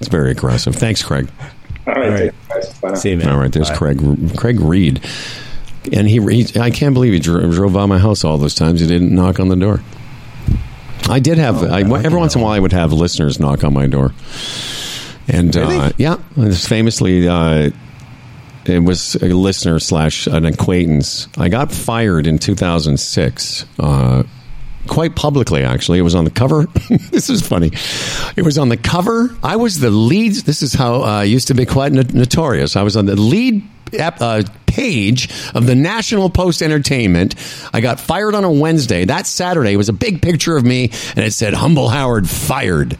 it's 0.00 0.08
very 0.08 0.30
aggressive. 0.32 0.74
Thanks, 0.76 1.02
Craig. 1.02 1.30
All 1.86 1.94
right, 1.94 2.10
right. 2.10 2.18
take 2.18 2.32
care, 2.48 2.90
guys. 2.90 3.00
See 3.02 3.10
you, 3.12 3.16
man. 3.16 3.30
All 3.30 3.38
right, 3.38 3.50
there's 3.52 3.70
Bye. 3.70 3.76
Craig 3.76 4.36
Craig 4.36 4.60
Reed, 4.60 5.00
and 5.92 6.08
he, 6.08 6.20
he 6.20 6.60
I 6.60 6.70
can't 6.70 6.94
believe 6.94 7.12
he 7.12 7.18
drove, 7.18 7.50
drove 7.52 7.72
by 7.72 7.86
my 7.86 7.98
house 7.98 8.24
all 8.24 8.38
those 8.38 8.54
times. 8.54 8.80
He 8.80 8.86
didn't 8.86 9.14
knock 9.14 9.40
on 9.40 9.48
the 9.48 9.56
door. 9.56 9.80
I 11.08 11.18
did 11.20 11.38
have 11.38 11.62
I, 11.62 11.80
every 11.80 12.18
once 12.18 12.34
in 12.34 12.40
a 12.40 12.44
while 12.44 12.54
I 12.54 12.58
would 12.58 12.72
have 12.72 12.92
listeners 12.92 13.38
knock 13.38 13.62
on 13.62 13.74
my 13.74 13.86
door, 13.86 14.12
and 15.28 15.56
uh, 15.56 15.92
yeah, 15.98 16.16
famously. 16.52 17.28
Uh, 17.28 17.70
it 18.66 18.82
was 18.82 19.14
a 19.16 19.28
listener 19.28 19.78
slash 19.78 20.26
an 20.26 20.46
acquaintance. 20.46 21.28
I 21.36 21.50
got 21.50 21.70
fired 21.70 22.26
in 22.26 22.38
2006. 22.38 23.66
Uh, 23.78 24.22
quite 24.86 25.16
publicly, 25.16 25.64
actually. 25.64 25.98
It 25.98 26.02
was 26.02 26.14
on 26.14 26.24
the 26.24 26.30
cover. 26.30 26.64
this 27.10 27.28
is 27.28 27.46
funny. 27.46 27.72
It 28.36 28.42
was 28.42 28.58
on 28.58 28.68
the 28.68 28.76
cover. 28.76 29.36
I 29.42 29.56
was 29.56 29.80
the 29.80 29.90
lead. 29.90 30.32
This 30.32 30.62
is 30.62 30.72
how 30.72 31.02
uh, 31.02 31.06
I 31.06 31.24
used 31.24 31.48
to 31.48 31.54
be 31.54 31.66
quite 31.66 31.92
no- 31.92 32.02
notorious. 32.12 32.76
I 32.76 32.82
was 32.82 32.96
on 32.96 33.06
the 33.06 33.16
lead 33.16 33.62
uh, 33.92 34.42
page 34.66 35.28
of 35.54 35.66
the 35.66 35.74
National 35.74 36.30
Post 36.30 36.62
Entertainment. 36.62 37.34
I 37.72 37.80
got 37.80 38.00
fired 38.00 38.34
on 38.34 38.44
a 38.44 38.50
Wednesday. 38.50 39.04
That 39.04 39.26
Saturday 39.26 39.76
was 39.76 39.88
a 39.88 39.92
big 39.92 40.20
picture 40.20 40.56
of 40.56 40.64
me, 40.64 40.90
and 41.16 41.24
it 41.24 41.32
said 41.32 41.54
"Humble 41.54 41.88
Howard 41.88 42.28
fired." 42.28 42.98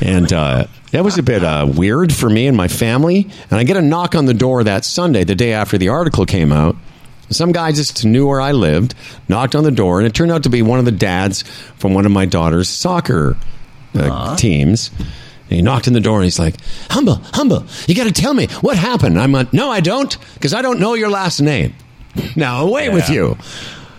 And 0.00 0.32
uh, 0.32 0.66
that 0.90 1.04
was 1.04 1.18
a 1.18 1.22
bit 1.22 1.42
uh, 1.44 1.70
weird 1.74 2.12
for 2.12 2.28
me 2.28 2.46
and 2.46 2.56
my 2.56 2.68
family. 2.68 3.28
And 3.50 3.58
I 3.58 3.64
get 3.64 3.76
a 3.76 3.82
knock 3.82 4.14
on 4.14 4.26
the 4.26 4.34
door 4.34 4.64
that 4.64 4.84
Sunday, 4.84 5.24
the 5.24 5.34
day 5.34 5.52
after 5.52 5.78
the 5.78 5.88
article 5.88 6.26
came 6.26 6.52
out. 6.52 6.76
Some 7.30 7.52
guy 7.52 7.72
just 7.72 8.04
knew 8.04 8.26
where 8.26 8.40
I 8.40 8.52
lived, 8.52 8.94
knocked 9.28 9.54
on 9.54 9.64
the 9.64 9.70
door, 9.70 9.98
and 9.98 10.06
it 10.06 10.14
turned 10.14 10.30
out 10.30 10.42
to 10.42 10.50
be 10.50 10.62
one 10.62 10.78
of 10.78 10.84
the 10.84 10.92
dads 10.92 11.42
from 11.76 11.94
one 11.94 12.04
of 12.06 12.12
my 12.12 12.26
daughter's 12.26 12.68
soccer 12.68 13.36
uh, 13.94 14.36
teams. 14.36 14.90
And 15.50 15.56
he 15.56 15.62
knocked 15.62 15.86
on 15.86 15.94
the 15.94 16.00
door 16.00 16.16
and 16.16 16.24
he's 16.24 16.38
like, 16.38 16.56
Humble, 16.90 17.20
Humble, 17.34 17.64
you 17.86 17.94
got 17.94 18.04
to 18.04 18.12
tell 18.12 18.34
me 18.34 18.46
what 18.60 18.76
happened. 18.76 19.18
I'm 19.18 19.32
like, 19.32 19.52
No, 19.52 19.70
I 19.70 19.80
don't, 19.80 20.16
because 20.34 20.54
I 20.54 20.62
don't 20.62 20.80
know 20.80 20.94
your 20.94 21.10
last 21.10 21.40
name. 21.40 21.74
Now, 22.36 22.64
away 22.64 22.90
with 22.90 23.08
you. 23.10 23.36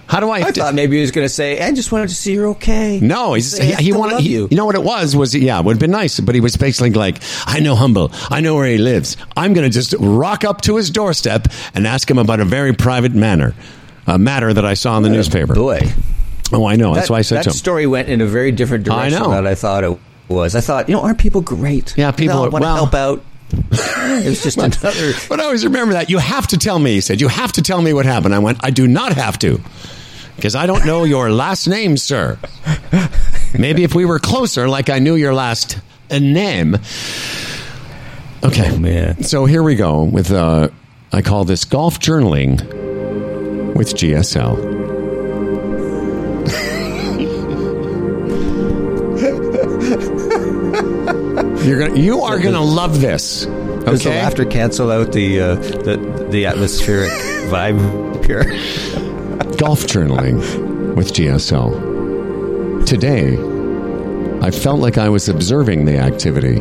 How 0.07 0.19
do 0.19 0.29
I? 0.29 0.37
I 0.39 0.51
thought 0.51 0.73
maybe 0.75 0.97
he 0.97 1.01
was 1.01 1.11
going 1.11 1.25
to 1.25 1.33
say, 1.33 1.59
"I 1.59 1.71
just 1.71 1.91
wanted 1.91 2.09
to 2.09 2.15
see 2.15 2.33
you're 2.33 2.49
okay." 2.49 2.99
No, 3.01 3.33
he's, 3.33 3.57
he, 3.57 3.73
he 3.73 3.91
wanted. 3.91 4.19
He, 4.19 4.29
you. 4.33 4.47
you 4.51 4.55
know 4.55 4.65
what 4.65 4.75
it 4.75 4.83
was? 4.83 5.15
Was 5.15 5.33
yeah, 5.35 5.59
would 5.59 5.73
have 5.73 5.79
been 5.79 5.91
nice, 5.91 6.19
but 6.19 6.35
he 6.35 6.41
was 6.41 6.55
basically 6.55 6.91
like, 6.91 7.17
"I 7.47 7.59
know 7.59 7.75
Humble. 7.75 8.11
I 8.29 8.39
know 8.39 8.55
where 8.55 8.67
he 8.67 8.77
lives. 8.77 9.17
I'm 9.35 9.53
going 9.53 9.69
to 9.69 9.73
just 9.73 9.95
rock 9.99 10.43
up 10.45 10.61
to 10.61 10.75
his 10.77 10.91
doorstep 10.91 11.47
and 11.73 11.87
ask 11.87 12.09
him 12.09 12.19
about 12.19 12.39
a 12.39 12.45
very 12.45 12.71
private 12.73 13.15
matter, 13.15 13.55
a 14.05 14.19
matter 14.19 14.53
that 14.53 14.63
I 14.63 14.75
saw 14.75 14.95
in 14.97 15.03
the 15.03 15.09
oh, 15.09 15.13
newspaper." 15.13 15.55
Boy, 15.55 15.81
Oh, 16.53 16.65
I 16.65 16.75
know. 16.75 16.93
That's 16.93 17.09
why 17.09 17.17
I 17.17 17.21
said 17.21 17.39
that 17.39 17.43
to 17.45 17.49
him. 17.49 17.55
story 17.55 17.87
went 17.87 18.07
in 18.07 18.21
a 18.21 18.27
very 18.27 18.51
different 18.51 18.83
direction 18.83 19.15
I 19.15 19.25
know. 19.25 19.31
than 19.31 19.47
I 19.47 19.55
thought 19.55 19.83
it 19.83 19.97
was. 20.27 20.55
I 20.55 20.61
thought, 20.61 20.89
you 20.89 20.95
know, 20.95 21.01
aren't 21.01 21.19
people 21.19 21.41
great? 21.41 21.93
Yeah, 21.97 22.11
people 22.11 22.27
They 22.27 22.33
all 22.39 22.45
are- 22.45 22.49
want 22.49 22.63
well- 22.63 22.73
to 22.87 22.91
help 22.91 22.93
out. 23.19 23.23
It 23.51 24.27
was 24.27 24.41
just 24.43 24.57
another. 24.83 25.13
But 25.29 25.39
I 25.39 25.43
always 25.45 25.63
remember 25.65 25.93
that. 25.93 26.09
You 26.09 26.17
have 26.17 26.47
to 26.47 26.57
tell 26.57 26.79
me, 26.79 26.93
he 26.95 27.01
said. 27.01 27.21
You 27.21 27.27
have 27.27 27.51
to 27.53 27.61
tell 27.61 27.81
me 27.81 27.93
what 27.93 28.05
happened. 28.05 28.33
I 28.35 28.39
went, 28.39 28.57
I 28.63 28.71
do 28.71 28.87
not 28.87 29.13
have 29.13 29.37
to. 29.39 29.61
Because 30.35 30.55
I 30.55 30.65
don't 30.65 30.85
know 30.85 31.03
your 31.05 31.31
last 31.31 31.67
name, 31.67 31.95
sir. 31.95 32.37
Maybe 33.57 33.83
if 33.83 33.95
we 33.95 34.03
were 34.03 34.19
closer, 34.19 34.67
like 34.67 34.89
I 34.89 34.99
knew 34.99 35.15
your 35.15 35.33
last 35.33 35.79
name. 36.11 36.75
Okay. 38.43 38.69
Oh, 38.71 38.77
man. 38.77 39.23
So 39.23 39.45
here 39.45 39.63
we 39.63 39.75
go 39.75 40.03
with, 40.03 40.31
uh, 40.31 40.67
I 41.13 41.21
call 41.21 41.45
this 41.45 41.63
golf 41.65 41.99
journaling 41.99 42.57
with 43.75 43.93
GSL. 43.95 44.84
You're 51.65 51.79
gonna, 51.79 51.99
you 51.99 52.21
are 52.21 52.39
going 52.39 52.53
to 52.53 52.59
love 52.61 53.01
this. 53.01 53.45
Does 53.45 54.03
the 54.03 54.09
Okay. 54.09 54.21
laughter 54.21 54.45
cancel 54.45 54.91
out 54.91 55.11
the 55.11 55.39
uh, 55.39 55.55
the 55.55 56.27
the 56.31 56.45
atmospheric 56.45 57.11
vibe 57.51 58.25
here? 58.25 58.43
Golf 59.57 59.81
journaling 59.87 60.95
with 60.95 61.13
GSL. 61.13 62.85
Today, 62.85 63.37
I 64.45 64.51
felt 64.51 64.79
like 64.79 64.97
I 64.97 65.09
was 65.09 65.29
observing 65.29 65.85
the 65.85 65.97
activity, 65.97 66.59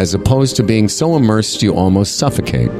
as 0.00 0.12
opposed 0.14 0.56
to 0.56 0.62
being 0.62 0.88
so 0.88 1.16
immersed 1.16 1.62
you 1.62 1.74
almost 1.74 2.18
suffocate. 2.18 2.70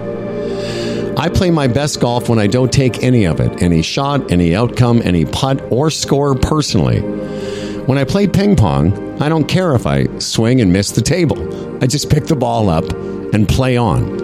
I 1.19 1.29
play 1.29 1.51
my 1.51 1.67
best 1.67 2.01
golf 2.01 2.29
when 2.31 2.39
I 2.39 2.47
don't 2.47 2.73
take 2.73 3.03
any 3.03 3.25
of 3.27 3.41
it 3.41 3.63
any 3.63 3.83
shot, 3.83 4.31
any 4.33 4.55
outcome, 4.55 5.03
any 5.05 5.25
putt, 5.27 5.61
or 5.71 5.91
score 5.91 6.35
personally. 6.35 7.01
When 7.01 7.99
I 7.99 8.05
play 8.05 8.27
ping 8.27 8.57
pong, 8.57 9.10
I 9.21 9.29
don't 9.29 9.45
care 9.45 9.75
if 9.75 9.87
I 9.87 10.07
swing 10.19 10.63
and 10.63 10.73
miss 10.73 10.93
the 10.93 11.03
table. 11.03 11.83
I 11.85 11.87
just 11.87 12.09
pick 12.09 12.25
the 12.25 12.37
ball 12.37 12.71
up 12.71 12.91
and 13.35 13.47
play 13.47 13.77
on. 13.77 14.17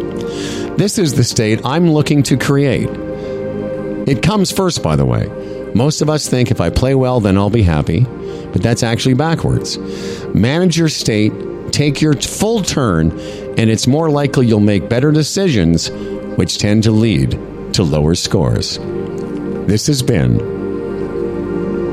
This 0.76 0.98
is 0.98 1.12
the 1.12 1.22
state 1.22 1.60
I'm 1.66 1.90
looking 1.90 2.22
to 2.24 2.36
create. 2.38 2.88
It 4.08 4.22
comes 4.22 4.50
first, 4.50 4.82
by 4.82 4.96
the 4.96 5.04
way. 5.04 5.26
Most 5.74 6.00
of 6.00 6.08
us 6.08 6.28
think 6.28 6.50
if 6.50 6.62
I 6.62 6.70
play 6.70 6.94
well, 6.94 7.20
then 7.20 7.36
I'll 7.36 7.50
be 7.50 7.62
happy, 7.62 8.04
but 8.52 8.62
that's 8.62 8.82
actually 8.82 9.14
backwards. 9.14 9.76
Manage 10.28 10.78
your 10.78 10.88
state, 10.88 11.32
take 11.72 12.00
your 12.00 12.14
full 12.14 12.62
turn, 12.62 13.10
and 13.58 13.68
it's 13.68 13.86
more 13.86 14.08
likely 14.08 14.46
you'll 14.46 14.60
make 14.60 14.88
better 14.88 15.12
decisions, 15.12 15.90
which 16.38 16.56
tend 16.56 16.84
to 16.84 16.90
lead 16.90 17.32
to 17.74 17.82
lower 17.82 18.14
scores. 18.14 18.78
This 19.66 19.86
has 19.88 20.02
been 20.02 20.38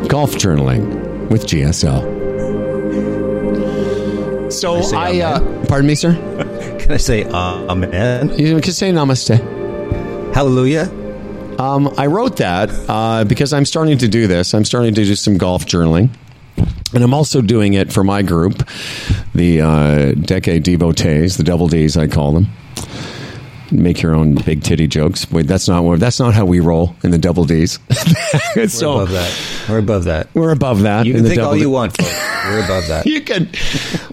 Golf 0.08 0.36
Journaling 0.36 1.28
with 1.30 1.46
GSL. 1.48 2.23
So 4.54 4.76
I 4.76 4.82
say 4.82 5.22
I, 5.22 5.32
uh, 5.32 5.66
pardon 5.66 5.88
me, 5.88 5.96
sir. 5.96 6.14
Can 6.80 6.92
I 6.92 6.98
say 6.98 7.24
uh, 7.24 7.72
amen? 7.72 8.38
You 8.38 8.62
can 8.62 8.74
say 8.74 8.92
namaste. 8.92 9.40
Hallelujah. 10.34 10.92
Um, 11.60 11.94
I 11.98 12.08
wrote 12.08 12.38
that 12.38 12.70
uh, 12.88 13.24
because 13.24 13.54
I'm 13.54 13.66
starting 13.66 13.98
to 14.00 14.08
do 14.08 14.28
this. 14.28 14.54
I'm 14.54 14.66
starting 14.66 14.94
to 14.94 15.04
do 15.04 15.16
some 15.16 15.38
golf 15.38 15.66
journaling. 15.66 16.10
And 16.94 17.04
I'm 17.04 17.14
also 17.14 17.42
doing 17.42 17.74
it 17.74 17.92
for 17.92 18.04
my 18.04 18.22
group, 18.22 18.68
the 19.34 19.62
uh, 19.62 20.12
Decade 20.12 20.62
Devotees, 20.64 21.38
the 21.38 21.44
Double 21.44 21.68
Ds, 21.68 21.98
I 21.98 22.08
call 22.08 22.34
them. 22.34 22.48
Make 23.74 24.02
your 24.02 24.14
own 24.16 24.36
big 24.36 24.64
titty 24.64 24.88
jokes. 24.88 25.30
Wait, 25.32 25.48
that's 25.48 25.68
not 25.68 25.84
what- 25.84 26.00
that's 26.00 26.20
not 26.20 26.34
how 26.34 26.46
we 26.46 26.60
roll 26.60 26.96
in 27.04 27.12
the 27.12 27.18
Double 27.18 27.46
Ds. 27.46 27.80
We're 28.56 28.64
above 28.66 29.12
that. 29.12 29.40
We're 29.70 29.80
above 29.80 30.04
that. 30.06 30.28
we're 30.34 30.52
above 30.52 30.82
that. 30.82 31.06
You 31.06 31.14
can 31.14 31.24
think 31.24 31.40
all 31.40 31.46
Double 31.52 31.58
you 31.58 31.70
want, 31.70 31.96
folks. 31.98 32.14
We're 32.46 32.64
above 32.66 32.88
that. 32.88 33.06
You 33.14 33.22
can. 33.22 33.50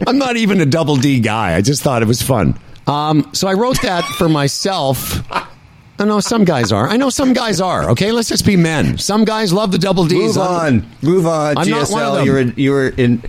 I'm 0.07 0.19
not 0.19 0.37
even 0.37 0.61
a 0.61 0.67
double 0.67 0.97
D 0.97 1.21
guy. 1.21 1.55
I 1.57 1.61
just 1.63 1.83
thought 1.83 2.03
it 2.03 2.09
was 2.09 2.23
fun. 2.23 2.59
Um, 2.87 3.29
so 3.33 3.49
I 3.49 3.55
wrote 3.55 3.81
that 3.83 4.05
for 4.05 4.29
myself. 4.29 5.23
I 5.31 6.05
know 6.05 6.21
some 6.21 6.45
guys 6.45 6.73
are. 6.73 6.89
I 6.89 6.97
know 6.97 7.11
some 7.11 7.33
guys 7.35 7.61
are. 7.61 7.91
Okay, 7.91 8.11
let's 8.13 8.29
just 8.29 8.47
be 8.47 8.57
men. 8.57 8.97
Some 8.99 9.25
guys 9.25 9.53
love 9.53 9.71
the 9.73 9.79
double 9.79 10.05
D's. 10.07 10.37
Move 10.37 10.39
on. 10.39 10.87
Move 11.03 11.27
on. 11.27 11.59
I'm 11.59 11.69
not 11.69 11.91
one 11.91 12.03
of 12.03 12.15
them. 12.15 12.27
you're 12.27 12.39
in, 12.41 12.55
you 12.57 12.71
were 12.73 12.89
in 12.89 13.23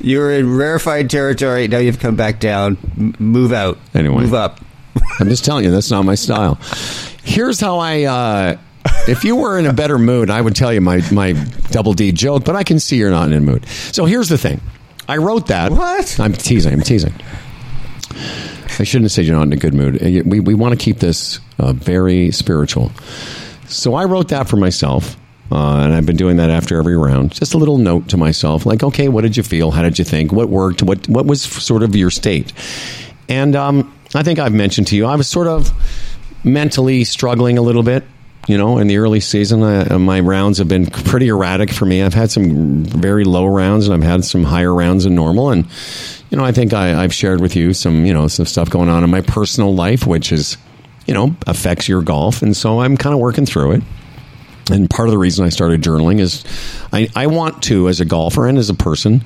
you 0.00 0.18
were 0.18 0.30
in 0.32 0.56
rarefied 0.56 1.10
territory. 1.10 1.66
Now 1.68 1.78
you've 1.78 1.98
come 1.98 2.14
back 2.16 2.38
down. 2.38 2.76
M- 2.96 3.14
move 3.18 3.52
out. 3.52 3.78
Anyway. 3.94 4.22
Move 4.22 4.34
up. 4.34 4.60
I'm 5.20 5.28
just 5.28 5.44
telling 5.44 5.64
you, 5.64 5.70
that's 5.70 5.90
not 5.90 6.04
my 6.04 6.14
style. 6.14 6.56
Here's 7.22 7.60
how 7.60 7.78
I. 7.78 8.04
Uh, 8.04 8.56
if 9.08 9.24
you 9.24 9.36
were 9.36 9.58
in 9.58 9.66
a 9.66 9.72
better 9.72 9.98
mood, 9.98 10.30
I 10.30 10.40
would 10.40 10.54
tell 10.54 10.72
you 10.72 10.80
my 10.80 11.02
my 11.10 11.32
double 11.70 11.94
D 11.94 12.12
joke, 12.12 12.44
but 12.44 12.56
I 12.56 12.64
can 12.64 12.78
see 12.78 12.96
you're 12.96 13.10
not 13.10 13.28
in 13.28 13.34
a 13.34 13.40
mood. 13.40 13.66
So 13.92 14.04
here's 14.04 14.28
the 14.28 14.38
thing. 14.38 14.60
I 15.08 15.18
wrote 15.18 15.46
that. 15.48 15.72
What? 15.72 16.18
I'm 16.18 16.32
teasing. 16.32 16.72
I'm 16.72 16.80
teasing. 16.82 17.14
I 18.78 18.84
shouldn't 18.84 19.04
have 19.04 19.12
said 19.12 19.24
you're 19.24 19.36
not 19.36 19.46
in 19.46 19.52
a 19.52 19.56
good 19.56 19.74
mood. 19.74 20.02
Uh, 20.02 20.22
We, 20.26 20.40
we 20.40 20.54
want 20.54 20.78
to 20.78 20.82
keep 20.82 20.98
this 20.98 21.40
uh, 21.58 21.72
very 21.72 22.30
spiritual. 22.30 22.90
So 23.68 23.94
I 23.94 24.04
wrote 24.04 24.28
that 24.28 24.48
for 24.48 24.56
myself, 24.56 25.16
uh, 25.52 25.78
and 25.84 25.94
I've 25.94 26.06
been 26.06 26.16
doing 26.16 26.36
that 26.38 26.50
after 26.50 26.76
every 26.78 26.96
round. 26.96 27.32
Just 27.32 27.54
a 27.54 27.58
little 27.58 27.78
note 27.78 28.08
to 28.08 28.16
myself, 28.16 28.66
like, 28.66 28.82
okay, 28.82 29.08
what 29.08 29.22
did 29.22 29.36
you 29.36 29.42
feel? 29.42 29.70
How 29.70 29.82
did 29.82 29.98
you 29.98 30.04
think? 30.04 30.32
What 30.32 30.48
worked? 30.48 30.82
What 30.82 31.08
what 31.08 31.26
was 31.26 31.42
sort 31.42 31.82
of 31.82 31.94
your 31.94 32.10
state? 32.10 32.52
And 33.28 33.56
um, 33.56 33.94
I 34.18 34.22
think 34.22 34.38
I've 34.38 34.52
mentioned 34.52 34.88
to 34.88 34.96
you, 34.96 35.06
I 35.06 35.16
was 35.16 35.28
sort 35.28 35.46
of 35.46 35.70
mentally 36.44 37.04
struggling 37.04 37.58
a 37.58 37.62
little 37.62 37.82
bit. 37.82 38.04
You 38.46 38.58
know, 38.58 38.76
in 38.76 38.88
the 38.88 38.98
early 38.98 39.20
season, 39.20 39.62
I, 39.62 39.86
uh, 39.86 39.98
my 39.98 40.20
rounds 40.20 40.58
have 40.58 40.68
been 40.68 40.86
pretty 40.86 41.28
erratic 41.28 41.70
for 41.70 41.86
me. 41.86 42.02
I've 42.02 42.12
had 42.12 42.30
some 42.30 42.84
very 42.84 43.24
low 43.24 43.46
rounds, 43.46 43.88
and 43.88 43.94
I've 43.94 44.08
had 44.08 44.22
some 44.22 44.44
higher 44.44 44.72
rounds 44.74 45.04
than 45.04 45.14
normal. 45.14 45.50
And 45.50 45.66
you 46.34 46.36
know, 46.36 46.44
I 46.44 46.52
think 46.52 46.72
I, 46.74 47.02
I've 47.02 47.14
shared 47.14 47.40
with 47.40 47.54
you 47.54 47.72
some, 47.72 48.04
you 48.04 48.12
know, 48.12 48.28
some 48.28 48.44
stuff 48.44 48.68
going 48.68 48.88
on 48.88 49.04
in 49.04 49.08
my 49.08 49.20
personal 49.20 49.74
life, 49.74 50.06
which 50.06 50.32
is, 50.32 50.56
you 51.06 51.14
know, 51.14 51.36
affects 51.46 51.88
your 51.88 52.02
golf. 52.02 52.42
And 52.42 52.56
so 52.56 52.80
I'm 52.80 52.96
kind 52.96 53.14
of 53.14 53.20
working 53.20 53.46
through 53.46 53.72
it. 53.72 53.82
And 54.70 54.90
part 54.90 55.08
of 55.08 55.12
the 55.12 55.18
reason 55.18 55.44
I 55.44 55.50
started 55.50 55.80
journaling 55.80 56.18
is 56.18 56.44
I, 56.92 57.08
I 57.14 57.28
want 57.28 57.62
to, 57.64 57.88
as 57.88 58.00
a 58.00 58.04
golfer 58.04 58.48
and 58.48 58.58
as 58.58 58.68
a 58.68 58.74
person, 58.74 59.22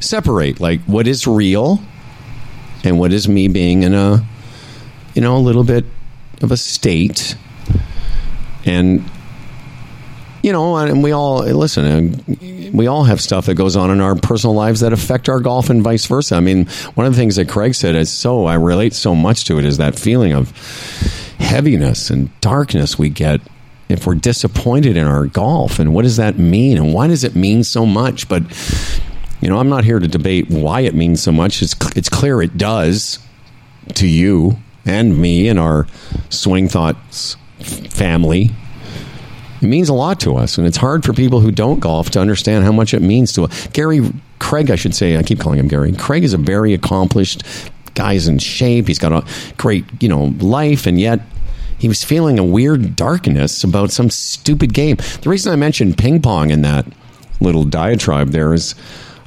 separate 0.00 0.60
like 0.60 0.80
what 0.82 1.06
is 1.06 1.26
real 1.26 1.80
and 2.84 2.98
what 2.98 3.12
is 3.12 3.28
me 3.28 3.48
being 3.48 3.82
in 3.82 3.94
a, 3.94 4.24
you 5.14 5.22
know, 5.22 5.36
a 5.36 5.38
little 5.38 5.64
bit 5.64 5.84
of 6.42 6.52
a 6.52 6.56
state. 6.56 7.36
And 8.64 9.04
you 10.42 10.52
know, 10.52 10.76
and 10.76 11.02
we 11.02 11.10
all 11.10 11.40
listen. 11.40 11.84
uh, 11.84 12.70
We 12.72 12.86
all 12.86 13.04
have 13.04 13.20
stuff 13.20 13.46
that 13.46 13.54
goes 13.54 13.76
on 13.76 13.90
in 13.90 14.00
our 14.00 14.14
personal 14.14 14.54
lives 14.54 14.80
that 14.80 14.92
affect 14.92 15.28
our 15.28 15.40
golf, 15.40 15.68
and 15.68 15.82
vice 15.82 16.06
versa. 16.06 16.36
I 16.36 16.40
mean, 16.40 16.66
one 16.94 17.06
of 17.06 17.12
the 17.12 17.18
things 17.18 17.36
that 17.36 17.48
Craig 17.48 17.74
said 17.74 17.96
is 17.96 18.10
so 18.10 18.46
I 18.46 18.54
relate 18.54 18.94
so 18.94 19.14
much 19.14 19.44
to 19.46 19.58
it 19.58 19.64
is 19.64 19.78
that 19.78 19.98
feeling 19.98 20.32
of 20.32 20.52
heaviness 21.38 22.10
and 22.10 22.30
darkness 22.40 22.98
we 22.98 23.08
get 23.08 23.40
if 23.88 24.06
we're 24.06 24.14
disappointed 24.14 24.96
in 24.96 25.06
our 25.06 25.26
golf, 25.26 25.78
and 25.78 25.92
what 25.92 26.02
does 26.02 26.18
that 26.18 26.38
mean, 26.38 26.76
and 26.76 26.94
why 26.94 27.08
does 27.08 27.24
it 27.24 27.34
mean 27.34 27.64
so 27.64 27.84
much? 27.84 28.28
But 28.28 28.42
you 29.40 29.48
know, 29.48 29.58
I'm 29.58 29.68
not 29.68 29.84
here 29.84 29.98
to 29.98 30.08
debate 30.08 30.48
why 30.50 30.80
it 30.80 30.94
means 30.94 31.22
so 31.22 31.32
much. 31.32 31.62
It's 31.62 31.76
it's 31.96 32.08
clear 32.08 32.42
it 32.42 32.56
does 32.56 33.18
to 33.94 34.06
you 34.06 34.58
and 34.84 35.18
me 35.18 35.48
and 35.48 35.58
our 35.58 35.86
swing 36.28 36.68
thoughts 36.68 37.36
family 37.60 38.50
it 39.60 39.66
means 39.66 39.88
a 39.88 39.94
lot 39.94 40.20
to 40.20 40.36
us, 40.36 40.56
and 40.56 40.66
it's 40.66 40.76
hard 40.76 41.04
for 41.04 41.12
people 41.12 41.40
who 41.40 41.50
don't 41.50 41.80
golf 41.80 42.10
to 42.10 42.20
understand 42.20 42.64
how 42.64 42.72
much 42.72 42.94
it 42.94 43.02
means 43.02 43.32
to 43.32 43.44
us. 43.44 43.66
Gary 43.68 44.00
Craig, 44.38 44.70
I 44.70 44.76
should 44.76 44.94
say, 44.94 45.16
I 45.16 45.22
keep 45.22 45.40
calling 45.40 45.58
him 45.58 45.66
Gary. 45.66 45.92
Craig 45.92 46.22
is 46.22 46.32
a 46.32 46.38
very 46.38 46.74
accomplished 46.74 47.42
guy. 47.94 48.12
He's 48.12 48.28
in 48.28 48.38
shape. 48.38 48.86
He's 48.86 49.00
got 49.00 49.12
a 49.12 49.26
great, 49.56 49.84
you 50.00 50.08
know, 50.08 50.34
life, 50.38 50.86
and 50.86 51.00
yet 51.00 51.20
he 51.78 51.88
was 51.88 52.04
feeling 52.04 52.38
a 52.38 52.44
weird 52.44 52.94
darkness 52.94 53.64
about 53.64 53.90
some 53.90 54.10
stupid 54.10 54.74
game. 54.74 54.96
The 55.22 55.28
reason 55.28 55.52
I 55.52 55.56
mentioned 55.56 55.98
ping 55.98 56.22
pong 56.22 56.50
in 56.50 56.62
that 56.62 56.86
little 57.40 57.64
diatribe 57.64 58.28
there 58.30 58.54
is, 58.54 58.76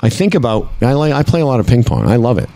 I 0.01 0.09
think 0.09 0.35
about 0.35 0.69
I 0.81 0.93
like 0.93 1.13
I 1.13 1.23
play 1.23 1.41
a 1.41 1.45
lot 1.45 1.59
of 1.59 1.67
ping 1.67 1.83
pong. 1.83 2.07
I 2.07 2.15
love 2.15 2.37
it 2.37 2.49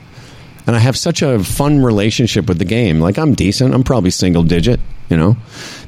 and 0.68 0.76
I 0.76 0.80
have 0.80 0.98
such 0.98 1.22
a 1.22 1.44
fun 1.44 1.84
relationship 1.84 2.48
with 2.48 2.58
the 2.58 2.66
game. 2.66 3.00
Like 3.00 3.18
I'm 3.18 3.34
decent. 3.34 3.74
I'm 3.74 3.84
probably 3.84 4.10
single 4.10 4.44
digit, 4.44 4.80
you 5.10 5.18
know, 5.18 5.38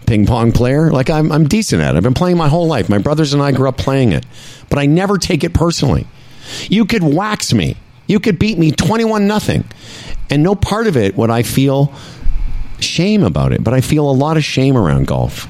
ping 0.05 0.25
pong 0.25 0.51
player. 0.51 0.91
Like 0.91 1.09
I'm, 1.09 1.31
I'm 1.31 1.47
decent 1.47 1.81
at 1.81 1.95
it. 1.95 1.97
I've 1.97 2.03
been 2.03 2.13
playing 2.13 2.37
my 2.37 2.47
whole 2.47 2.67
life. 2.67 2.89
My 2.89 2.99
brothers 2.99 3.33
and 3.33 3.41
I 3.41 3.51
grew 3.51 3.67
up 3.67 3.77
playing 3.77 4.11
it, 4.11 4.25
but 4.69 4.77
I 4.79 4.85
never 4.85 5.17
take 5.17 5.43
it 5.43 5.53
personally. 5.53 6.05
You 6.69 6.85
could 6.85 7.03
wax 7.03 7.53
me. 7.53 7.75
You 8.05 8.19
could 8.19 8.39
beat 8.39 8.57
me 8.57 8.71
21 8.71 9.27
nothing. 9.27 9.65
And 10.29 10.43
no 10.43 10.55
part 10.55 10.87
of 10.87 10.95
it 10.95 11.17
would 11.17 11.29
I 11.29 11.43
feel 11.43 11.93
shame 12.79 13.23
about 13.23 13.53
it, 13.53 13.63
but 13.63 13.73
I 13.73 13.81
feel 13.81 14.09
a 14.09 14.11
lot 14.11 14.37
of 14.37 14.43
shame 14.43 14.77
around 14.77 15.07
golf. 15.07 15.47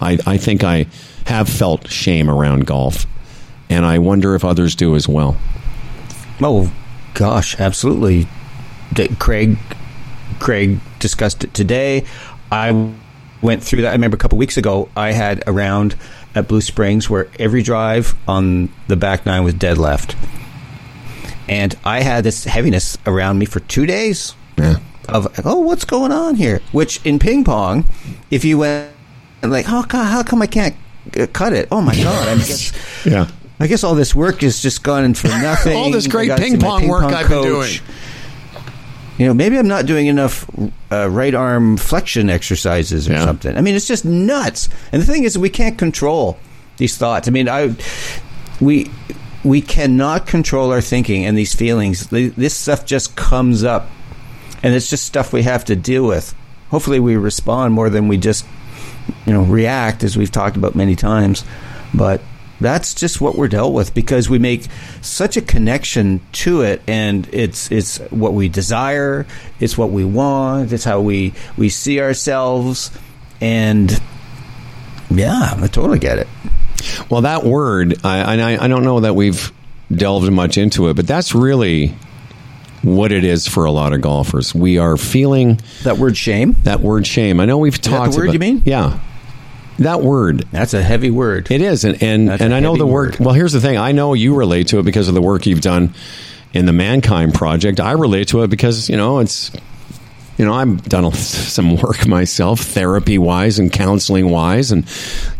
I, 0.00 0.18
I 0.26 0.36
think 0.38 0.64
I 0.64 0.86
have 1.26 1.48
felt 1.48 1.90
shame 1.90 2.30
around 2.30 2.66
golf, 2.66 3.06
and 3.70 3.84
I 3.84 3.98
wonder 3.98 4.34
if 4.34 4.44
others 4.44 4.74
do 4.74 4.94
as 4.94 5.08
well. 5.08 5.36
Oh 6.40 6.72
gosh, 7.14 7.58
absolutely. 7.58 8.26
D- 8.92 9.08
Craig 9.18 9.58
Craig 10.38 10.78
discussed 10.98 11.44
it 11.44 11.54
today. 11.54 12.04
I 12.52 12.90
went 13.42 13.62
through 13.62 13.82
that. 13.82 13.88
I 13.88 13.92
remember 13.92 14.16
a 14.16 14.18
couple 14.18 14.38
weeks 14.38 14.56
ago 14.56 14.88
I 14.96 15.12
had 15.12 15.42
a 15.46 15.52
round 15.52 15.96
at 16.34 16.48
Blue 16.48 16.60
Springs 16.60 17.08
where 17.08 17.28
every 17.38 17.62
drive 17.62 18.14
on 18.28 18.68
the 18.88 18.96
back 18.96 19.24
nine 19.26 19.44
was 19.44 19.54
dead 19.54 19.78
left. 19.78 20.14
And 21.48 21.74
I 21.84 22.00
had 22.02 22.24
this 22.24 22.44
heaviness 22.44 22.98
around 23.06 23.38
me 23.38 23.46
for 23.46 23.60
2 23.60 23.86
days. 23.86 24.34
Yeah. 24.58 24.76
of 25.08 25.28
oh, 25.44 25.60
what's 25.60 25.84
going 25.84 26.10
on 26.12 26.34
here? 26.34 26.60
Which 26.72 27.04
in 27.04 27.18
ping 27.18 27.44
pong, 27.44 27.84
if 28.30 28.44
you 28.44 28.58
went 28.58 28.90
like, 29.42 29.66
oh 29.68 29.84
god, 29.88 30.04
how 30.06 30.22
come 30.22 30.42
I 30.42 30.46
can't 30.46 30.74
uh, 31.18 31.26
cut 31.32 31.52
it? 31.52 31.68
Oh 31.70 31.80
my 31.80 31.94
god, 31.94 32.28
I 32.28 32.34
guess. 32.36 32.72
Yeah. 33.06 33.28
I 33.58 33.66
guess 33.66 33.82
all 33.84 33.94
this 33.94 34.14
work 34.14 34.42
is 34.42 34.60
just 34.60 34.82
gone 34.82 35.14
for 35.14 35.28
nothing. 35.28 35.76
All 35.76 35.90
this 35.90 36.06
great 36.06 36.36
ping 36.36 36.58
pong 36.60 36.88
work 36.88 37.04
I've 37.04 37.28
been 37.28 37.42
doing. 37.42 37.72
You 39.18 39.26
know, 39.26 39.34
maybe 39.34 39.56
I'm 39.58 39.68
not 39.68 39.86
doing 39.86 40.08
enough 40.08 40.46
uh, 40.92 41.08
right 41.08 41.34
arm 41.34 41.78
flexion 41.78 42.28
exercises 42.28 43.08
or 43.08 43.12
Yeah. 43.12 43.24
something. 43.24 43.56
I 43.56 43.62
mean, 43.62 43.74
it's 43.74 43.86
just 43.88 44.04
nuts. 44.04 44.68
And 44.92 45.00
the 45.00 45.06
thing 45.06 45.24
is, 45.24 45.38
we 45.38 45.48
can't 45.48 45.78
control 45.78 46.38
these 46.76 46.98
thoughts. 46.98 47.26
I 47.26 47.30
mean, 47.30 47.48
I 47.48 47.74
we 48.60 48.90
we 49.42 49.62
cannot 49.62 50.26
control 50.26 50.70
our 50.70 50.82
thinking 50.82 51.24
and 51.24 51.38
these 51.38 51.54
feelings. 51.54 52.08
This 52.10 52.54
stuff 52.54 52.84
just 52.84 53.16
comes 53.16 53.64
up, 53.64 53.88
and 54.62 54.74
it's 54.74 54.90
just 54.90 55.04
stuff 55.06 55.32
we 55.32 55.44
have 55.44 55.64
to 55.66 55.76
deal 55.76 56.06
with. 56.06 56.34
Hopefully, 56.70 57.00
we 57.00 57.16
respond 57.16 57.72
more 57.72 57.88
than 57.88 58.08
we 58.08 58.18
just 58.18 58.44
you 59.24 59.32
know 59.32 59.44
react, 59.44 60.04
as 60.04 60.14
we've 60.18 60.30
talked 60.32 60.58
about 60.58 60.74
many 60.74 60.94
times. 60.94 61.42
But 61.94 62.20
that's 62.60 62.94
just 62.94 63.20
what 63.20 63.36
we're 63.36 63.48
dealt 63.48 63.72
with 63.74 63.94
because 63.94 64.28
we 64.30 64.38
make 64.38 64.66
such 65.02 65.36
a 65.36 65.42
connection 65.42 66.20
to 66.32 66.62
it, 66.62 66.82
and 66.86 67.28
it's 67.32 67.70
it's 67.70 67.98
what 68.10 68.32
we 68.32 68.48
desire, 68.48 69.26
it's 69.60 69.76
what 69.76 69.90
we 69.90 70.04
want, 70.04 70.72
it's 70.72 70.84
how 70.84 71.00
we 71.00 71.34
we 71.56 71.68
see 71.68 72.00
ourselves, 72.00 72.90
and 73.40 74.00
yeah, 75.10 75.54
I 75.56 75.66
totally 75.66 75.98
get 75.98 76.18
it. 76.18 76.28
Well, 77.10 77.22
that 77.22 77.44
word, 77.44 78.04
I, 78.04 78.34
I, 78.40 78.64
I 78.64 78.68
don't 78.68 78.84
know 78.84 79.00
that 79.00 79.14
we've 79.14 79.52
delved 79.92 80.30
much 80.32 80.58
into 80.58 80.88
it, 80.88 80.94
but 80.94 81.06
that's 81.06 81.34
really 81.34 81.94
what 82.82 83.12
it 83.12 83.24
is 83.24 83.48
for 83.48 83.64
a 83.64 83.70
lot 83.70 83.92
of 83.92 84.00
golfers. 84.00 84.54
We 84.54 84.78
are 84.78 84.96
feeling 84.96 85.60
That 85.82 85.98
word 85.98 86.16
shame, 86.16 86.54
that 86.64 86.80
word 86.80 87.06
shame. 87.06 87.40
I 87.40 87.44
know 87.44 87.58
we've 87.58 87.80
that 87.80 87.88
talked. 87.88 88.12
the 88.12 88.18
word 88.18 88.24
about, 88.26 88.32
you 88.34 88.38
mean? 88.38 88.62
Yeah, 88.64 88.98
that 89.78 90.02
word. 90.02 90.46
that's 90.50 90.74
a 90.74 90.82
heavy 90.82 91.10
word. 91.10 91.50
It 91.50 91.60
is, 91.60 91.84
and 91.84 92.02
and, 92.02 92.28
That's 92.28 92.42
and 92.42 92.54
I 92.54 92.60
know 92.60 92.76
the 92.76 92.86
work. 92.86 93.12
word. 93.18 93.20
Well, 93.20 93.34
here's 93.34 93.52
the 93.52 93.60
thing. 93.60 93.76
I 93.76 93.92
know 93.92 94.14
you 94.14 94.34
relate 94.34 94.68
to 94.68 94.78
it 94.78 94.84
because 94.84 95.08
of 95.08 95.14
the 95.14 95.22
work 95.22 95.46
you've 95.46 95.60
done 95.60 95.94
in 96.52 96.66
the 96.66 96.72
Mankind 96.72 97.34
Project. 97.34 97.80
I 97.80 97.92
relate 97.92 98.28
to 98.28 98.42
it 98.42 98.48
because 98.48 98.88
you 98.88 98.96
know 98.96 99.18
it's. 99.20 99.50
You 100.36 100.44
know, 100.44 100.52
I've 100.52 100.82
done 100.88 101.10
some 101.12 101.76
work 101.76 102.06
myself, 102.06 102.60
therapy 102.60 103.16
wise 103.16 103.58
and 103.58 103.72
counseling 103.72 104.30
wise. 104.30 104.70
And, 104.70 104.86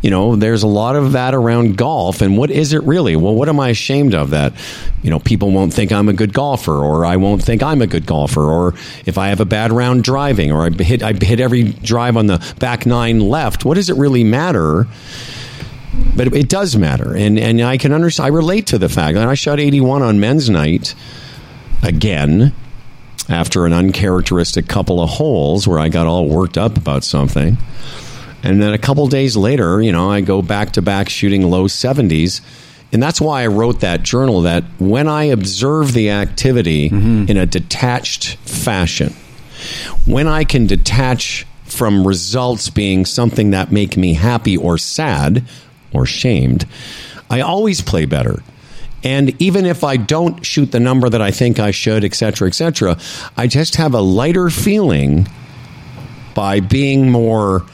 you 0.01 0.11
know, 0.11 0.37
there's 0.37 0.63
a 0.63 0.67
lot 0.67 0.97
of 0.97 1.13
that 1.13 1.35
around 1.35 1.77
golf. 1.77 2.23
And 2.23 2.39
what 2.39 2.51
is 2.51 2.73
it 2.73 2.83
really? 2.85 3.15
Well, 3.15 3.35
what 3.35 3.49
am 3.49 3.61
I 3.61 3.69
ashamed 3.69 4.15
of 4.15 4.31
that? 4.31 4.55
You 5.03 5.11
know, 5.11 5.19
people 5.19 5.51
won't 5.51 5.75
think 5.75 5.93
I'm 5.93 6.09
a 6.09 6.15
good 6.15 6.33
golfer, 6.33 6.73
or 6.73 7.05
I 7.05 7.17
won't 7.17 7.43
think 7.43 7.63
I'm 7.63 7.83
a 7.83 7.87
good 7.87 8.07
golfer, 8.07 8.43
or 8.43 8.75
if 9.05 9.19
I 9.19 9.29
have 9.29 9.41
a 9.41 9.45
bad 9.45 9.71
round 9.71 10.03
driving, 10.03 10.51
or 10.51 10.67
I 10.67 10.71
hit, 10.71 11.03
I 11.03 11.13
hit 11.13 11.41
every 11.41 11.65
drive 11.65 12.17
on 12.17 12.27
the 12.27 12.55
back 12.59 12.87
nine 12.87 13.21
left. 13.21 13.65
What 13.65 13.75
does 13.75 13.91
it 13.91 13.97
really 13.97 14.25
matter? 14.25 14.87
but 16.15 16.35
it 16.35 16.49
does 16.49 16.77
matter, 16.77 17.17
and 17.17 17.39
and 17.39 17.61
I 17.63 17.79
can 17.79 17.93
understand. 17.93 18.27
I 18.27 18.29
relate 18.29 18.67
to 18.69 18.79
the 18.79 18.89
fact 18.89 19.15
that 19.15 19.27
I 19.29 19.35
shot 19.35 19.61
81 19.61 20.03
on 20.03 20.21
men's 20.21 20.51
night 20.51 20.95
again 21.83 22.53
after 23.29 23.67
an 23.67 23.73
uncharacteristic 23.73 24.69
couple 24.69 25.01
of 25.01 25.11
holes 25.11 25.67
where 25.67 25.79
I 25.79 25.89
got 25.89 26.07
all 26.07 26.29
worked 26.29 26.57
up 26.57 26.77
about 26.77 27.05
something, 27.05 27.59
and 28.43 28.63
then 28.63 28.73
a 28.73 28.79
couple 28.79 29.07
days 29.09 29.37
later, 29.37 29.83
you 29.83 29.91
know, 29.91 30.11
I 30.11 30.21
go 30.21 30.41
back 30.41 30.73
to 30.73 30.83
back 30.83 31.09
shooting 31.09 31.43
low 31.43 31.65
70s. 31.65 32.41
And 32.93 33.03
that's 33.03 33.21
why 33.21 33.43
I 33.43 33.49
wrote 33.49 33.81
that 33.81 34.05
journal 34.05 34.43
that 34.43 34.63
when 34.79 35.09
I 35.09 35.25
observe 35.25 35.93
the 35.93 36.11
activity 36.11 36.89
mm-hmm. 36.89 37.29
in 37.29 37.37
a 37.37 37.45
detached 37.45 38.37
fashion, 38.37 39.15
when 40.05 40.29
I 40.29 40.45
can 40.45 40.67
detach 40.67 41.45
from 41.65 42.07
results 42.07 42.71
being 42.71 43.05
something 43.05 43.51
that 43.51 43.73
make 43.73 43.97
me 43.97 44.15
happy 44.15 44.57
or 44.57 44.79
sad 44.79 45.45
or 45.93 46.07
shamed, 46.07 46.67
I 47.29 47.41
always 47.41 47.81
play 47.81 48.05
better. 48.05 48.43
And 49.07 49.41
even 49.41 49.67
if 49.67 49.85
I 49.85 49.99
don't 49.99 50.45
shoot 50.45 50.73
the 50.73 50.81
number 50.81 51.09
that 51.09 51.23
I 51.23 51.31
think 51.31 51.61
I 51.61 51.71
should, 51.71 52.05
et 52.05 52.13
cetera, 52.13 52.49
et 52.49 52.55
cetera, 52.55 52.99
I 53.37 53.47
just 53.47 53.77
have 53.77 53.95
a 53.95 54.01
lighter 54.01 54.51
feeling 54.51 55.29
by 56.35 56.59
being 56.59 57.09
more 57.09 57.65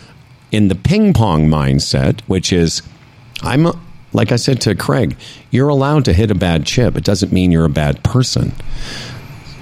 in 0.51 0.69
the 0.69 0.75
ping 0.75 1.15
pong 1.15 1.49
mindset, 1.49 2.21
which 2.27 2.53
is 2.53 2.83
I'm 3.41 3.67
like 4.13 4.31
I 4.31 4.37
said 4.37 4.61
to 4.61 4.75
Craig, 4.75 5.17
you're 5.51 5.71
allowed 5.71 6.05
to 6.05 6.13
hit 6.13 6.31
a 6.31 6.35
bad 6.35 6.67
chip. 6.67 6.99
It 6.99 7.05
doesn't 7.05 7.33
mean 7.33 7.51
you're 7.51 7.65
a 7.65 7.71
bad 7.71 8.05
person. 8.05 8.53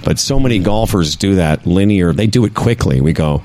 But 0.03 0.19
so 0.19 0.41
many 0.41 0.59
golfers 0.59 1.15
do 1.15 1.37
that 1.37 1.67
linear. 1.67 2.13
They 2.13 2.27
do 2.27 2.45
it 2.47 2.55
quickly. 2.57 3.01
We 3.01 3.13
go, 3.13 3.45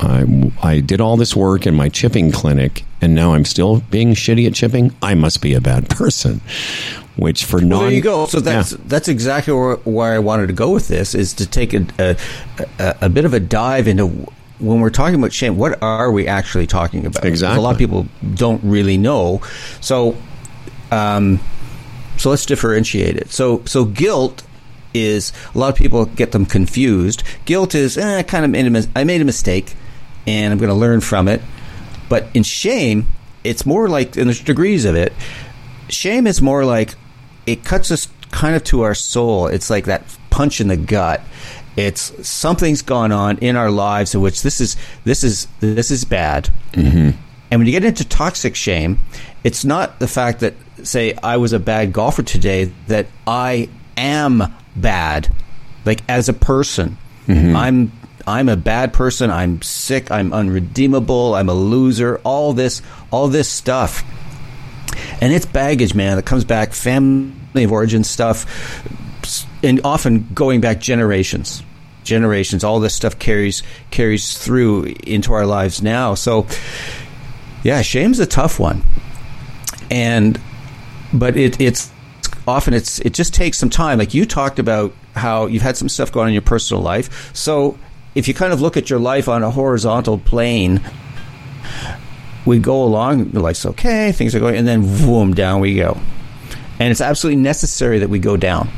I, 0.00 0.52
I 0.62 0.80
did 0.80 1.00
all 1.00 1.16
this 1.16 1.34
work 1.34 1.66
in 1.66 1.74
my 1.74 1.88
chipping 1.88 2.30
clinic, 2.30 2.84
and 3.00 3.14
now 3.14 3.32
I'm 3.32 3.46
still 3.46 3.80
being 3.90 4.12
shitty 4.12 4.46
at 4.46 4.52
chipping. 4.52 4.94
I 5.00 5.14
must 5.14 5.40
be 5.40 5.54
a 5.54 5.62
bad 5.62 5.88
person. 5.88 6.42
Which 7.16 7.44
for 7.46 7.60
non, 7.60 7.70
Well, 7.70 7.80
there 7.80 7.92
you 7.92 8.02
go. 8.02 8.26
So 8.26 8.40
that's 8.40 8.72
Yeah. 8.72 8.78
that's 8.86 9.08
exactly 9.08 9.52
where, 9.54 9.76
where 9.76 10.12
I 10.14 10.18
wanted 10.18 10.48
to 10.48 10.52
go 10.52 10.70
with 10.70 10.88
this 10.88 11.14
is 11.14 11.32
to 11.34 11.46
take 11.46 11.72
a, 11.72 11.86
a, 11.98 12.16
a, 12.78 12.96
a 13.02 13.08
bit 13.08 13.24
of 13.24 13.32
a 13.32 13.40
dive 13.40 13.88
into 13.88 14.06
when 14.58 14.80
we're 14.80 14.90
talking 14.90 15.14
about 15.14 15.32
shame. 15.32 15.56
What 15.56 15.82
are 15.82 16.10
we 16.12 16.26
actually 16.26 16.66
talking 16.66 17.06
about? 17.06 17.24
Exactly. 17.24 17.58
A 17.58 17.62
lot 17.62 17.72
of 17.72 17.78
people 17.78 18.06
don't 18.34 18.62
really 18.62 18.98
know. 18.98 19.40
So, 19.80 20.16
um, 20.90 21.40
so 22.18 22.30
let's 22.30 22.44
differentiate 22.46 23.16
it. 23.16 23.30
So, 23.30 23.62
so 23.64 23.84
guilt 23.86 24.42
is 24.94 25.32
a 25.54 25.58
lot 25.58 25.68
of 25.70 25.76
people 25.76 26.04
get 26.06 26.32
them 26.32 26.46
confused. 26.46 27.22
Guilt 27.44 27.74
is 27.74 27.96
eh, 27.98 28.18
I 28.18 28.22
kind 28.22 28.44
of 28.44 28.50
made 28.50 28.66
a 28.66 28.70
mis- 28.70 28.88
I 28.96 29.04
made 29.04 29.20
a 29.20 29.24
mistake, 29.26 29.74
and 30.26 30.52
I'm 30.52 30.58
going 30.58 30.70
to 30.70 30.74
learn 30.74 31.00
from 31.00 31.28
it. 31.28 31.40
But 32.08 32.26
in 32.34 32.42
shame, 32.42 33.06
it's 33.42 33.64
more 33.66 33.88
like, 33.88 34.16
and 34.16 34.26
there's 34.26 34.40
degrees 34.40 34.84
of 34.84 34.94
it. 34.96 35.12
Shame 35.88 36.26
is 36.26 36.40
more 36.40 36.64
like 36.64 36.94
it 37.46 37.64
cuts 37.64 37.90
us 37.90 38.08
kind 38.30 38.56
of 38.56 38.64
to 38.64 38.82
our 38.82 38.94
soul. 38.94 39.46
It's 39.46 39.70
like 39.70 39.86
that 39.86 40.02
punch 40.30 40.60
in 40.60 40.68
the 40.68 40.76
gut. 40.76 41.22
It's 41.76 42.26
something's 42.26 42.82
gone 42.82 43.12
on 43.12 43.38
in 43.38 43.54
our 43.56 43.70
lives 43.70 44.14
in 44.14 44.20
which 44.20 44.42
this 44.42 44.60
is 44.60 44.76
this 45.04 45.22
is 45.22 45.46
this 45.60 45.90
is 45.90 46.04
bad. 46.04 46.50
Mm-hmm. 46.72 47.10
And 47.50 47.60
when 47.60 47.66
you 47.66 47.72
get 47.72 47.84
into 47.84 48.04
toxic 48.04 48.56
shame, 48.56 48.98
it's 49.44 49.64
not 49.64 49.98
the 49.98 50.08
fact 50.08 50.40
that 50.40 50.54
say 50.82 51.14
I 51.22 51.36
was 51.36 51.52
a 51.52 51.58
bad 51.58 51.92
golfer 51.92 52.22
today 52.22 52.72
that 52.88 53.06
I 53.26 53.68
am 53.96 54.42
bad, 54.74 55.32
like 55.84 56.00
as 56.08 56.28
a 56.28 56.32
person. 56.32 56.96
I'm 57.28 57.92
I'm 58.26 58.48
a 58.48 58.56
bad 58.56 58.92
person. 58.92 59.30
I'm 59.30 59.62
sick. 59.62 60.10
I'm 60.10 60.32
unredeemable. 60.32 61.34
I'm 61.34 61.48
a 61.48 61.54
loser. 61.54 62.20
All 62.24 62.52
this 62.52 62.82
all 63.10 63.28
this 63.28 63.48
stuff 63.48 64.02
and 65.20 65.32
it's 65.32 65.46
baggage, 65.46 65.94
man, 65.94 66.16
that 66.16 66.24
comes 66.24 66.44
back 66.44 66.72
family 66.72 67.64
of 67.64 67.72
origin 67.72 68.04
stuff, 68.04 68.82
and 69.62 69.80
often 69.84 70.28
going 70.34 70.60
back 70.60 70.80
generations, 70.80 71.62
generations. 72.04 72.64
All 72.64 72.80
this 72.80 72.94
stuff 72.94 73.18
carries 73.18 73.62
carries 73.90 74.38
through 74.38 74.94
into 75.06 75.32
our 75.32 75.46
lives 75.46 75.82
now. 75.82 76.14
So, 76.14 76.46
yeah, 77.62 77.82
shame's 77.82 78.18
a 78.20 78.26
tough 78.26 78.58
one, 78.58 78.82
and 79.90 80.40
but 81.12 81.36
it, 81.36 81.60
it's 81.60 81.90
often 82.46 82.74
it's 82.74 83.00
it 83.00 83.14
just 83.14 83.34
takes 83.34 83.58
some 83.58 83.70
time. 83.70 83.98
Like 83.98 84.14
you 84.14 84.26
talked 84.26 84.58
about 84.58 84.92
how 85.14 85.46
you've 85.46 85.62
had 85.62 85.76
some 85.76 85.88
stuff 85.88 86.12
going 86.12 86.24
on 86.24 86.28
in 86.28 86.34
your 86.34 86.42
personal 86.42 86.82
life. 86.82 87.34
So 87.34 87.78
if 88.14 88.28
you 88.28 88.34
kind 88.34 88.52
of 88.52 88.60
look 88.60 88.76
at 88.76 88.88
your 88.90 88.98
life 88.98 89.28
on 89.28 89.42
a 89.42 89.50
horizontal 89.50 90.18
plane, 90.18 90.80
we 92.46 92.58
go 92.58 92.82
along, 92.82 93.32
life's 93.32 93.66
okay, 93.66 94.12
things 94.12 94.34
are 94.34 94.40
going, 94.40 94.56
and 94.56 94.66
then 94.66 94.82
boom, 95.04 95.34
down 95.34 95.60
we 95.60 95.74
go. 95.74 95.98
And 96.78 96.90
it's 96.90 97.00
absolutely 97.00 97.42
necessary 97.42 97.98
that 97.98 98.08
we 98.08 98.18
go 98.18 98.36
down. 98.36 98.70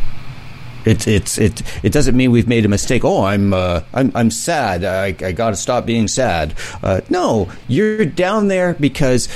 It's 0.85 1.07
it's 1.07 1.39
it 1.39 1.63
it 1.83 1.93
doesn't 1.93 2.17
mean 2.17 2.31
we've 2.31 2.49
made 2.49 2.65
a 2.65 2.69
mistake. 2.69 3.05
Oh, 3.05 3.25
I'm 3.25 3.53
uh, 3.53 3.83
I'm 3.93 4.11
I'm 4.15 4.31
sad. 4.31 4.85
I, 4.85 5.07
I 5.27 5.33
got 5.33 5.51
to 5.51 5.57
stop 5.57 5.85
being 5.85 6.09
sad. 6.09 6.55
Uh, 6.83 7.03
no, 7.11 7.51
you're 7.67 8.07
down 8.07 8.49
there 8.49 8.75
because 8.75 9.29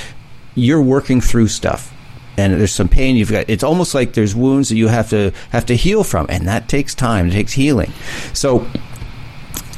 you're 0.55 0.81
working 0.81 1.21
through 1.21 1.49
stuff, 1.49 1.93
and 2.37 2.53
there's 2.53 2.71
some 2.71 2.87
pain 2.87 3.17
you've 3.17 3.31
got. 3.31 3.49
It's 3.49 3.63
almost 3.63 3.93
like 3.93 4.13
there's 4.13 4.33
wounds 4.33 4.69
that 4.69 4.77
you 4.77 4.87
have 4.87 5.09
to 5.09 5.31
have 5.51 5.65
to 5.67 5.75
heal 5.75 6.03
from, 6.03 6.25
and 6.29 6.47
that 6.47 6.69
takes 6.69 6.95
time. 6.95 7.27
It 7.27 7.31
takes 7.31 7.51
healing. 7.51 7.91
So, 8.33 8.65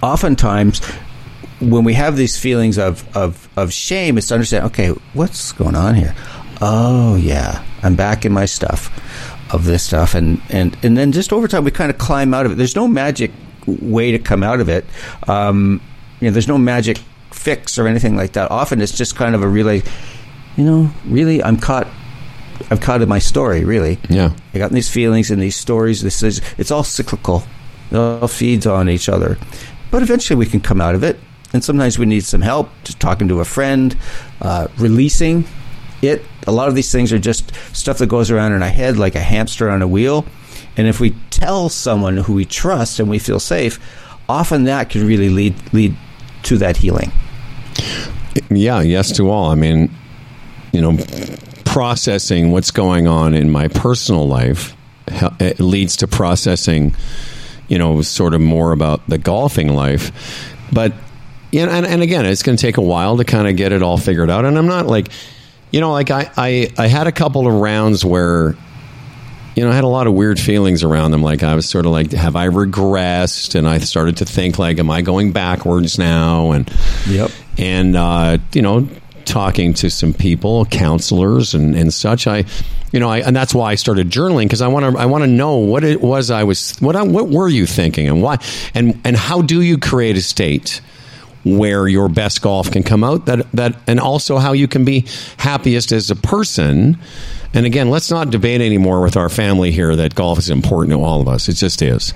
oftentimes 0.02 0.82
when 1.60 1.84
we 1.84 1.94
have 1.94 2.18
these 2.18 2.38
feelings 2.38 2.78
of, 2.78 3.06
of, 3.16 3.45
of 3.58 3.72
shame, 3.74 4.18
it's 4.18 4.28
to 4.28 4.34
understand, 4.36 4.66
okay, 4.66 4.90
what's 5.14 5.52
going 5.52 5.76
on 5.76 5.96
here? 5.96 6.16
Oh 6.62 7.16
yeah, 7.16 7.64
I'm 7.84 7.96
back 7.96 8.26
in 8.26 8.32
my 8.34 8.46
stuff 8.46 8.90
of 9.54 9.66
this 9.66 9.84
stuff, 9.84 10.16
and 10.16 10.42
and 10.50 10.78
and 10.84 10.98
then 10.98 11.12
just 11.12 11.32
over 11.34 11.48
time 11.48 11.64
we 11.64 11.72
kind 11.72 11.90
of 11.92 11.98
climb 11.98 12.34
out 12.34 12.46
of 12.46 12.54
it. 12.54 12.56
There's 12.56 12.76
no 12.76 12.88
magic 12.88 13.32
way 13.68 14.12
to 14.12 14.20
come 14.20 14.44
out 14.44 14.60
of 14.60 14.70
it. 14.70 14.86
Um, 15.28 15.82
you 16.20 16.28
know, 16.28 16.32
there's 16.32 16.48
no 16.48 16.58
magic 16.58 16.98
fix 17.32 17.78
or 17.78 17.88
anything 17.88 18.16
like 18.16 18.34
that. 18.34 18.52
Often 18.52 18.82
it's 18.82 18.98
just 18.98 19.16
kind 19.16 19.36
of 19.36 19.44
a 19.44 19.48
relay. 19.48 19.84
You 20.56 20.64
know, 20.64 20.92
really, 21.06 21.44
I'm 21.44 21.58
caught. 21.58 21.88
I've 22.72 22.80
caught 22.80 23.02
in 23.02 23.10
my 23.10 23.20
story. 23.20 23.66
Really, 23.66 24.00
Yeah. 24.10 24.32
I 24.54 24.58
got 24.60 24.72
these 24.72 24.90
feelings 24.90 25.30
and 25.30 25.42
these 25.42 25.58
stories. 25.58 26.02
This 26.02 26.24
is 26.24 26.42
it's 26.58 26.72
all 26.72 26.84
cyclical. 26.86 27.44
It 27.92 27.98
all 27.98 28.28
feeds 28.30 28.66
on 28.66 28.90
each 28.90 29.10
other, 29.10 29.38
but 29.92 30.02
eventually 30.02 30.38
we 30.38 30.46
can 30.46 30.62
come 30.62 30.80
out 30.80 30.96
of 30.96 31.04
it. 31.04 31.20
And 31.56 31.64
sometimes 31.64 31.98
we 31.98 32.06
need 32.06 32.26
some 32.26 32.42
help, 32.42 32.70
just 32.84 33.00
talking 33.00 33.30
to 33.30 33.40
a 33.40 33.46
friend, 33.46 33.96
uh, 34.42 34.68
releasing 34.78 35.46
it. 36.02 36.22
A 36.48 36.52
lot 36.52 36.68
of 36.68 36.76
these 36.76 36.92
things 36.92 37.14
are 37.14 37.18
just 37.18 37.56
stuff 37.74 38.00
that 38.00 38.08
goes 38.08 38.30
around 38.30 38.52
in 38.52 38.62
our 38.62 38.68
head 38.68 38.98
like 38.98 39.16
a 39.16 39.22
hamster 39.22 39.70
on 39.70 39.82
a 39.82 39.88
wheel. 39.88 40.26
And 40.76 40.86
if 40.86 41.00
we 41.00 41.12
tell 41.30 41.70
someone 41.70 42.18
who 42.18 42.34
we 42.34 42.44
trust 42.44 43.00
and 43.00 43.10
we 43.10 43.20
feel 43.20 43.40
safe, 43.40 43.80
often 44.28 44.66
that 44.66 44.90
can 44.90 45.08
really 45.08 45.30
lead 45.30 45.56
lead 45.72 45.96
to 46.44 46.58
that 46.58 46.76
healing. 46.76 47.14
Yeah, 48.50 48.82
yes 48.82 49.14
to 49.14 49.30
all. 49.30 49.50
I 49.50 49.56
mean, 49.56 49.90
you 50.74 50.82
know, 50.82 50.98
processing 51.64 52.52
what's 52.52 52.72
going 52.72 53.08
on 53.08 53.34
in 53.34 53.50
my 53.50 53.70
personal 53.70 54.28
life 54.28 54.76
it 55.40 55.60
leads 55.60 55.98
to 55.98 56.08
processing, 56.08 56.96
you 57.68 57.78
know, 57.78 58.02
sort 58.02 58.34
of 58.34 58.42
more 58.42 58.72
about 58.72 59.08
the 59.08 59.18
golfing 59.18 59.74
life. 59.74 60.12
But 60.72 60.94
yeah, 61.56 61.70
and, 61.70 61.86
and 61.86 62.02
again, 62.02 62.26
it's 62.26 62.44
going 62.44 62.58
to 62.58 62.62
take 62.62 62.76
a 62.76 62.82
while 62.82 63.16
to 63.16 63.24
kind 63.24 63.48
of 63.48 63.56
get 63.56 63.72
it 63.72 63.82
all 63.82 63.98
figured 63.98 64.30
out. 64.30 64.44
And 64.44 64.58
I'm 64.58 64.68
not 64.68 64.88
like, 64.88 65.08
you 65.72 65.80
know, 65.80 65.94
like 65.94 66.12
I, 66.12 66.30
I, 66.36 66.70
I 66.78 66.88
had 66.88 67.08
a 67.08 67.14
couple 67.14 67.48
of 67.48 67.54
rounds 67.54 68.04
where 68.04 68.58
you 69.56 69.64
know, 69.64 69.72
I 69.72 69.74
had 69.76 69.86
a 69.86 69.88
lot 69.88 70.06
of 70.06 70.14
weird 70.14 70.38
feelings 70.38 70.84
around 70.84 71.12
them. 71.12 71.24
Like 71.24 71.44
I 71.44 71.56
was 71.56 71.70
sort 71.70 71.86
of 71.86 71.94
like, 71.94 72.12
have 72.12 72.36
I 72.36 72.50
regressed? 72.50 73.56
And 73.56 73.70
I 73.70 73.78
started 73.78 74.18
to 74.18 74.26
think 74.26 74.60
like, 74.60 74.80
am 74.80 74.92
I 74.92 75.02
going 75.02 75.32
backwards 75.32 75.98
now? 75.98 76.52
And 76.52 76.70
yep. 77.08 77.32
And 77.58 77.96
uh, 77.96 78.40
you 78.52 78.62
know, 78.62 78.90
talking 79.24 79.74
to 79.76 79.90
some 79.90 80.12
people, 80.12 80.66
counselors 80.66 81.54
and, 81.54 81.74
and 81.74 81.94
such, 81.94 82.28
I, 82.28 82.44
you 82.92 83.00
know, 83.00 83.10
I, 83.10 83.20
and 83.20 83.34
that's 83.34 83.56
why 83.56 83.72
I 83.72 83.76
started 83.76 84.10
journaling 84.10 84.44
because 84.44 84.62
I 84.62 84.68
want 84.68 84.94
to 84.94 85.00
I 85.00 85.06
want 85.06 85.24
to 85.24 85.30
know 85.30 85.56
what 85.56 85.86
it 85.86 86.02
was 86.02 86.32
I 86.32 86.44
was 86.44 86.78
what 86.80 86.98
I, 86.98 87.04
what 87.04 87.30
were 87.30 87.48
you 87.48 87.66
thinking 87.66 88.10
and 88.10 88.22
why 88.22 88.40
and 88.74 89.00
and 89.06 89.16
how 89.16 89.42
do 89.42 89.62
you 89.62 89.78
create 89.78 90.18
a 90.18 90.22
state 90.22 90.82
where 91.46 91.88
your 91.88 92.10
best 92.10 92.42
golf 92.42 92.72
can 92.72 92.84
come 92.84 93.04
out 93.04 93.28
that 93.28 93.50
that 93.54 93.76
and 93.88 94.00
also 94.00 94.38
how 94.38 94.52
you 94.52 94.68
can 94.68 94.84
be 94.84 95.06
happiest 95.38 95.92
as 95.92 96.10
a 96.10 96.16
person 96.16 96.98
and 97.56 97.66
again, 97.66 97.90
let's 97.90 98.12
not 98.12 98.32
debate 98.32 98.60
anymore 98.60 99.02
with 99.02 99.16
our 99.16 99.30
family 99.30 99.72
here 99.72 99.96
that 99.96 100.14
golf 100.14 100.40
is 100.40 100.50
important 100.50 100.92
to 100.92 101.02
all 101.02 101.22
of 101.22 101.30
us. 101.30 101.48
It 101.48 101.54
just 101.54 101.82
is. 101.82 102.14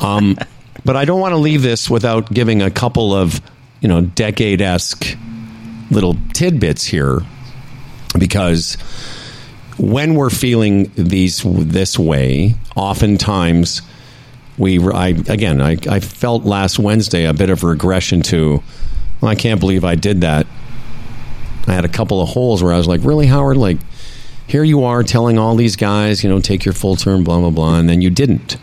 Um, 0.00 0.36
but 0.84 0.96
I 0.96 1.04
don't 1.04 1.20
want 1.20 1.32
to 1.32 1.38
leave 1.38 1.62
this 1.62 1.88
without 1.88 2.32
giving 2.32 2.62
a 2.62 2.70
couple 2.70 3.14
of, 3.14 3.40
you 3.80 3.88
know, 3.88 4.00
decade 4.00 4.60
esque 4.60 5.16
little 5.88 6.16
tidbits 6.32 6.84
here 6.84 7.20
because 8.18 8.74
when 9.78 10.16
we're 10.16 10.30
feeling 10.30 10.90
these 10.96 11.44
this 11.44 11.96
way, 11.96 12.56
oftentimes 12.74 13.82
we 14.58 14.80
I 14.80 15.08
again 15.08 15.60
I, 15.60 15.76
I 15.88 16.00
felt 16.00 16.44
last 16.44 16.78
Wednesday 16.78 17.24
a 17.24 17.34
bit 17.34 17.50
of 17.50 17.62
regression 17.62 18.22
to 18.22 18.62
well, 19.20 19.30
I 19.30 19.34
can't 19.34 19.60
believe 19.60 19.84
I 19.84 19.94
did 19.94 20.20
that. 20.20 20.46
I 21.66 21.72
had 21.72 21.84
a 21.84 21.88
couple 21.88 22.20
of 22.20 22.28
holes 22.28 22.62
where 22.62 22.72
I 22.72 22.78
was 22.78 22.86
like, 22.86 23.00
really, 23.02 23.26
Howard, 23.26 23.56
like 23.56 23.78
here 24.46 24.62
you 24.62 24.84
are 24.84 25.02
telling 25.02 25.38
all 25.38 25.56
these 25.56 25.76
guys, 25.76 26.22
you 26.22 26.30
know, 26.30 26.40
take 26.40 26.64
your 26.64 26.74
full 26.74 26.96
term, 26.96 27.24
blah 27.24 27.40
blah 27.40 27.50
blah, 27.50 27.78
and 27.78 27.88
then 27.88 28.02
you 28.02 28.10
didn't. 28.10 28.56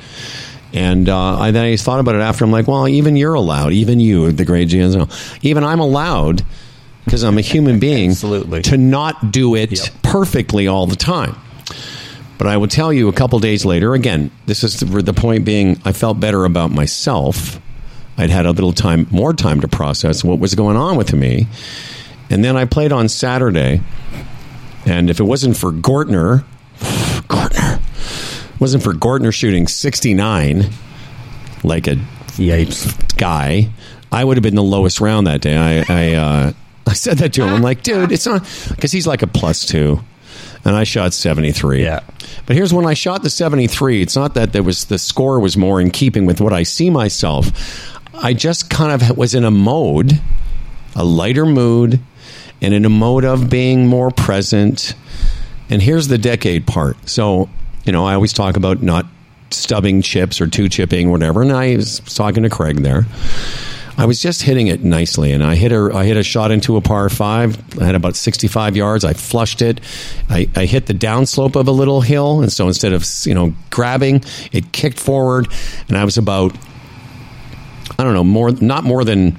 And 0.74 1.08
uh, 1.08 1.40
I 1.40 1.52
then 1.52 1.66
I 1.66 1.76
thought 1.76 2.00
about 2.00 2.16
it 2.16 2.22
after. 2.22 2.44
I'm 2.46 2.52
like, 2.52 2.68
well, 2.68 2.88
even 2.88 3.16
you're 3.16 3.34
allowed, 3.34 3.74
even 3.74 4.00
you, 4.00 4.32
the 4.32 4.46
great 4.46 4.70
GNL, 4.70 5.40
even 5.44 5.64
I'm 5.64 5.80
allowed 5.80 6.44
because 7.06 7.24
I'm 7.24 7.38
a 7.38 7.42
human 7.42 7.80
being, 7.80 8.10
absolutely, 8.12 8.62
to 8.64 8.78
not 8.78 9.32
do 9.32 9.56
it 9.56 9.72
yep. 9.72 9.90
perfectly 10.02 10.68
all 10.68 10.88
the 10.88 10.96
time. 10.96 11.36
But 12.44 12.50
I 12.50 12.58
will 12.58 12.68
tell 12.68 12.92
you 12.92 13.08
a 13.08 13.14
couple 13.14 13.40
days 13.40 13.64
later. 13.64 13.94
Again, 13.94 14.30
this 14.48 14.66
is 14.66 14.82
the, 14.82 15.02
the 15.02 15.14
point 15.14 15.46
being, 15.46 15.80
I 15.86 15.94
felt 15.94 16.20
better 16.20 16.44
about 16.44 16.72
myself. 16.72 17.58
I'd 18.18 18.30
had 18.30 18.46
a 18.46 18.52
little 18.52 18.74
time, 18.74 19.08
more 19.12 19.32
time 19.32 19.62
to 19.62 19.70
process 19.70 20.26
what 20.26 20.40
was 20.40 20.54
going 20.54 20.76
on 20.76 20.98
with 20.98 21.14
me. 21.14 21.48
And 22.30 22.44
then 22.44 22.58
I 22.58 22.66
played 22.66 22.92
on 22.92 23.08
Saturday, 23.08 23.80
and 24.86 25.10
if 25.10 25.22
it 25.22 25.24
wasn't 25.24 25.56
for 25.56 25.72
Gortner, 25.72 26.44
Gortner, 27.30 28.60
wasn't 28.60 28.84
for 28.84 28.92
Gortner 28.92 29.34
shooting 29.34 29.66
69 29.66 30.66
like 31.64 31.88
a 31.88 31.96
Yipes 32.36 33.16
guy, 33.16 33.70
I 34.12 34.22
would 34.22 34.36
have 34.36 34.44
been 34.44 34.56
the 34.56 34.64
lowest 34.64 35.00
round 35.00 35.28
that 35.28 35.40
day. 35.40 35.56
I 35.56 35.86
I, 35.88 36.14
uh, 36.16 36.54
I 36.88 36.94
said 36.94 37.20
that 37.20 37.32
to 37.36 37.44
him. 37.44 37.54
I'm 37.54 37.62
like, 37.62 37.84
dude, 37.84 38.12
it's 38.12 38.26
not 38.26 38.42
because 38.68 38.92
he's 38.92 39.08
like 39.08 39.22
a 39.22 39.28
plus 39.28 39.66
two, 39.66 40.02
and 40.66 40.76
I 40.76 40.84
shot 40.84 41.14
73. 41.14 41.84
Yeah. 41.84 42.02
But 42.46 42.56
here's 42.56 42.74
when 42.74 42.86
I 42.86 42.94
shot 42.94 43.24
the 43.24 43.30
73. 43.30 44.02
It's 44.02 44.16
not 44.16 44.34
that 44.36 44.54
there 44.54 44.64
was 44.64 44.86
the 44.86 44.98
score 44.98 45.40
was 45.40 45.58
more 45.58 45.82
in 45.82 45.92
keeping 45.92 46.26
with 46.26 46.42
what 46.42 46.54
I 46.54 46.64
see 46.64 46.90
myself. 46.90 47.50
I 48.14 48.34
just 48.34 48.70
kind 48.70 48.92
of 48.92 49.18
was 49.18 49.36
in 49.36 49.44
a 49.44 49.52
mode, 49.52 50.20
a 50.96 51.04
lighter 51.04 51.46
mood 51.46 52.00
and 52.62 52.74
in 52.74 52.86
a 52.86 52.90
mode 52.90 53.26
of 53.26 53.50
being 53.50 53.88
more 53.88 54.12
present. 54.12 54.96
And 55.70 55.82
here's 55.82 56.08
the 56.08 56.18
decade 56.18 56.68
part. 56.68 57.10
So, 57.10 57.50
you 57.86 57.92
know, 57.92 58.06
I 58.06 58.14
always 58.14 58.34
talk 58.34 58.56
about 58.56 58.82
not 58.82 59.06
stubbing 59.52 60.02
chips 60.02 60.40
or 60.40 60.48
two 60.48 60.70
chipping, 60.70 61.12
whatever. 61.12 61.42
And 61.42 61.52
I 61.52 61.76
was 61.76 62.00
talking 62.00 62.44
to 62.44 62.50
Craig 62.50 62.78
there. 62.78 63.06
I 63.98 64.06
was 64.06 64.20
just 64.20 64.42
hitting 64.42 64.68
it 64.68 64.84
nicely, 64.84 65.32
and 65.34 65.44
I 65.44 65.56
hit 65.56 65.72
a 65.72 65.92
I 65.94 66.06
hit 66.06 66.18
a 66.18 66.24
shot 66.24 66.52
into 66.52 66.78
a 66.78 66.82
par 66.82 67.10
five. 67.10 67.80
I 67.80 67.86
had 67.86 67.96
about 67.96 68.16
sixty 68.16 68.48
five 68.48 68.76
yards. 68.76 69.06
I 69.06 69.14
flushed 69.14 69.62
it. 69.62 69.82
I, 70.30 70.50
I 70.56 70.66
hit 70.66 70.88
the 70.88 70.94
downslope 70.94 71.56
of 71.56 71.68
a 71.68 71.72
little 71.72 72.02
hill, 72.02 72.42
and 72.42 72.52
so 72.52 72.68
instead 72.68 72.94
of 72.94 73.06
you 73.26 73.34
know 73.36 73.54
grabbing, 73.70 74.24
it 74.52 74.72
kicked 74.72 75.00
forward, 75.00 75.48
and 75.88 75.98
I 75.98 76.06
was 76.06 76.18
about 76.18 76.58
I 77.98 78.04
don't 78.04 78.14
know 78.14 78.24
more 78.24 78.52
not 78.52 78.84
more 78.84 79.04
than 79.04 79.38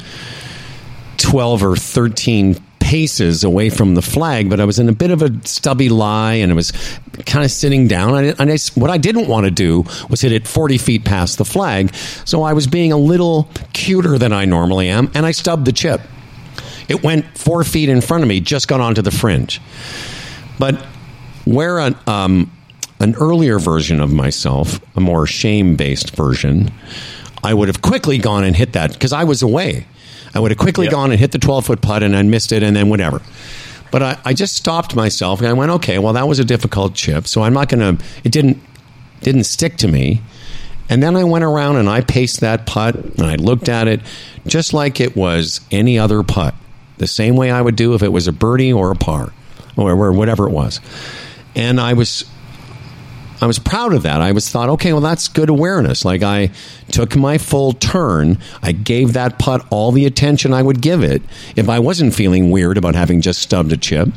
twelve 1.16 1.64
or 1.64 1.76
thirteen 1.76 2.57
paces 2.85 3.43
away 3.45 3.70
from 3.70 3.95
the 3.95 4.03
flag, 4.03 4.51
but 4.51 4.61
I 4.61 4.66
was 4.66 4.78
in 4.78 4.91
a 4.91 4.93
bit 4.93 5.11
of 5.11 5.22
a 5.22 5.30
stubby 5.47 5.89
lie 5.89 6.35
and 6.35 6.53
I 6.53 6.55
was 6.55 6.70
kind 7.24 7.43
of 7.43 7.51
sitting 7.51 7.89
down. 7.89 8.14
And 8.14 8.53
I, 8.53 8.59
what 8.74 8.91
I 8.91 8.99
didn't 8.99 9.26
want 9.26 9.47
to 9.47 9.51
do 9.51 9.87
was 10.11 10.20
hit 10.20 10.32
it 10.32 10.47
40 10.47 10.76
feet 10.76 11.03
past 11.03 11.39
the 11.39 11.47
flag. 11.47 11.95
So 12.26 12.43
I 12.43 12.53
was 12.53 12.66
being 12.66 12.93
a 12.93 12.99
little 12.99 13.49
cuter 13.72 14.18
than 14.18 14.35
I 14.35 14.45
normally 14.45 14.91
am, 14.91 15.11
and 15.14 15.24
I 15.24 15.30
stubbed 15.30 15.64
the 15.64 15.72
chip. 15.72 16.03
It 16.87 17.03
went 17.03 17.39
four 17.39 17.64
feet 17.64 17.89
in 17.89 18.03
front 18.03 18.22
of 18.22 18.28
me, 18.28 18.41
just 18.41 18.68
got 18.68 18.82
onto 18.82 19.01
the 19.01 19.11
fringe. 19.11 19.62
But 20.59 20.76
where 21.47 21.78
an, 21.78 21.97
um, 22.07 22.53
an 23.01 23.14
earlier 23.14 23.59
version 23.59 24.03
of 24.03 24.12
myself, 24.12 24.78
a 24.95 25.01
more 25.01 25.26
shame 25.26 25.76
based 25.76 26.14
version, 26.14 26.70
I 27.43 27.55
would 27.55 27.68
have 27.68 27.80
quickly 27.80 28.18
gone 28.18 28.45
and 28.45 28.55
hit 28.55 28.74
that 28.74 28.93
because 28.93 29.14
I 29.14 29.24
was 29.24 29.41
away. 29.41 29.87
I 30.35 30.41
would 30.41 30.51
have 30.51 30.59
quickly 30.59 30.89
gone 30.89 31.11
and 31.11 31.20
hit 31.20 31.32
the 31.32 31.39
12 31.39 31.66
foot 31.66 31.80
putt 31.80 32.03
and 32.03 32.16
I 32.16 32.22
missed 32.22 32.53
it 32.53 32.62
and 32.62 32.74
then 32.74 32.89
whatever. 32.89 33.22
But 33.91 34.03
I, 34.03 34.18
I 34.24 34.35
just 34.35 34.57
stopped 34.57 34.97
myself 34.97 35.39
and 35.39 35.49
I 35.49 35.53
went, 35.53 35.70
okay, 35.70 35.99
well, 35.99 36.14
that 36.14 36.26
was 36.26 36.41
a 36.41 36.45
difficult 36.45 36.95
chip. 36.95 37.28
So 37.28 37.43
I'm 37.43 37.53
not 37.53 37.68
going 37.68 37.97
to, 37.97 38.05
it 38.24 38.32
didn't, 38.32 38.61
didn't 39.20 39.45
stick 39.45 39.76
to 39.78 39.89
me. 39.89 40.20
And 40.89 41.03
then 41.03 41.16
I 41.16 41.24
went 41.24 41.45
around 41.45 41.76
and 41.76 41.89
I 41.89 42.01
paced 42.01 42.41
that 42.41 42.66
putt 42.66 42.97
and 42.97 43.22
I 43.22 43.37
looked 43.37 43.68
at 43.68 43.87
it 43.89 44.01
just 44.47 44.74
like 44.74 45.01
it 45.01 45.16
was 45.16 45.61
any 45.70 45.99
other 45.99 46.22
putt, 46.22 46.55
the 46.99 47.07
same 47.07 47.37
way 47.37 47.51
I 47.51 47.61
would 47.62 47.76
do 47.76 47.95
if 47.95 48.03
it 48.03 48.12
was 48.12 48.26
a 48.26 48.32
birdie 48.32 48.72
or 48.72 48.91
a 48.91 48.97
par 48.97 49.32
or 49.76 50.12
whatever 50.12 50.47
it 50.47 50.53
was. 50.53 50.80
And 51.55 51.80
I 51.80 51.93
was 51.93 52.24
I 53.41 53.47
was 53.47 53.59
proud 53.59 53.93
of 53.93 54.03
that. 54.05 54.20
I 54.20 54.32
was 54.32 54.49
thought, 54.49 54.68
okay, 54.70 54.93
well, 54.93 55.03
that's 55.03 55.28
good 55.28 55.49
awareness. 55.49 56.05
Like 56.05 56.22
I 56.22 56.51
took 56.91 57.16
my 57.16 57.39
full 57.39 57.72
turn. 57.72 58.39
I 58.62 58.72
gave 58.72 59.12
that 59.14 59.39
putt 59.39 59.66
all 59.70 59.93
the 59.93 60.07
attention 60.07 60.53
I 60.53 60.62
would 60.62 60.80
give 60.80 61.03
it 61.03 61.22
if 61.57 61.68
I 61.68 61.78
wasn't 61.78 62.14
feeling 62.14 62.51
weird 62.51 62.78
about 62.78 62.95
having 62.95 63.20
just 63.20 63.43
stubbed 63.43 63.72
a 63.72 63.76
chip. 63.76 64.09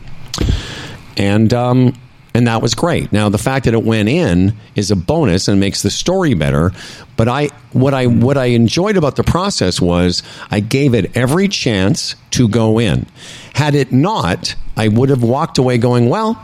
And 1.18 1.53
um, 1.53 1.93
and 2.34 2.45
that 2.45 2.61
was 2.61 2.76
great. 2.76 3.11
Now 3.11 3.30
the 3.30 3.39
fact 3.39 3.65
that 3.65 3.74
it 3.74 3.84
went 3.84 4.09
in 4.09 4.53
is 4.76 4.91
a 4.91 4.95
bonus 4.95 5.47
and 5.47 5.59
makes 5.59 5.82
the 5.82 5.89
story 5.89 6.36
better. 6.36 6.72
But 7.15 7.28
I 7.28 7.47
what 7.74 7.95
I 7.95 8.05
what 8.05 8.38
I 8.38 8.45
enjoyed 8.45 8.97
about 8.97 9.15
the 9.15 9.24
process 9.24 9.82
was 9.82 10.22
I 10.51 10.59
gave 10.59 10.93
it 10.93 11.18
every 11.18 11.47
chance 11.47 12.15
to 12.32 12.47
go 12.47 12.80
in. 12.80 13.07
Had 13.55 13.74
it 13.74 13.91
not, 13.91 14.55
I 14.76 14.88
would 14.88 15.09
have 15.09 15.24
walked 15.24 15.57
away 15.57 15.80
going, 15.80 16.09
well 16.09 16.43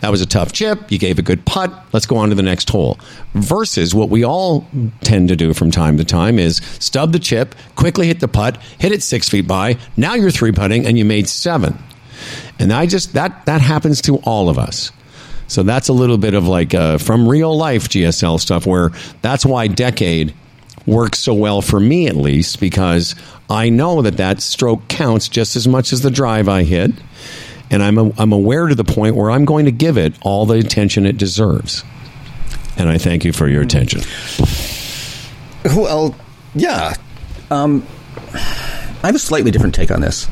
that 0.00 0.10
was 0.10 0.20
a 0.20 0.26
tough 0.26 0.52
chip. 0.52 0.90
You 0.90 0.98
gave 0.98 1.18
a 1.18 1.22
good 1.22 1.44
putt. 1.44 1.72
Let's 1.92 2.06
go 2.06 2.16
on 2.16 2.30
to 2.30 2.34
the 2.34 2.42
next 2.42 2.70
hole. 2.70 2.98
Versus 3.34 3.94
what 3.94 4.08
we 4.08 4.24
all 4.24 4.66
tend 5.02 5.28
to 5.28 5.36
do 5.36 5.54
from 5.54 5.70
time 5.70 5.98
to 5.98 6.04
time 6.04 6.38
is 6.38 6.56
stub 6.78 7.12
the 7.12 7.18
chip, 7.18 7.54
quickly 7.76 8.06
hit 8.06 8.20
the 8.20 8.28
putt, 8.28 8.56
hit 8.78 8.92
it 8.92 9.02
six 9.02 9.28
feet 9.28 9.46
by. 9.46 9.76
Now 9.96 10.14
you're 10.14 10.30
three 10.30 10.52
putting 10.52 10.86
and 10.86 10.98
you 10.98 11.04
made 11.04 11.28
seven. 11.28 11.78
And 12.58 12.72
I 12.72 12.86
just, 12.86 13.14
that, 13.14 13.46
that 13.46 13.60
happens 13.60 14.00
to 14.02 14.16
all 14.18 14.48
of 14.48 14.58
us. 14.58 14.92
So 15.50 15.64
that's 15.64 15.88
a 15.88 15.92
little 15.92 16.18
bit 16.18 16.34
of 16.34 16.46
like 16.46 16.74
uh, 16.74 16.98
from 16.98 17.28
real 17.28 17.56
life 17.56 17.88
GSL 17.88 18.38
stuff 18.38 18.66
where 18.66 18.90
that's 19.20 19.44
why 19.44 19.66
Decade 19.66 20.32
works 20.86 21.18
so 21.18 21.34
well 21.34 21.60
for 21.60 21.80
me 21.80 22.06
at 22.06 22.14
least 22.14 22.60
because 22.60 23.16
I 23.48 23.68
know 23.68 24.00
that 24.02 24.16
that 24.18 24.42
stroke 24.42 24.86
counts 24.88 25.28
just 25.28 25.56
as 25.56 25.66
much 25.66 25.92
as 25.92 26.02
the 26.02 26.10
drive 26.10 26.48
I 26.48 26.62
hit 26.62 26.92
and 27.70 27.82
I'm 27.82 27.98
a, 27.98 28.12
I'm 28.18 28.32
aware 28.32 28.66
to 28.68 28.74
the 28.74 28.84
point 28.84 29.16
where 29.16 29.30
I'm 29.30 29.44
going 29.44 29.66
to 29.66 29.72
give 29.72 29.96
it 29.96 30.14
all 30.22 30.46
the 30.46 30.58
attention 30.58 31.06
it 31.06 31.16
deserves. 31.18 31.84
And 32.76 32.88
I 32.88 32.98
thank 32.98 33.24
you 33.24 33.32
for 33.32 33.48
your 33.48 33.62
attention. 33.62 34.00
Well, 35.64 36.16
yeah, 36.54 36.94
Um, 37.50 37.84
I 38.34 39.06
have 39.06 39.14
a 39.14 39.18
slightly 39.18 39.50
different 39.50 39.74
take 39.74 39.90
on 39.90 40.00
this, 40.00 40.28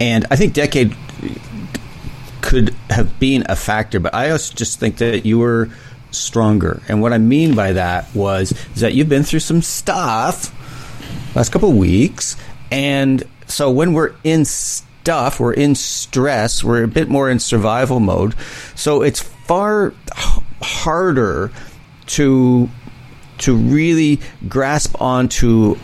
and 0.00 0.26
I 0.30 0.36
think 0.36 0.54
decade 0.54 0.96
could 2.40 2.74
have 2.88 3.18
been 3.18 3.44
a 3.48 3.56
factor, 3.56 4.00
but 4.00 4.14
I 4.14 4.30
also 4.30 4.54
just 4.54 4.80
think 4.80 4.98
that 4.98 5.26
you 5.26 5.38
were 5.38 5.68
stronger. 6.12 6.82
And 6.88 7.02
what 7.02 7.12
I 7.12 7.18
mean 7.18 7.54
by 7.54 7.74
that 7.74 8.14
was 8.14 8.52
is 8.74 8.80
that 8.80 8.94
you've 8.94 9.08
been 9.08 9.24
through 9.24 9.40
some 9.40 9.60
stuff 9.60 10.54
last 11.36 11.52
couple 11.52 11.70
of 11.70 11.76
weeks, 11.76 12.36
and 12.70 13.22
so 13.46 13.70
when 13.70 13.92
we're 13.92 14.14
in 14.24 14.44
stuff, 15.06 15.38
we're 15.38 15.52
in 15.52 15.72
stress, 15.76 16.64
we're 16.64 16.82
a 16.82 16.88
bit 16.88 17.08
more 17.08 17.30
in 17.30 17.38
survival 17.38 18.00
mode. 18.00 18.34
So 18.74 19.02
it's 19.02 19.20
far 19.20 19.94
harder 20.60 21.52
to 22.06 22.68
to 23.38 23.54
really 23.54 24.18
grasp 24.48 25.00
onto 25.00 25.76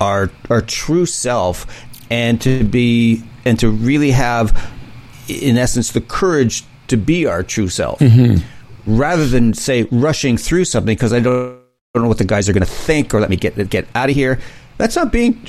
our 0.00 0.30
our 0.50 0.60
true 0.60 1.04
self 1.04 1.66
and 2.10 2.40
to 2.42 2.62
be 2.62 3.24
and 3.44 3.58
to 3.58 3.68
really 3.68 4.12
have 4.12 4.72
in 5.26 5.58
essence 5.58 5.90
the 5.90 6.00
courage 6.00 6.62
to 6.86 6.96
be 6.96 7.26
our 7.26 7.42
true 7.42 7.68
self. 7.68 7.98
Mm-hmm. 7.98 8.38
rather 8.86 9.26
than 9.26 9.52
say 9.52 9.88
rushing 9.90 10.36
through 10.36 10.66
something 10.66 10.94
because 10.94 11.12
I 11.12 11.18
don't, 11.18 11.58
don't 11.92 12.04
know 12.04 12.08
what 12.08 12.18
the 12.18 12.24
guys 12.24 12.48
are 12.48 12.52
going 12.52 12.64
to 12.64 12.70
think 12.70 13.12
or 13.14 13.18
let 13.18 13.30
me 13.30 13.36
get 13.36 13.68
get 13.68 13.88
out 13.96 14.10
of 14.10 14.14
here. 14.14 14.38
That's 14.78 14.94
not 14.94 15.10
being 15.10 15.42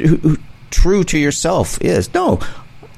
true 0.71 1.03
to 1.03 1.19
yourself 1.19 1.79
is. 1.81 2.11
No 2.11 2.39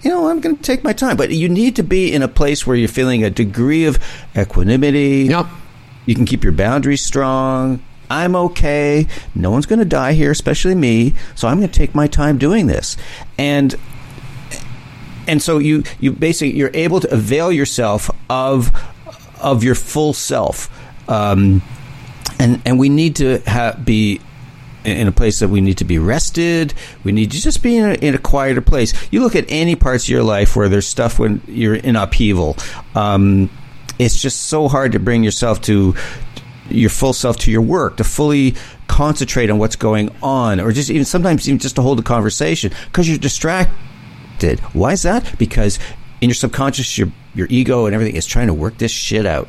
you 0.01 0.09
know 0.09 0.29
I'm 0.29 0.39
going 0.39 0.57
to 0.57 0.63
take 0.63 0.83
my 0.83 0.93
time 0.93 1.17
but 1.17 1.31
you 1.31 1.49
need 1.49 1.75
to 1.77 1.83
be 1.83 2.13
in 2.13 2.21
a 2.21 2.27
place 2.27 2.65
where 2.65 2.75
you're 2.75 2.87
feeling 2.87 3.23
a 3.23 3.29
degree 3.29 3.85
of 3.85 3.97
equanimity 4.35 5.27
yep 5.29 5.47
you 6.05 6.15
can 6.15 6.25
keep 6.25 6.43
your 6.43 6.53
boundaries 6.53 7.03
strong 7.03 7.81
I'm 8.09 8.35
okay. 8.35 9.07
No 9.35 9.51
one's 9.51 9.65
going 9.65 9.79
to 9.79 9.85
die 9.85 10.13
here, 10.13 10.31
especially 10.31 10.75
me. 10.75 11.13
So 11.35 11.47
I'm 11.47 11.57
going 11.57 11.69
to 11.69 11.77
take 11.77 11.93
my 11.93 12.07
time 12.07 12.37
doing 12.37 12.67
this. 12.67 12.95
And 13.37 13.75
and 15.27 15.41
so 15.41 15.57
you 15.57 15.83
you 15.99 16.13
basically 16.13 16.57
you're 16.57 16.71
able 16.73 16.99
to 17.01 17.13
avail 17.13 17.51
yourself 17.51 18.09
of 18.29 18.71
of 19.41 19.63
your 19.63 19.75
full 19.75 20.13
self. 20.13 20.69
Um, 21.09 21.61
and 22.39 22.61
and 22.65 22.79
we 22.79 22.89
need 22.89 23.17
to 23.17 23.39
have, 23.39 23.83
be 23.83 24.21
in 24.87 25.07
a 25.07 25.11
place 25.11 25.39
that 25.39 25.49
we 25.49 25.61
need 25.61 25.77
to 25.79 25.85
be 25.85 25.99
rested. 25.99 26.73
We 27.03 27.11
need 27.11 27.31
to 27.31 27.41
just 27.41 27.61
be 27.61 27.77
in 27.77 27.91
a, 27.91 27.93
in 27.95 28.15
a, 28.15 28.17
quieter 28.17 28.61
place. 28.61 28.93
You 29.11 29.21
look 29.21 29.35
at 29.35 29.45
any 29.49 29.75
parts 29.75 30.05
of 30.05 30.09
your 30.09 30.23
life 30.23 30.55
where 30.55 30.69
there's 30.69 30.87
stuff 30.87 31.19
when 31.19 31.41
you're 31.47 31.75
in 31.75 31.95
upheaval. 31.95 32.55
Um, 32.95 33.49
it's 33.99 34.21
just 34.21 34.45
so 34.45 34.67
hard 34.67 34.93
to 34.93 34.99
bring 34.99 35.23
yourself 35.23 35.61
to 35.63 35.95
your 36.69 36.89
full 36.89 37.13
self 37.13 37.37
to 37.37 37.51
your 37.51 37.61
work, 37.61 37.97
to 37.97 38.03
fully 38.03 38.55
concentrate 38.87 39.49
on 39.49 39.57
what's 39.57 39.75
going 39.75 40.13
on, 40.21 40.59
or 40.59 40.71
just 40.71 40.89
even 40.89 41.05
sometimes 41.05 41.47
even 41.47 41.59
just 41.59 41.75
to 41.75 41.81
hold 41.81 41.99
a 41.99 42.03
conversation 42.03 42.71
because 42.85 43.09
you're 43.09 43.17
distracted. 43.17 44.59
Why 44.73 44.93
is 44.93 45.03
that? 45.03 45.37
Because 45.37 45.79
in 46.21 46.29
your 46.29 46.35
subconscious, 46.35 46.97
your 46.97 47.09
your 47.33 47.47
ego 47.49 47.85
and 47.85 47.93
everything 47.93 48.15
is 48.15 48.25
trying 48.25 48.47
to 48.47 48.53
work 48.53 48.77
this 48.77 48.91
shit 48.91 49.25
out, 49.25 49.47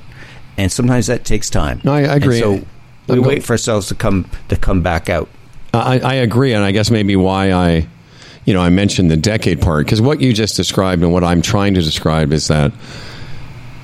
and 0.57 0.71
sometimes 0.71 1.07
that 1.07 1.25
takes 1.25 1.51
time. 1.51 1.81
No, 1.85 1.93
I, 1.93 2.01
I 2.01 2.17
agree. 2.17 2.43
And 2.43 2.63
so 2.63 2.67
we 3.09 3.19
wait 3.19 3.43
for 3.43 3.53
ourselves 3.53 3.89
to 3.89 3.95
come 3.95 4.29
to 4.49 4.57
come 4.57 4.83
back 4.83 5.09
out. 5.09 5.29
I, 5.73 5.99
I 6.01 6.15
agree, 6.15 6.55
and 6.55 6.65
I 6.65 6.73
guess 6.73 6.91
maybe 6.91 7.17
why 7.17 7.53
I, 7.53 7.87
you 8.45 8.55
know, 8.55 8.61
I 8.61 8.71
mentioned 8.71 9.11
the 9.11 9.17
decade 9.17 9.61
part 9.61 9.85
because 9.85 10.01
what 10.01 10.21
you 10.21 10.33
just 10.33 10.57
described 10.57 11.03
and 11.03 11.13
what 11.13 11.25
I'm 11.25 11.43
trying 11.43 11.75
to 11.75 11.83
describe 11.83 12.33
is 12.33 12.49
that 12.49 12.73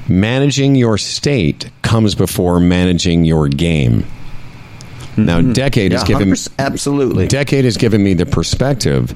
managing 0.09 0.75
your 0.75 0.99
state 0.99 1.70
comes 1.83 2.14
before 2.14 2.61
managing 2.61 3.25
your 3.25 3.49
game. 3.49 4.03
Mm-hmm. 4.03 5.25
Now, 5.27 5.41
decade 5.41 5.93
yeah, 5.93 5.99
has 5.99 6.09
given 6.09 6.35
absolutely 6.59 7.29
decade 7.29 7.64
has 7.64 7.77
given 7.77 8.03
me 8.03 8.14
the 8.14 8.27
perspective, 8.27 9.14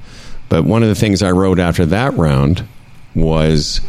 but 0.49 0.65
one 0.65 0.83
of 0.83 0.89
the 0.89 0.95
things 0.95 1.23
I 1.23 1.31
wrote 1.31 1.59
after 1.59 1.87
that 1.87 2.15
round 2.15 2.65
was 3.15 3.81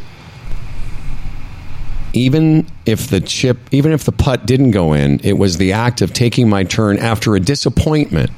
even 2.13 2.67
if 2.85 3.07
the 3.07 3.21
chip, 3.21 3.57
even 3.71 3.91
if 3.91 4.03
the 4.03 4.11
putt 4.11 4.45
didn't 4.45 4.71
go 4.71 4.93
in, 4.93 5.19
it 5.23 5.37
was 5.37 5.57
the 5.57 5.73
act 5.73 6.01
of 6.01 6.13
taking 6.13 6.49
my 6.49 6.63
turn 6.63 6.97
after 6.97 7.35
a 7.35 7.39
disappointment. 7.39 8.31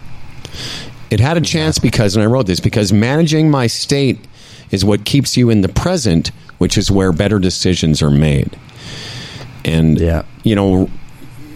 It 1.09 1.19
had 1.19 1.37
a 1.37 1.41
chance 1.41 1.79
because, 1.79 2.15
and 2.15 2.23
I 2.23 2.25
wrote 2.27 2.47
this 2.47 2.59
because 2.59 2.93
managing 2.93 3.49
my 3.49 3.67
state 3.67 4.19
is 4.71 4.85
what 4.85 5.05
keeps 5.05 5.35
you 5.35 5.49
in 5.49 5.61
the 5.61 5.69
present 5.69 6.31
which 6.61 6.77
is 6.77 6.91
where 6.91 7.11
better 7.11 7.39
decisions 7.39 8.03
are 8.03 8.11
made. 8.11 8.55
And 9.65 9.99
yeah. 9.99 10.21
you 10.43 10.53
know, 10.53 10.91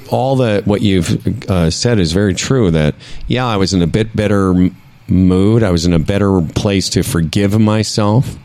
all 0.09 0.35
the 0.35 0.63
what 0.65 0.81
you've 0.81 1.47
uh, 1.47 1.69
said 1.69 1.99
is 1.99 2.11
very 2.11 2.33
true. 2.33 2.71
That 2.71 2.95
yeah, 3.27 3.45
I 3.45 3.57
was 3.57 3.71
in 3.71 3.83
a 3.83 3.87
bit 3.87 4.15
better 4.15 4.71
mood. 5.07 5.61
I 5.61 5.69
was 5.69 5.85
in 5.85 5.93
a 5.93 5.99
better 5.99 6.41
place 6.41 6.89
to 6.89 7.03
forgive 7.03 7.59
myself. 7.59 8.35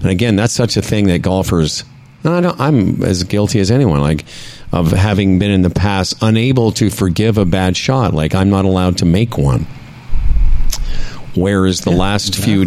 And 0.00 0.10
again, 0.10 0.34
that's 0.34 0.52
such 0.52 0.76
a 0.76 0.82
thing 0.82 1.06
that 1.06 1.20
golfers. 1.22 1.84
No, 2.24 2.54
I 2.58 2.68
am 2.68 3.02
as 3.02 3.24
guilty 3.24 3.60
as 3.60 3.70
anyone. 3.70 4.00
Like 4.00 4.24
of 4.72 4.90
having 4.90 5.38
been 5.38 5.50
in 5.50 5.62
the 5.62 5.70
past 5.70 6.14
unable 6.22 6.72
to 6.72 6.88
forgive 6.88 7.36
a 7.36 7.44
bad 7.44 7.76
shot. 7.76 8.14
Like 8.14 8.34
I'm 8.34 8.50
not 8.50 8.64
allowed 8.64 8.98
to 8.98 9.04
make 9.04 9.36
one. 9.36 9.66
Whereas 11.34 11.80
the 11.80 11.90
yeah, 11.90 11.96
last 11.96 12.28
exactly. 12.28 12.52
few, 12.52 12.62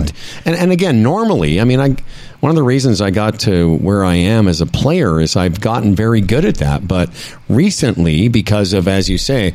and, 0.45 0.55
and 0.55 0.71
again, 0.71 1.03
normally, 1.03 1.61
I 1.61 1.65
mean, 1.65 1.79
I 1.79 1.95
one 2.39 2.49
of 2.49 2.55
the 2.55 2.63
reasons 2.63 3.01
I 3.01 3.11
got 3.11 3.39
to 3.41 3.77
where 3.77 4.03
I 4.03 4.15
am 4.15 4.47
as 4.47 4.61
a 4.61 4.65
player 4.65 5.19
is 5.19 5.35
I've 5.35 5.61
gotten 5.61 5.95
very 5.95 6.21
good 6.21 6.45
at 6.45 6.57
that. 6.57 6.87
But 6.87 7.09
recently, 7.47 8.27
because 8.27 8.73
of 8.73 8.87
as 8.87 9.09
you 9.09 9.17
say, 9.17 9.53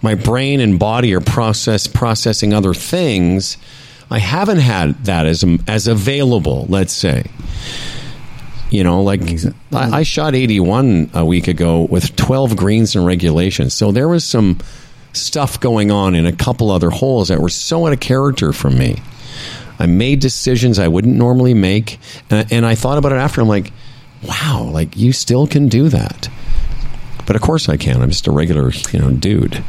my 0.00 0.14
brain 0.14 0.60
and 0.60 0.78
body 0.78 1.14
are 1.14 1.20
process 1.20 1.86
processing 1.86 2.52
other 2.52 2.74
things, 2.74 3.56
I 4.10 4.18
haven't 4.18 4.58
had 4.58 5.04
that 5.04 5.26
as 5.26 5.44
as 5.66 5.88
available. 5.88 6.66
Let's 6.68 6.92
say. 6.92 7.24
You 8.72 8.84
know, 8.84 9.02
like 9.02 9.20
I, 9.72 9.98
I 9.98 10.02
shot 10.02 10.34
81 10.34 11.10
a 11.12 11.26
week 11.26 11.46
ago 11.46 11.82
with 11.82 12.16
12 12.16 12.56
greens 12.56 12.96
and 12.96 13.04
regulations. 13.04 13.74
So 13.74 13.92
there 13.92 14.08
was 14.08 14.24
some 14.24 14.60
stuff 15.12 15.60
going 15.60 15.90
on 15.90 16.14
in 16.14 16.24
a 16.24 16.32
couple 16.32 16.70
other 16.70 16.88
holes 16.88 17.28
that 17.28 17.38
were 17.38 17.50
so 17.50 17.86
out 17.86 17.92
of 17.92 18.00
character 18.00 18.50
for 18.50 18.70
me. 18.70 18.96
I 19.78 19.84
made 19.84 20.20
decisions 20.20 20.78
I 20.78 20.88
wouldn't 20.88 21.16
normally 21.16 21.52
make, 21.52 21.98
and, 22.30 22.50
and 22.50 22.64
I 22.64 22.74
thought 22.74 22.96
about 22.96 23.12
it 23.12 23.16
after. 23.16 23.42
I'm 23.42 23.48
like, 23.48 23.72
wow, 24.26 24.70
like 24.72 24.96
you 24.96 25.12
still 25.12 25.46
can 25.46 25.68
do 25.68 25.90
that. 25.90 26.30
But 27.26 27.36
of 27.36 27.42
course 27.42 27.68
I 27.68 27.76
can. 27.76 28.00
I'm 28.00 28.08
just 28.08 28.26
a 28.26 28.32
regular, 28.32 28.72
you 28.90 29.00
know, 29.00 29.10
dude. 29.10 29.62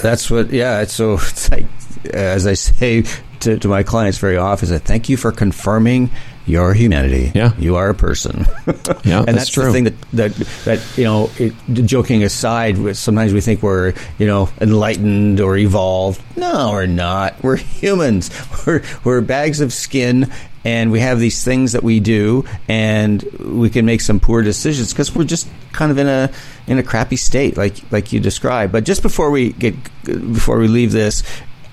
That's 0.00 0.30
what. 0.30 0.50
Yeah. 0.50 0.84
So 0.84 1.14
it's 1.14 1.50
like, 1.50 1.66
as 2.12 2.46
I 2.46 2.54
say 2.54 3.02
to, 3.40 3.58
to 3.58 3.68
my 3.68 3.82
clients 3.82 4.18
very 4.18 4.36
often, 4.36 4.72
I 4.72 4.78
thank 4.78 5.08
you 5.08 5.16
for 5.16 5.32
confirming 5.32 6.10
your 6.48 6.72
humanity. 6.72 7.30
Yeah, 7.34 7.52
you 7.58 7.76
are 7.76 7.90
a 7.90 7.94
person. 7.94 8.46
yeah, 9.04 9.18
and 9.18 9.26
that's, 9.26 9.26
that's 9.26 9.50
true. 9.50 9.66
the 9.66 9.72
thing 9.72 9.84
that 9.84 10.00
that 10.12 10.34
that 10.64 10.98
you 10.98 11.04
know. 11.04 11.30
It, 11.38 11.52
joking 11.68 12.24
aside, 12.24 12.96
sometimes 12.96 13.32
we 13.32 13.40
think 13.40 13.62
we're 13.62 13.92
you 14.18 14.26
know 14.26 14.48
enlightened 14.60 15.40
or 15.40 15.56
evolved. 15.56 16.20
No, 16.36 16.70
we're 16.72 16.86
not. 16.86 17.42
We're 17.42 17.56
humans. 17.56 18.30
We're 18.66 18.82
we're 19.04 19.20
bags 19.20 19.60
of 19.60 19.72
skin, 19.72 20.32
and 20.64 20.90
we 20.90 21.00
have 21.00 21.20
these 21.20 21.44
things 21.44 21.72
that 21.72 21.82
we 21.82 22.00
do, 22.00 22.44
and 22.66 23.22
we 23.38 23.70
can 23.70 23.84
make 23.84 24.00
some 24.00 24.20
poor 24.20 24.42
decisions 24.42 24.92
because 24.92 25.14
we're 25.14 25.24
just 25.24 25.48
kind 25.72 25.90
of 25.90 25.98
in 25.98 26.06
a 26.08 26.30
in 26.66 26.78
a 26.78 26.82
crappy 26.82 27.16
state, 27.16 27.56
like 27.56 27.76
like 27.92 28.12
you 28.12 28.20
described. 28.20 28.72
But 28.72 28.84
just 28.84 29.02
before 29.02 29.30
we 29.30 29.52
get 29.52 29.74
before 30.04 30.58
we 30.58 30.68
leave 30.68 30.92
this, 30.92 31.22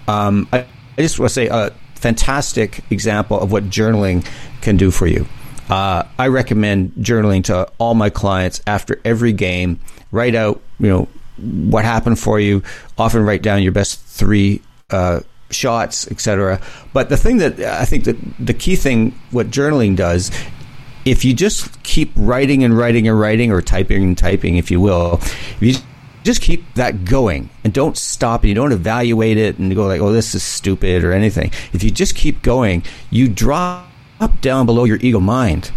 um, 0.08 0.48
I, 0.52 0.66
I 0.98 1.02
just 1.02 1.18
want 1.20 1.30
to 1.30 1.34
say. 1.34 1.48
a 1.48 1.72
fantastic 1.96 2.82
example 2.92 3.40
of 3.40 3.52
what 3.52 3.64
journaling 3.64 4.24
can 4.66 4.76
do 4.76 4.92
for 4.92 5.08
you. 5.08 5.26
Uh, 5.70 6.04
I 6.20 6.28
recommend 6.28 6.92
journaling 7.00 7.46
to 7.46 7.72
all 7.78 7.94
my 7.94 8.10
clients 8.10 8.62
after 8.68 9.00
every 9.06 9.32
game. 9.32 9.80
Write 10.12 10.36
out, 10.36 10.62
you 10.80 10.90
know, 10.90 11.08
what 11.38 11.86
happened 11.86 12.20
for 12.20 12.40
you. 12.40 12.62
Often 12.98 13.26
write 13.26 13.42
down 13.42 13.64
your 13.64 13.72
best 13.72 14.02
three 14.02 14.62
uh, 14.90 15.22
shots, 15.50 16.08
etc. 16.12 16.60
But 16.94 17.10
the 17.10 17.18
thing 17.18 17.38
that 17.38 17.60
I 17.60 17.86
think 17.86 18.04
that 18.04 18.18
the 18.40 18.54
key 18.54 18.76
thing, 18.76 19.18
what 19.32 19.48
journaling 19.50 19.96
does, 19.96 20.30
if 21.06 21.24
you 21.24 21.34
just 21.34 21.82
keep 21.84 22.12
writing 22.16 22.64
and 22.64 22.78
writing 22.78 23.08
and 23.08 23.20
writing, 23.20 23.52
or 23.52 23.62
typing 23.62 24.04
and 24.04 24.18
typing, 24.18 24.58
if 24.58 24.70
you 24.70 24.80
will, 24.80 25.16
if 25.16 25.62
you 25.62 25.76
just 26.24 26.42
keep 26.42 26.74
that 26.74 27.06
going 27.06 27.50
and 27.64 27.72
don't 27.72 27.98
stop 27.98 28.42
and 28.42 28.50
you 28.50 28.56
don't 28.56 28.72
evaluate 28.72 29.38
it 29.38 29.60
and 29.60 29.76
go 29.76 29.86
like, 29.86 30.02
oh, 30.02 30.12
this 30.12 30.34
is 30.34 30.42
stupid 30.42 31.04
or 31.04 31.12
anything. 31.12 31.52
If 31.72 31.84
you 31.84 31.92
just 31.92 32.16
keep 32.16 32.42
going, 32.42 32.84
you 33.12 33.30
drop 33.30 33.85
down 34.42 34.66
below 34.66 34.84
your 34.84 34.98
ego 35.02 35.20
mind 35.20 35.72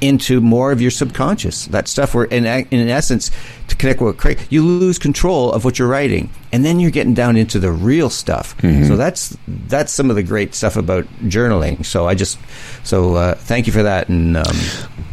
into 0.00 0.40
more 0.40 0.72
of 0.72 0.80
your 0.80 0.90
subconscious. 0.90 1.66
That 1.66 1.86
stuff 1.86 2.14
where, 2.14 2.24
in, 2.24 2.46
in 2.46 2.88
essence, 2.88 3.30
to 3.68 3.76
connect 3.76 4.00
with 4.00 4.16
Craig, 4.16 4.38
you 4.48 4.64
lose 4.64 4.98
control 4.98 5.52
of 5.52 5.64
what 5.64 5.78
you're 5.78 5.88
writing, 5.88 6.30
and 6.52 6.64
then 6.64 6.80
you're 6.80 6.90
getting 6.90 7.14
down 7.14 7.36
into 7.36 7.58
the 7.58 7.70
real 7.70 8.10
stuff. 8.10 8.56
Mm-hmm. 8.58 8.86
So 8.86 8.96
that's 8.96 9.36
that's 9.46 9.92
some 9.92 10.10
of 10.10 10.16
the 10.16 10.22
great 10.22 10.54
stuff 10.54 10.76
about 10.76 11.04
journaling. 11.24 11.84
So 11.84 12.06
I 12.06 12.14
just 12.14 12.38
so 12.82 13.14
uh, 13.14 13.34
thank 13.34 13.66
you 13.66 13.72
for 13.72 13.82
that 13.82 14.08
and 14.08 14.36
um, 14.36 14.56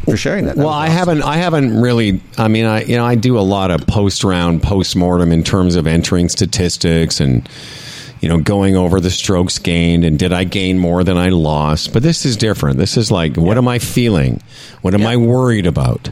for 0.04 0.16
sharing 0.16 0.46
that. 0.46 0.56
that 0.56 0.64
well, 0.64 0.74
I 0.74 0.88
haven't 0.88 1.22
I 1.22 1.36
haven't 1.36 1.80
really. 1.80 2.20
I 2.36 2.48
mean, 2.48 2.64
I 2.64 2.82
you 2.84 2.96
know 2.96 3.04
I 3.04 3.14
do 3.14 3.38
a 3.38 3.40
lot 3.40 3.70
of 3.70 3.86
post 3.86 4.24
round 4.24 4.62
post 4.62 4.96
mortem 4.96 5.32
in 5.32 5.44
terms 5.44 5.76
of 5.76 5.86
entering 5.86 6.28
statistics 6.28 7.20
and 7.20 7.48
you 8.20 8.28
know, 8.28 8.38
going 8.38 8.76
over 8.76 9.00
the 9.00 9.10
strokes 9.10 9.58
gained 9.58 10.04
and 10.04 10.18
did 10.18 10.32
I 10.32 10.44
gain 10.44 10.78
more 10.78 11.04
than 11.04 11.16
I 11.16 11.28
lost. 11.28 11.92
But 11.92 12.02
this 12.02 12.24
is 12.24 12.36
different. 12.36 12.78
This 12.78 12.96
is 12.96 13.10
like, 13.10 13.36
what 13.36 13.56
am 13.56 13.68
I 13.68 13.78
feeling? 13.78 14.42
What 14.82 14.94
am 14.94 15.06
I 15.06 15.16
worried 15.16 15.66
about? 15.66 16.10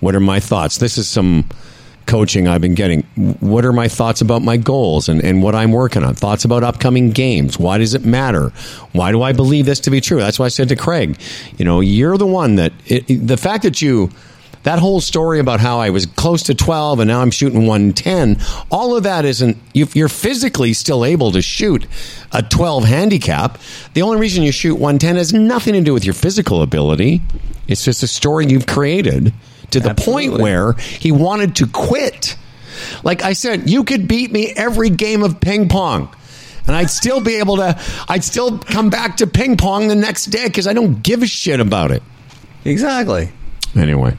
What 0.00 0.14
are 0.14 0.20
my 0.20 0.40
thoughts? 0.40 0.78
This 0.78 0.98
is 0.98 1.08
some 1.08 1.48
coaching 2.06 2.48
I've 2.48 2.60
been 2.60 2.74
getting. 2.74 3.02
What 3.40 3.64
are 3.64 3.72
my 3.72 3.86
thoughts 3.86 4.20
about 4.20 4.42
my 4.42 4.56
goals 4.56 5.08
and, 5.08 5.22
and 5.22 5.42
what 5.42 5.54
I'm 5.54 5.72
working 5.72 6.02
on? 6.02 6.14
Thoughts 6.14 6.44
about 6.44 6.64
upcoming 6.64 7.10
games. 7.10 7.58
Why 7.58 7.78
does 7.78 7.94
it 7.94 8.04
matter? 8.04 8.48
Why 8.92 9.12
do 9.12 9.22
I 9.22 9.32
believe 9.32 9.66
this 9.66 9.80
to 9.80 9.90
be 9.90 10.00
true? 10.00 10.18
That's 10.18 10.38
why 10.38 10.46
I 10.46 10.48
said 10.48 10.68
to 10.70 10.76
Craig, 10.76 11.20
you 11.58 11.64
know, 11.64 11.80
you're 11.80 12.16
the 12.16 12.26
one 12.26 12.56
that 12.56 12.72
it, 12.86 13.06
the 13.06 13.36
fact 13.36 13.62
that 13.64 13.82
you 13.82 14.10
that 14.64 14.78
whole 14.78 15.00
story 15.00 15.38
about 15.40 15.60
how 15.60 15.78
I 15.78 15.90
was 15.90 16.06
close 16.06 16.42
to 16.44 16.54
12 16.54 17.00
and 17.00 17.08
now 17.08 17.20
I'm 17.20 17.30
shooting 17.30 17.66
110, 17.66 18.38
all 18.70 18.96
of 18.96 19.04
that 19.04 19.24
isn't, 19.24 19.56
you're 19.72 20.08
physically 20.08 20.72
still 20.72 21.04
able 21.04 21.32
to 21.32 21.42
shoot 21.42 21.86
a 22.32 22.42
12 22.42 22.84
handicap. 22.84 23.58
The 23.94 24.02
only 24.02 24.18
reason 24.18 24.42
you 24.42 24.52
shoot 24.52 24.74
110 24.74 25.16
has 25.16 25.32
nothing 25.32 25.74
to 25.74 25.80
do 25.80 25.94
with 25.94 26.04
your 26.04 26.14
physical 26.14 26.62
ability. 26.62 27.22
It's 27.66 27.84
just 27.84 28.02
a 28.02 28.06
story 28.06 28.46
you've 28.46 28.66
created 28.66 29.32
to 29.70 29.80
the 29.80 29.90
Absolutely. 29.90 30.28
point 30.30 30.42
where 30.42 30.72
he 30.72 31.12
wanted 31.12 31.56
to 31.56 31.66
quit. 31.66 32.36
Like 33.04 33.22
I 33.22 33.32
said, 33.32 33.68
you 33.68 33.84
could 33.84 34.08
beat 34.08 34.32
me 34.32 34.52
every 34.56 34.90
game 34.90 35.22
of 35.22 35.40
ping 35.40 35.68
pong. 35.68 36.14
And 36.66 36.76
I'd 36.76 36.90
still 36.90 37.20
be 37.20 37.36
able 37.36 37.56
to, 37.56 37.80
I'd 38.08 38.24
still 38.24 38.58
come 38.58 38.90
back 38.90 39.18
to 39.18 39.26
ping 39.26 39.56
pong 39.56 39.88
the 39.88 39.94
next 39.94 40.26
day 40.26 40.46
because 40.46 40.66
I 40.66 40.74
don't 40.74 41.02
give 41.02 41.22
a 41.22 41.26
shit 41.26 41.60
about 41.60 41.90
it. 41.90 42.02
Exactly. 42.64 43.32
Anyway, 43.76 44.16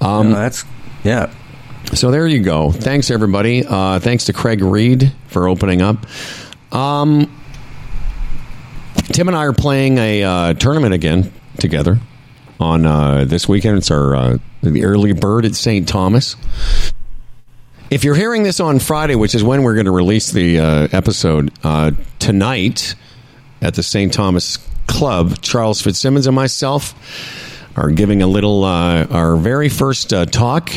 um, 0.00 0.30
No, 0.30 0.36
that's 0.36 0.64
yeah. 1.04 1.32
so 1.94 2.10
there 2.10 2.26
you 2.26 2.40
go. 2.42 2.70
Thanks, 2.70 3.10
everybody. 3.10 3.64
Uh, 3.66 3.98
thanks 4.00 4.24
to 4.26 4.32
Craig 4.32 4.62
Reed 4.62 5.12
for 5.28 5.48
opening 5.48 5.82
up. 5.82 6.06
Um, 6.72 7.32
Tim 9.12 9.28
and 9.28 9.36
I 9.36 9.44
are 9.44 9.52
playing 9.52 9.98
a 9.98 10.22
uh, 10.22 10.54
tournament 10.54 10.94
again 10.94 11.32
together 11.58 11.98
on 12.58 12.86
uh, 12.86 13.24
this 13.24 13.48
weekend. 13.48 13.78
It's 13.78 13.90
our 13.90 14.16
uh, 14.16 14.38
the 14.62 14.84
early 14.84 15.12
bird 15.12 15.44
at 15.44 15.54
St. 15.54 15.86
Thomas. 15.88 16.36
If 17.90 18.02
you're 18.02 18.16
hearing 18.16 18.42
this 18.42 18.58
on 18.58 18.80
Friday, 18.80 19.14
which 19.14 19.34
is 19.34 19.44
when 19.44 19.62
we're 19.62 19.74
going 19.74 19.86
to 19.86 19.92
release 19.92 20.32
the 20.32 20.58
uh, 20.58 20.88
episode 20.90 21.52
uh, 21.62 21.92
tonight 22.18 22.96
at 23.62 23.74
the 23.74 23.82
St. 23.82 24.12
Thomas 24.12 24.58
Club, 24.88 25.40
Charles 25.40 25.80
Fitzsimmons 25.82 26.26
and 26.26 26.34
myself 26.34 26.94
are 27.76 27.90
giving 27.90 28.22
a 28.22 28.26
little 28.26 28.64
uh, 28.64 29.06
our 29.10 29.36
very 29.36 29.68
first 29.68 30.12
uh, 30.12 30.26
talk 30.26 30.70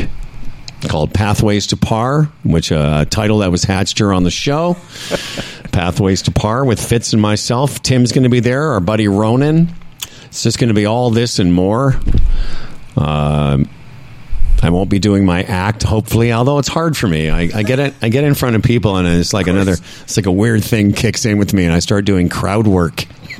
called 0.87 1.13
Pathways 1.13 1.67
to 1.67 1.77
Par, 1.77 2.29
which 2.43 2.71
uh, 2.71 2.99
a 3.01 3.05
title 3.05 3.39
that 3.39 3.51
was 3.51 3.63
hatched 3.63 3.97
here 3.97 4.13
on 4.13 4.23
the 4.23 4.31
show. 4.31 4.75
Pathways 5.71 6.23
to 6.23 6.31
Par 6.31 6.65
with 6.65 6.83
Fitz 6.83 7.13
and 7.13 7.21
myself. 7.21 7.81
Tim's 7.81 8.11
going 8.11 8.23
to 8.23 8.29
be 8.29 8.39
there. 8.39 8.71
Our 8.71 8.79
buddy 8.79 9.07
Ronan. 9.07 9.69
It's 10.25 10.43
just 10.43 10.59
going 10.59 10.67
to 10.69 10.73
be 10.73 10.85
all 10.85 11.09
this 11.09 11.39
and 11.39 11.53
more. 11.53 11.99
Um, 12.95 13.69
I 14.61 14.69
won't 14.69 14.89
be 14.89 14.99
doing 14.99 15.25
my 15.25 15.43
act, 15.43 15.83
hopefully. 15.83 16.33
Although 16.33 16.59
it's 16.59 16.67
hard 16.67 16.97
for 16.97 17.07
me, 17.07 17.29
I, 17.29 17.49
I 17.53 17.63
get 17.63 17.79
it. 17.79 17.93
I 18.01 18.09
get 18.09 18.25
in 18.25 18.33
front 18.35 18.55
of 18.55 18.63
people, 18.63 18.97
and 18.97 19.07
it's 19.07 19.33
like 19.33 19.47
another. 19.47 19.73
It's 19.73 20.17
like 20.17 20.25
a 20.25 20.31
weird 20.31 20.63
thing 20.63 20.91
kicks 20.91 21.25
in 21.25 21.37
with 21.37 21.53
me, 21.53 21.63
and 21.63 21.73
I 21.73 21.79
start 21.79 22.05
doing 22.05 22.29
crowd 22.29 22.67
work. 22.67 23.05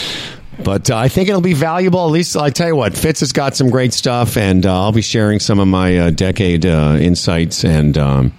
But 0.63 0.89
uh, 0.89 0.97
I 0.97 1.07
think 1.07 1.29
it'll 1.29 1.41
be 1.41 1.53
valuable. 1.53 2.05
At 2.05 2.11
least 2.11 2.35
I 2.37 2.49
tell 2.49 2.67
you 2.67 2.75
what, 2.75 2.95
Fitz 2.97 3.21
has 3.21 3.31
got 3.31 3.55
some 3.55 3.69
great 3.69 3.93
stuff, 3.93 4.37
and 4.37 4.65
uh, 4.65 4.81
I'll 4.83 4.91
be 4.91 5.01
sharing 5.01 5.39
some 5.39 5.59
of 5.59 5.67
my 5.67 5.97
uh, 5.97 6.09
decade 6.11 6.65
uh, 6.65 6.97
insights, 6.99 7.63
and 7.63 7.97
um, 7.97 8.33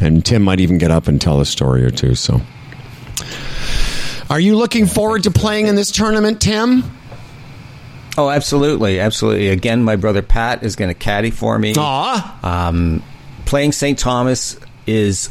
and 0.00 0.24
Tim 0.24 0.42
might 0.42 0.60
even 0.60 0.78
get 0.78 0.90
up 0.90 1.08
and 1.08 1.20
tell 1.20 1.40
a 1.40 1.46
story 1.46 1.84
or 1.84 1.90
two. 1.90 2.14
So, 2.14 2.40
are 4.30 4.40
you 4.40 4.56
looking 4.56 4.86
forward 4.86 5.24
to 5.24 5.30
playing 5.30 5.66
in 5.66 5.74
this 5.74 5.90
tournament, 5.90 6.40
Tim? 6.40 6.84
Oh, 8.16 8.30
absolutely, 8.30 9.00
absolutely. 9.00 9.48
Again, 9.48 9.82
my 9.82 9.96
brother 9.96 10.22
Pat 10.22 10.62
is 10.62 10.76
going 10.76 10.88
to 10.88 10.94
caddy 10.94 11.30
for 11.30 11.58
me. 11.58 11.74
Aw, 11.76 12.38
Um, 12.68 13.02
playing 13.44 13.72
St. 13.72 13.98
Thomas 13.98 14.56
is 14.86 15.30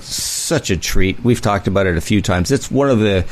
such 0.00 0.70
a 0.70 0.76
treat. 0.76 1.20
We've 1.24 1.40
talked 1.40 1.68
about 1.68 1.86
it 1.86 1.96
a 1.96 2.00
few 2.00 2.20
times. 2.20 2.50
It's 2.50 2.68
one 2.68 2.90
of 2.90 2.98
the, 2.98 3.24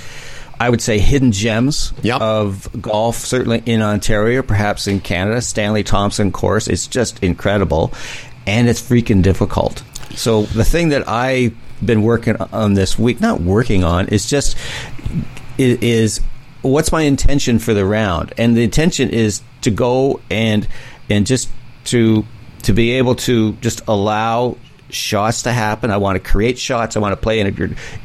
I 0.61 0.71
would 0.71 0.81
say, 0.81 0.99
hidden 0.99 1.33
gems 1.33 1.93
Yep. 2.03 2.21
of 2.21 2.69
golf, 2.81 3.17
certainly 3.19 3.63
in 3.67 3.83
Ontario, 3.83 4.43
perhaps 4.43 4.87
in 4.87 5.01
Canada. 5.01 5.41
Stanley 5.43 5.83
Thompson 5.83 6.31
course. 6.33 6.69
It's 6.69 6.87
just 6.87 7.23
incredible. 7.23 7.93
And 8.47 8.69
it's 8.69 8.81
freaking 8.81 9.23
difficult. 9.23 9.83
So 10.15 10.43
the 10.43 10.65
thing 10.65 10.91
that 10.91 11.09
I've 11.09 11.55
been 11.85 12.03
working 12.03 12.37
on 12.37 12.75
this 12.75 12.99
week, 12.99 13.21
not 13.21 13.41
working 13.41 13.85
on, 13.85 14.09
is 14.09 14.29
just 14.29 14.57
is 15.59 16.21
what's 16.63 16.91
my 16.93 17.03
intention 17.03 17.59
for 17.59 17.75
the 17.75 17.85
round 17.85 18.33
and 18.39 18.57
the 18.57 18.63
intention 18.65 19.11
is 19.11 19.43
to 19.61 19.71
go 19.71 20.21
and 20.31 20.67
and 21.11 21.27
just 21.27 21.49
to 21.85 22.25
to 22.63 22.73
be 22.73 22.93
able 22.93 23.15
to 23.15 23.53
just 23.61 23.83
allow 23.87 24.57
shots 24.95 25.43
to 25.43 25.53
happen. 25.53 25.91
I 25.91 25.97
want 25.97 26.17
to 26.23 26.31
create 26.31 26.59
shots. 26.59 26.97
I 26.97 27.01
want 27.01 27.13
to 27.13 27.17
play 27.23 27.41
in 27.41 27.47
a, 27.47 27.51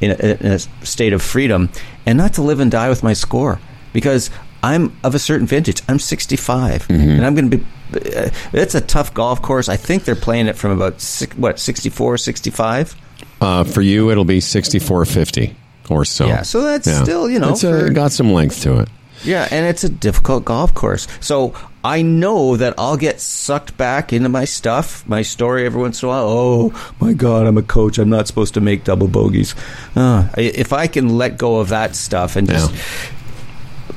in 0.05 0.11
a, 0.11 0.45
in 0.45 0.51
a 0.51 0.59
state 0.85 1.13
of 1.13 1.21
freedom 1.21 1.69
and 2.05 2.17
not 2.17 2.33
to 2.33 2.41
live 2.41 2.59
and 2.59 2.69
die 2.71 2.89
with 2.89 3.03
my 3.03 3.13
score 3.13 3.59
because 3.93 4.29
i'm 4.61 4.97
of 5.03 5.15
a 5.15 5.19
certain 5.19 5.47
vintage. 5.47 5.81
I'm 5.87 5.99
65 5.99 6.89
and 6.89 7.25
i'm 7.25 7.33
going 7.35 7.49
to 7.49 7.57
be 7.57 7.65
uh, 7.95 8.29
it's 8.53 8.75
a 8.75 8.81
tough 8.81 9.13
golf 9.15 9.41
course. 9.41 9.67
I 9.67 9.75
think 9.77 10.03
they're 10.03 10.15
playing 10.15 10.45
it 10.47 10.55
from 10.55 10.71
about 10.71 11.01
six, 11.01 11.35
what 11.37 11.59
64 11.59 12.17
65 12.17 12.95
uh, 13.41 13.63
for 13.63 13.81
you 13.81 14.11
it'll 14.11 14.25
be 14.25 14.39
sixty 14.41 14.79
four 14.79 15.03
fifty 15.05 15.55
or 15.89 16.05
so. 16.05 16.27
Yeah, 16.27 16.43
so 16.43 16.61
that's 16.61 16.89
still, 16.91 17.29
you 17.29 17.39
know, 17.39 17.49
it's 17.51 17.63
a, 17.63 17.87
for- 17.87 17.89
got 17.89 18.11
some 18.11 18.31
length 18.33 18.61
to 18.61 18.79
it. 18.81 18.89
Yeah, 19.23 19.47
and 19.51 19.65
it's 19.65 19.83
a 19.83 19.89
difficult 19.89 20.45
golf 20.45 20.73
course. 20.73 21.07
So 21.19 21.53
I 21.83 22.01
know 22.01 22.57
that 22.57 22.73
I'll 22.77 22.97
get 22.97 23.21
sucked 23.21 23.77
back 23.77 24.11
into 24.11 24.27
my 24.27 24.43
stuff, 24.45 25.07
my 25.07 25.21
story 25.21 25.65
every 25.65 25.79
once 25.81 26.03
in 26.03 26.07
a 26.09 26.11
while. 26.11 26.25
Oh 26.27 26.93
my 26.99 27.13
God, 27.13 27.47
I'm 27.47 27.57
a 27.57 27.61
coach. 27.63 27.97
I'm 27.97 28.09
not 28.09 28.27
supposed 28.27 28.53
to 28.55 28.61
make 28.61 28.83
double 28.83 29.07
bogeys. 29.07 29.55
Uh, 29.95 30.27
if 30.37 30.73
I 30.73 30.87
can 30.87 31.17
let 31.17 31.37
go 31.37 31.57
of 31.59 31.69
that 31.69 31.95
stuff 31.95 32.35
and 32.35 32.49
just 32.49 32.71
Yeah. 32.73 32.79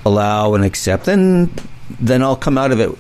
allow 0.05 0.55
and 0.55 0.65
accept, 0.65 1.05
then 1.07 1.51
then 2.01 2.23
I'll 2.23 2.37
come 2.37 2.57
out 2.57 2.71
of 2.73 2.81
it 2.81 2.91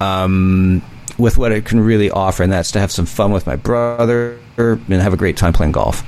um, 0.00 0.80
with 1.18 1.36
what 1.36 1.52
it 1.52 1.64
can 1.64 1.80
really 1.80 2.10
offer, 2.10 2.42
and 2.42 2.52
that's 2.52 2.70
to 2.72 2.80
have 2.80 2.90
some 2.92 3.06
fun 3.06 3.32
with 3.32 3.46
my 3.46 3.56
brother 3.56 4.38
and 4.56 4.88
have 4.92 5.12
a 5.12 5.16
great 5.16 5.36
time 5.36 5.52
playing 5.52 5.72
golf. 5.72 6.02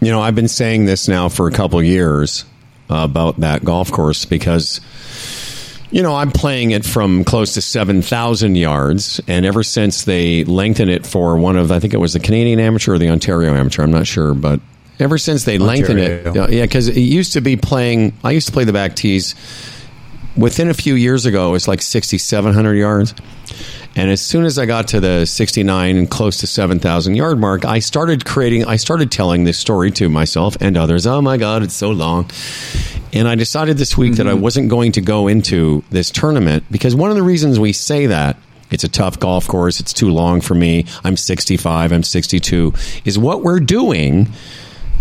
You 0.00 0.10
know, 0.10 0.20
I've 0.22 0.34
been 0.34 0.48
saying 0.48 0.84
this 0.86 1.08
now 1.08 1.28
for 1.28 1.46
a 1.48 1.50
couple 1.50 1.82
years 1.82 2.44
about 2.88 3.40
that 3.40 3.64
golf 3.64 3.90
course 3.90 4.24
because, 4.24 4.80
you 5.90 6.02
know, 6.02 6.14
I'm 6.14 6.30
playing 6.30 6.72
it 6.72 6.84
from 6.84 7.24
close 7.24 7.54
to 7.54 7.62
7,000 7.62 8.56
yards. 8.56 9.20
And 9.28 9.46
ever 9.46 9.62
since 9.62 10.04
they 10.04 10.44
lengthened 10.44 10.90
it 10.90 11.06
for 11.06 11.36
one 11.36 11.56
of, 11.56 11.70
I 11.70 11.80
think 11.80 11.94
it 11.94 11.98
was 11.98 12.12
the 12.12 12.20
Canadian 12.20 12.60
Amateur 12.60 12.94
or 12.94 12.98
the 12.98 13.08
Ontario 13.08 13.54
Amateur, 13.54 13.82
I'm 13.82 13.90
not 13.90 14.06
sure, 14.06 14.34
but 14.34 14.60
ever 14.98 15.18
since 15.18 15.44
they 15.44 15.58
lengthened 15.58 16.00
it, 16.00 16.34
yeah, 16.34 16.62
because 16.62 16.88
it 16.88 17.00
used 17.00 17.34
to 17.34 17.40
be 17.40 17.56
playing, 17.56 18.14
I 18.24 18.32
used 18.32 18.46
to 18.46 18.52
play 18.52 18.64
the 18.64 18.72
back 18.72 18.96
tees 18.96 19.34
within 20.36 20.68
a 20.68 20.74
few 20.74 20.94
years 20.94 21.26
ago, 21.26 21.48
it 21.48 21.52
was 21.52 21.68
like 21.68 21.82
6,700 21.82 22.74
yards. 22.74 23.14
And 23.96 24.10
as 24.10 24.20
soon 24.20 24.44
as 24.44 24.58
I 24.58 24.66
got 24.66 24.88
to 24.88 25.00
the 25.00 25.24
69 25.24 25.96
and 25.96 26.10
close 26.10 26.36
to 26.40 26.46
7,000 26.46 27.14
yard 27.14 27.38
mark, 27.38 27.64
I 27.64 27.78
started 27.78 28.26
creating, 28.26 28.66
I 28.66 28.76
started 28.76 29.10
telling 29.10 29.44
this 29.44 29.58
story 29.58 29.90
to 29.92 30.10
myself 30.10 30.56
and 30.60 30.76
others. 30.76 31.06
Oh 31.06 31.22
my 31.22 31.38
God, 31.38 31.62
it's 31.62 31.74
so 31.74 31.90
long. 31.90 32.30
And 33.14 33.26
I 33.26 33.34
decided 33.36 33.78
this 33.78 33.96
week 33.96 34.16
that 34.16 34.28
I 34.28 34.32
mm-hmm. 34.32 34.42
wasn't 34.42 34.68
going 34.68 34.92
to 34.92 35.00
go 35.00 35.28
into 35.28 35.82
this 35.88 36.10
tournament 36.10 36.64
because 36.70 36.94
one 36.94 37.08
of 37.08 37.16
the 37.16 37.22
reasons 37.22 37.58
we 37.58 37.72
say 37.72 38.04
that 38.06 38.36
it's 38.70 38.84
a 38.84 38.88
tough 38.88 39.18
golf 39.18 39.48
course, 39.48 39.80
it's 39.80 39.94
too 39.94 40.10
long 40.10 40.42
for 40.42 40.54
me, 40.54 40.84
I'm 41.02 41.16
65, 41.16 41.92
I'm 41.92 42.02
62, 42.02 42.74
is 43.06 43.18
what 43.18 43.42
we're 43.42 43.60
doing 43.60 44.28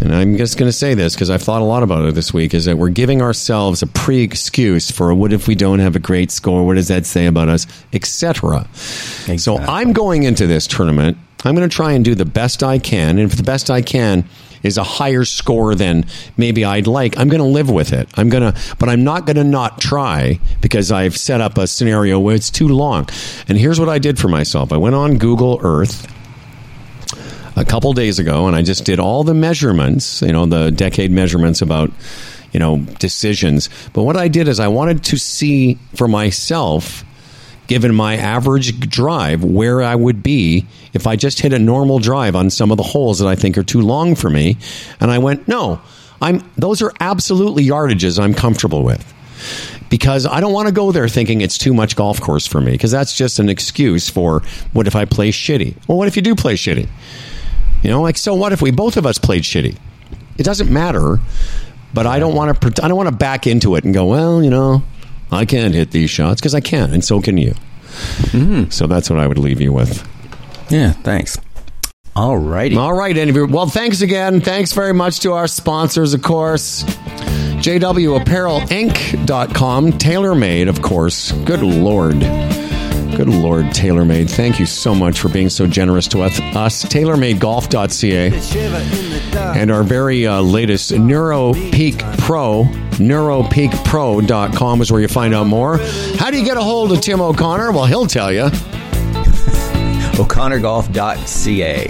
and 0.02 0.14
I'm 0.14 0.38
just 0.38 0.58
going 0.58 0.68
to 0.68 0.74
say 0.74 0.94
this 0.94 1.16
because 1.16 1.30
I've 1.30 1.42
thought 1.42 1.62
a 1.62 1.66
lot 1.66 1.84
about 1.84 2.06
it 2.06 2.16
this 2.16 2.34
week, 2.34 2.54
is 2.54 2.66
that 2.66 2.78
we're 2.78 2.90
giving 2.90 3.22
ourselves 3.22 3.82
a 3.82 3.88
pre-excuse 3.88 4.92
for 4.92 5.14
what 5.14 5.32
if 5.32 5.48
we 5.48 5.56
don't 5.56 5.80
have 5.80 5.96
a 5.96 6.00
great 6.00 6.32
score? 6.32 6.66
What 6.66 6.76
does 6.76 6.90
that 6.90 7.06
say 7.06 7.26
about 7.26 7.50
us, 7.50 7.68
etc. 7.94 8.68
So 9.38 9.58
I'm 9.58 9.94
going 9.94 10.24
into 10.24 10.48
this 10.48 10.68
tournament. 10.68 11.18
I'm 11.44 11.56
going 11.56 11.70
to 11.70 11.76
try 11.76 11.92
and 11.92 12.04
do 12.04 12.16
the 12.16 12.26
best 12.26 12.64
I 12.64 12.80
can, 12.80 13.20
and 13.20 13.32
if 13.32 13.38
the 13.38 13.44
best 13.44 13.70
I 13.70 13.82
can 13.82 14.28
is 14.64 14.80
a 14.80 14.84
higher 14.84 15.24
score 15.24 15.76
than 15.76 16.06
maybe 16.38 16.66
I'd 16.66 16.88
like, 16.88 17.20
I'm 17.20 17.30
going 17.30 17.42
to 17.42 17.48
live 17.48 17.70
with 17.70 17.94
it. 17.94 18.10
I'm 18.16 18.30
going 18.30 18.52
to, 18.52 18.60
but 18.80 18.90
I'm 18.90 19.04
not 19.04 19.28
going 19.28 19.36
to 19.36 19.44
not 19.44 19.80
try 19.80 20.40
because 20.60 20.92
I've 20.92 21.16
set 21.16 21.42
up 21.42 21.60
a 21.60 21.68
scenario 21.68 22.20
where 22.20 22.36
it's 22.36 22.50
too 22.50 22.68
long. 22.68 23.08
And 23.48 23.60
here's 23.60 23.80
what 23.80 23.90
I 23.90 24.00
did 24.00 24.18
for 24.18 24.28
myself: 24.28 24.74
I 24.74 24.78
went 24.78 24.96
on 24.96 25.20
Google 25.20 25.60
Earth 25.62 26.12
a 27.56 27.66
couple 27.66 27.94
days 27.94 28.20
ago, 28.20 28.48
and 28.48 28.56
I 28.56 28.62
just 28.62 28.84
did 28.86 29.00
all 29.00 29.24
the 29.24 29.34
measurements, 29.34 30.22
you 30.22 30.32
know, 30.32 30.46
the 30.46 30.72
decade 30.72 31.12
measurements 31.12 31.62
about, 31.62 31.92
you 32.52 32.60
know, 32.60 32.80
decisions. 33.00 33.70
But 33.94 34.04
what 34.04 34.18
I 34.18 34.28
did 34.28 34.48
is 34.48 34.60
I 34.60 34.68
wanted 34.68 35.04
to 35.06 35.18
see 35.18 35.78
for 35.94 36.08
myself 36.08 37.04
given 37.68 37.96
my 37.96 38.16
average 38.18 38.80
drive, 38.80 39.44
where 39.44 39.82
I 39.82 39.96
would 39.96 40.22
be 40.22 40.66
if 40.94 41.08
I 41.08 41.16
just 41.16 41.40
hit 41.40 41.54
a 41.54 41.60
normal 41.60 42.00
drive 42.00 42.36
on 42.36 42.50
some 42.50 42.72
of 42.72 42.78
the 42.78 42.84
holes 42.84 43.20
that 43.20 43.28
I 43.28 43.36
think 43.36 43.58
are 43.58 43.64
too 43.64 43.82
long 43.82 44.16
for 44.16 44.30
me. 44.30 44.58
And 45.00 45.10
I 45.10 45.18
went, 45.18 45.48
no, 45.48 45.82
I'm, 46.22 46.44
those 46.58 46.82
are 46.82 46.92
absolutely 47.00 47.66
yardages 47.66 48.22
I'm 48.22 48.34
comfortable 48.34 48.84
with 48.84 49.14
because 49.90 50.26
I 50.26 50.42
don't 50.42 50.54
want 50.54 50.68
to 50.68 50.74
go 50.74 50.92
there 50.92 51.08
thinking 51.08 51.42
it's 51.42 51.58
too 51.58 51.74
much 51.74 51.96
golf 51.96 52.22
course 52.22 52.48
for 52.48 52.62
me 52.62 52.72
because 52.72 52.92
that's 52.92 53.16
just 53.16 53.40
an 53.40 53.50
excuse 53.50 54.10
for 54.10 54.42
what 54.74 54.88
if 54.88 54.96
I 54.96 55.06
play 55.06 55.32
shitty? 55.32 55.76
Well, 55.88 55.98
what 55.98 56.08
if 56.08 56.16
you 56.16 56.22
do 56.22 56.36
play 56.36 56.56
shitty? 56.56 56.88
You 57.86 57.92
know, 57.92 58.02
like 58.02 58.18
so 58.18 58.34
what 58.34 58.52
if 58.52 58.64
we 58.64 58.72
both 58.72 58.98
of 58.98 59.06
us 59.06 59.20
played 59.20 59.44
shitty? 59.44 59.78
It 60.40 60.44
doesn't 60.44 60.74
matter, 60.74 61.20
but 61.94 62.08
I 62.08 62.18
don't 62.18 62.34
want 62.34 62.60
to 62.60 62.84
I 62.84 62.88
don't 62.88 62.98
want 62.98 63.10
to 63.10 63.16
back 63.16 63.46
into 63.46 63.76
it 63.76 63.84
and 63.84 63.94
go, 63.94 64.08
well, 64.08 64.44
you 64.44 64.50
know, 64.50 64.82
I 65.32 65.46
can't 65.46 65.72
hit 65.72 65.92
these 65.92 66.10
shots 66.10 66.42
because 66.42 66.56
I 66.56 66.62
can 66.62 66.96
and 66.96 67.06
so 67.06 67.22
can 67.22 67.38
you. 67.38 67.54
Mm-hmm. 68.32 68.72
So 68.72 68.88
that's 68.88 69.08
what 69.12 69.20
I 69.20 69.28
would 69.28 69.38
leave 69.38 69.62
you 69.62 69.72
with. 69.72 70.04
Yeah, 70.72 70.94
thanks. 70.94 71.38
All 72.16 72.40
righty. 72.40 72.76
All 72.76 72.94
right, 72.94 73.16
Andrew. 73.16 73.46
Well, 73.46 73.68
thanks 73.68 74.02
again. 74.02 74.42
Thanks 74.42 74.72
very 74.72 74.96
much 74.96 75.20
to 75.20 75.34
our 75.34 75.46
sponsors, 75.46 76.16
of 76.16 76.24
course. 76.24 76.82
JW 76.82 78.20
Apparel 78.20 78.62
Inc. 78.62 78.94
JWApparelInc.com. 79.28 79.92
TaylorMade, 79.94 80.70
of 80.70 80.82
course. 80.82 81.34
Good 81.34 81.62
Lord. 81.62 82.65
Good 83.16 83.30
Lord, 83.30 83.68
TaylorMade. 83.68 84.30
Thank 84.30 84.60
you 84.60 84.66
so 84.66 84.94
much 84.94 85.22
for 85.22 85.30
being 85.30 85.48
so 85.50 85.66
generous 85.66 86.06
to 86.10 86.22
us. 86.22 86.38
us 86.42 86.84
TaylorMadeGolf.ca. 86.84 88.32
And 89.58 89.72
our 89.72 89.84
very 89.84 90.28
uh, 90.28 90.42
latest 90.42 90.92
NeuroPeak 90.92 92.18
Pro, 92.20 92.66
NeuroPeakPro.com 92.96 94.82
is 94.82 94.92
where 94.92 95.00
you 95.00 95.08
find 95.08 95.34
out 95.34 95.48
more. 95.48 95.78
How 96.18 96.30
do 96.30 96.38
you 96.38 96.44
get 96.44 96.58
a 96.58 96.62
hold 96.62 96.92
of 96.92 97.00
Tim 97.00 97.22
O'Connor? 97.22 97.72
Well, 97.72 97.86
he'll 97.86 98.06
tell 98.06 98.34
you. 98.34 98.50
O'ConnorGolf.ca. 100.18 101.88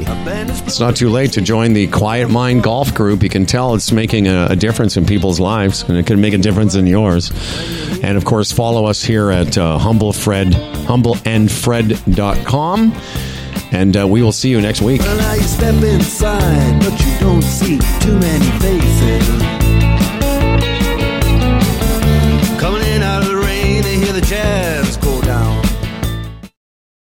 It's 0.65 0.80
not 0.80 0.95
too 0.95 1.09
late 1.09 1.34
to 1.34 1.41
join 1.41 1.73
the 1.73 1.86
Quiet 1.88 2.30
Mind 2.30 2.63
Golf 2.63 2.93
Group. 2.95 3.21
You 3.21 3.30
can 3.30 3.45
tell 3.45 3.76
it's 3.76 3.91
making 3.91 4.28
a, 4.28 4.47
a 4.49 4.55
difference 4.55 4.97
in 4.97 5.05
people's 5.05 5.39
lives, 5.39 5.84
and 5.84 5.95
it 5.97 6.07
can 6.07 6.19
make 6.19 6.34
a 6.34 6.39
difference 6.39 6.73
in 6.76 6.88
yours. 6.88 7.32
And 8.01 8.17
of 8.17 8.26
course, 8.26 8.51
follow 8.51 8.86
us 8.86 9.03
here 9.03 9.30
at 9.30 9.55
uh, 9.57 9.78
HumbleFred, 9.80 10.53
humbleandfred.com. 10.86 12.93
And 13.71 13.97
uh, 13.97 14.07
we 14.07 14.21
will 14.21 14.32
see 14.32 14.49
you 14.49 14.61
next 14.61 14.82
week. 14.82 15.01
Well, 15.01 15.17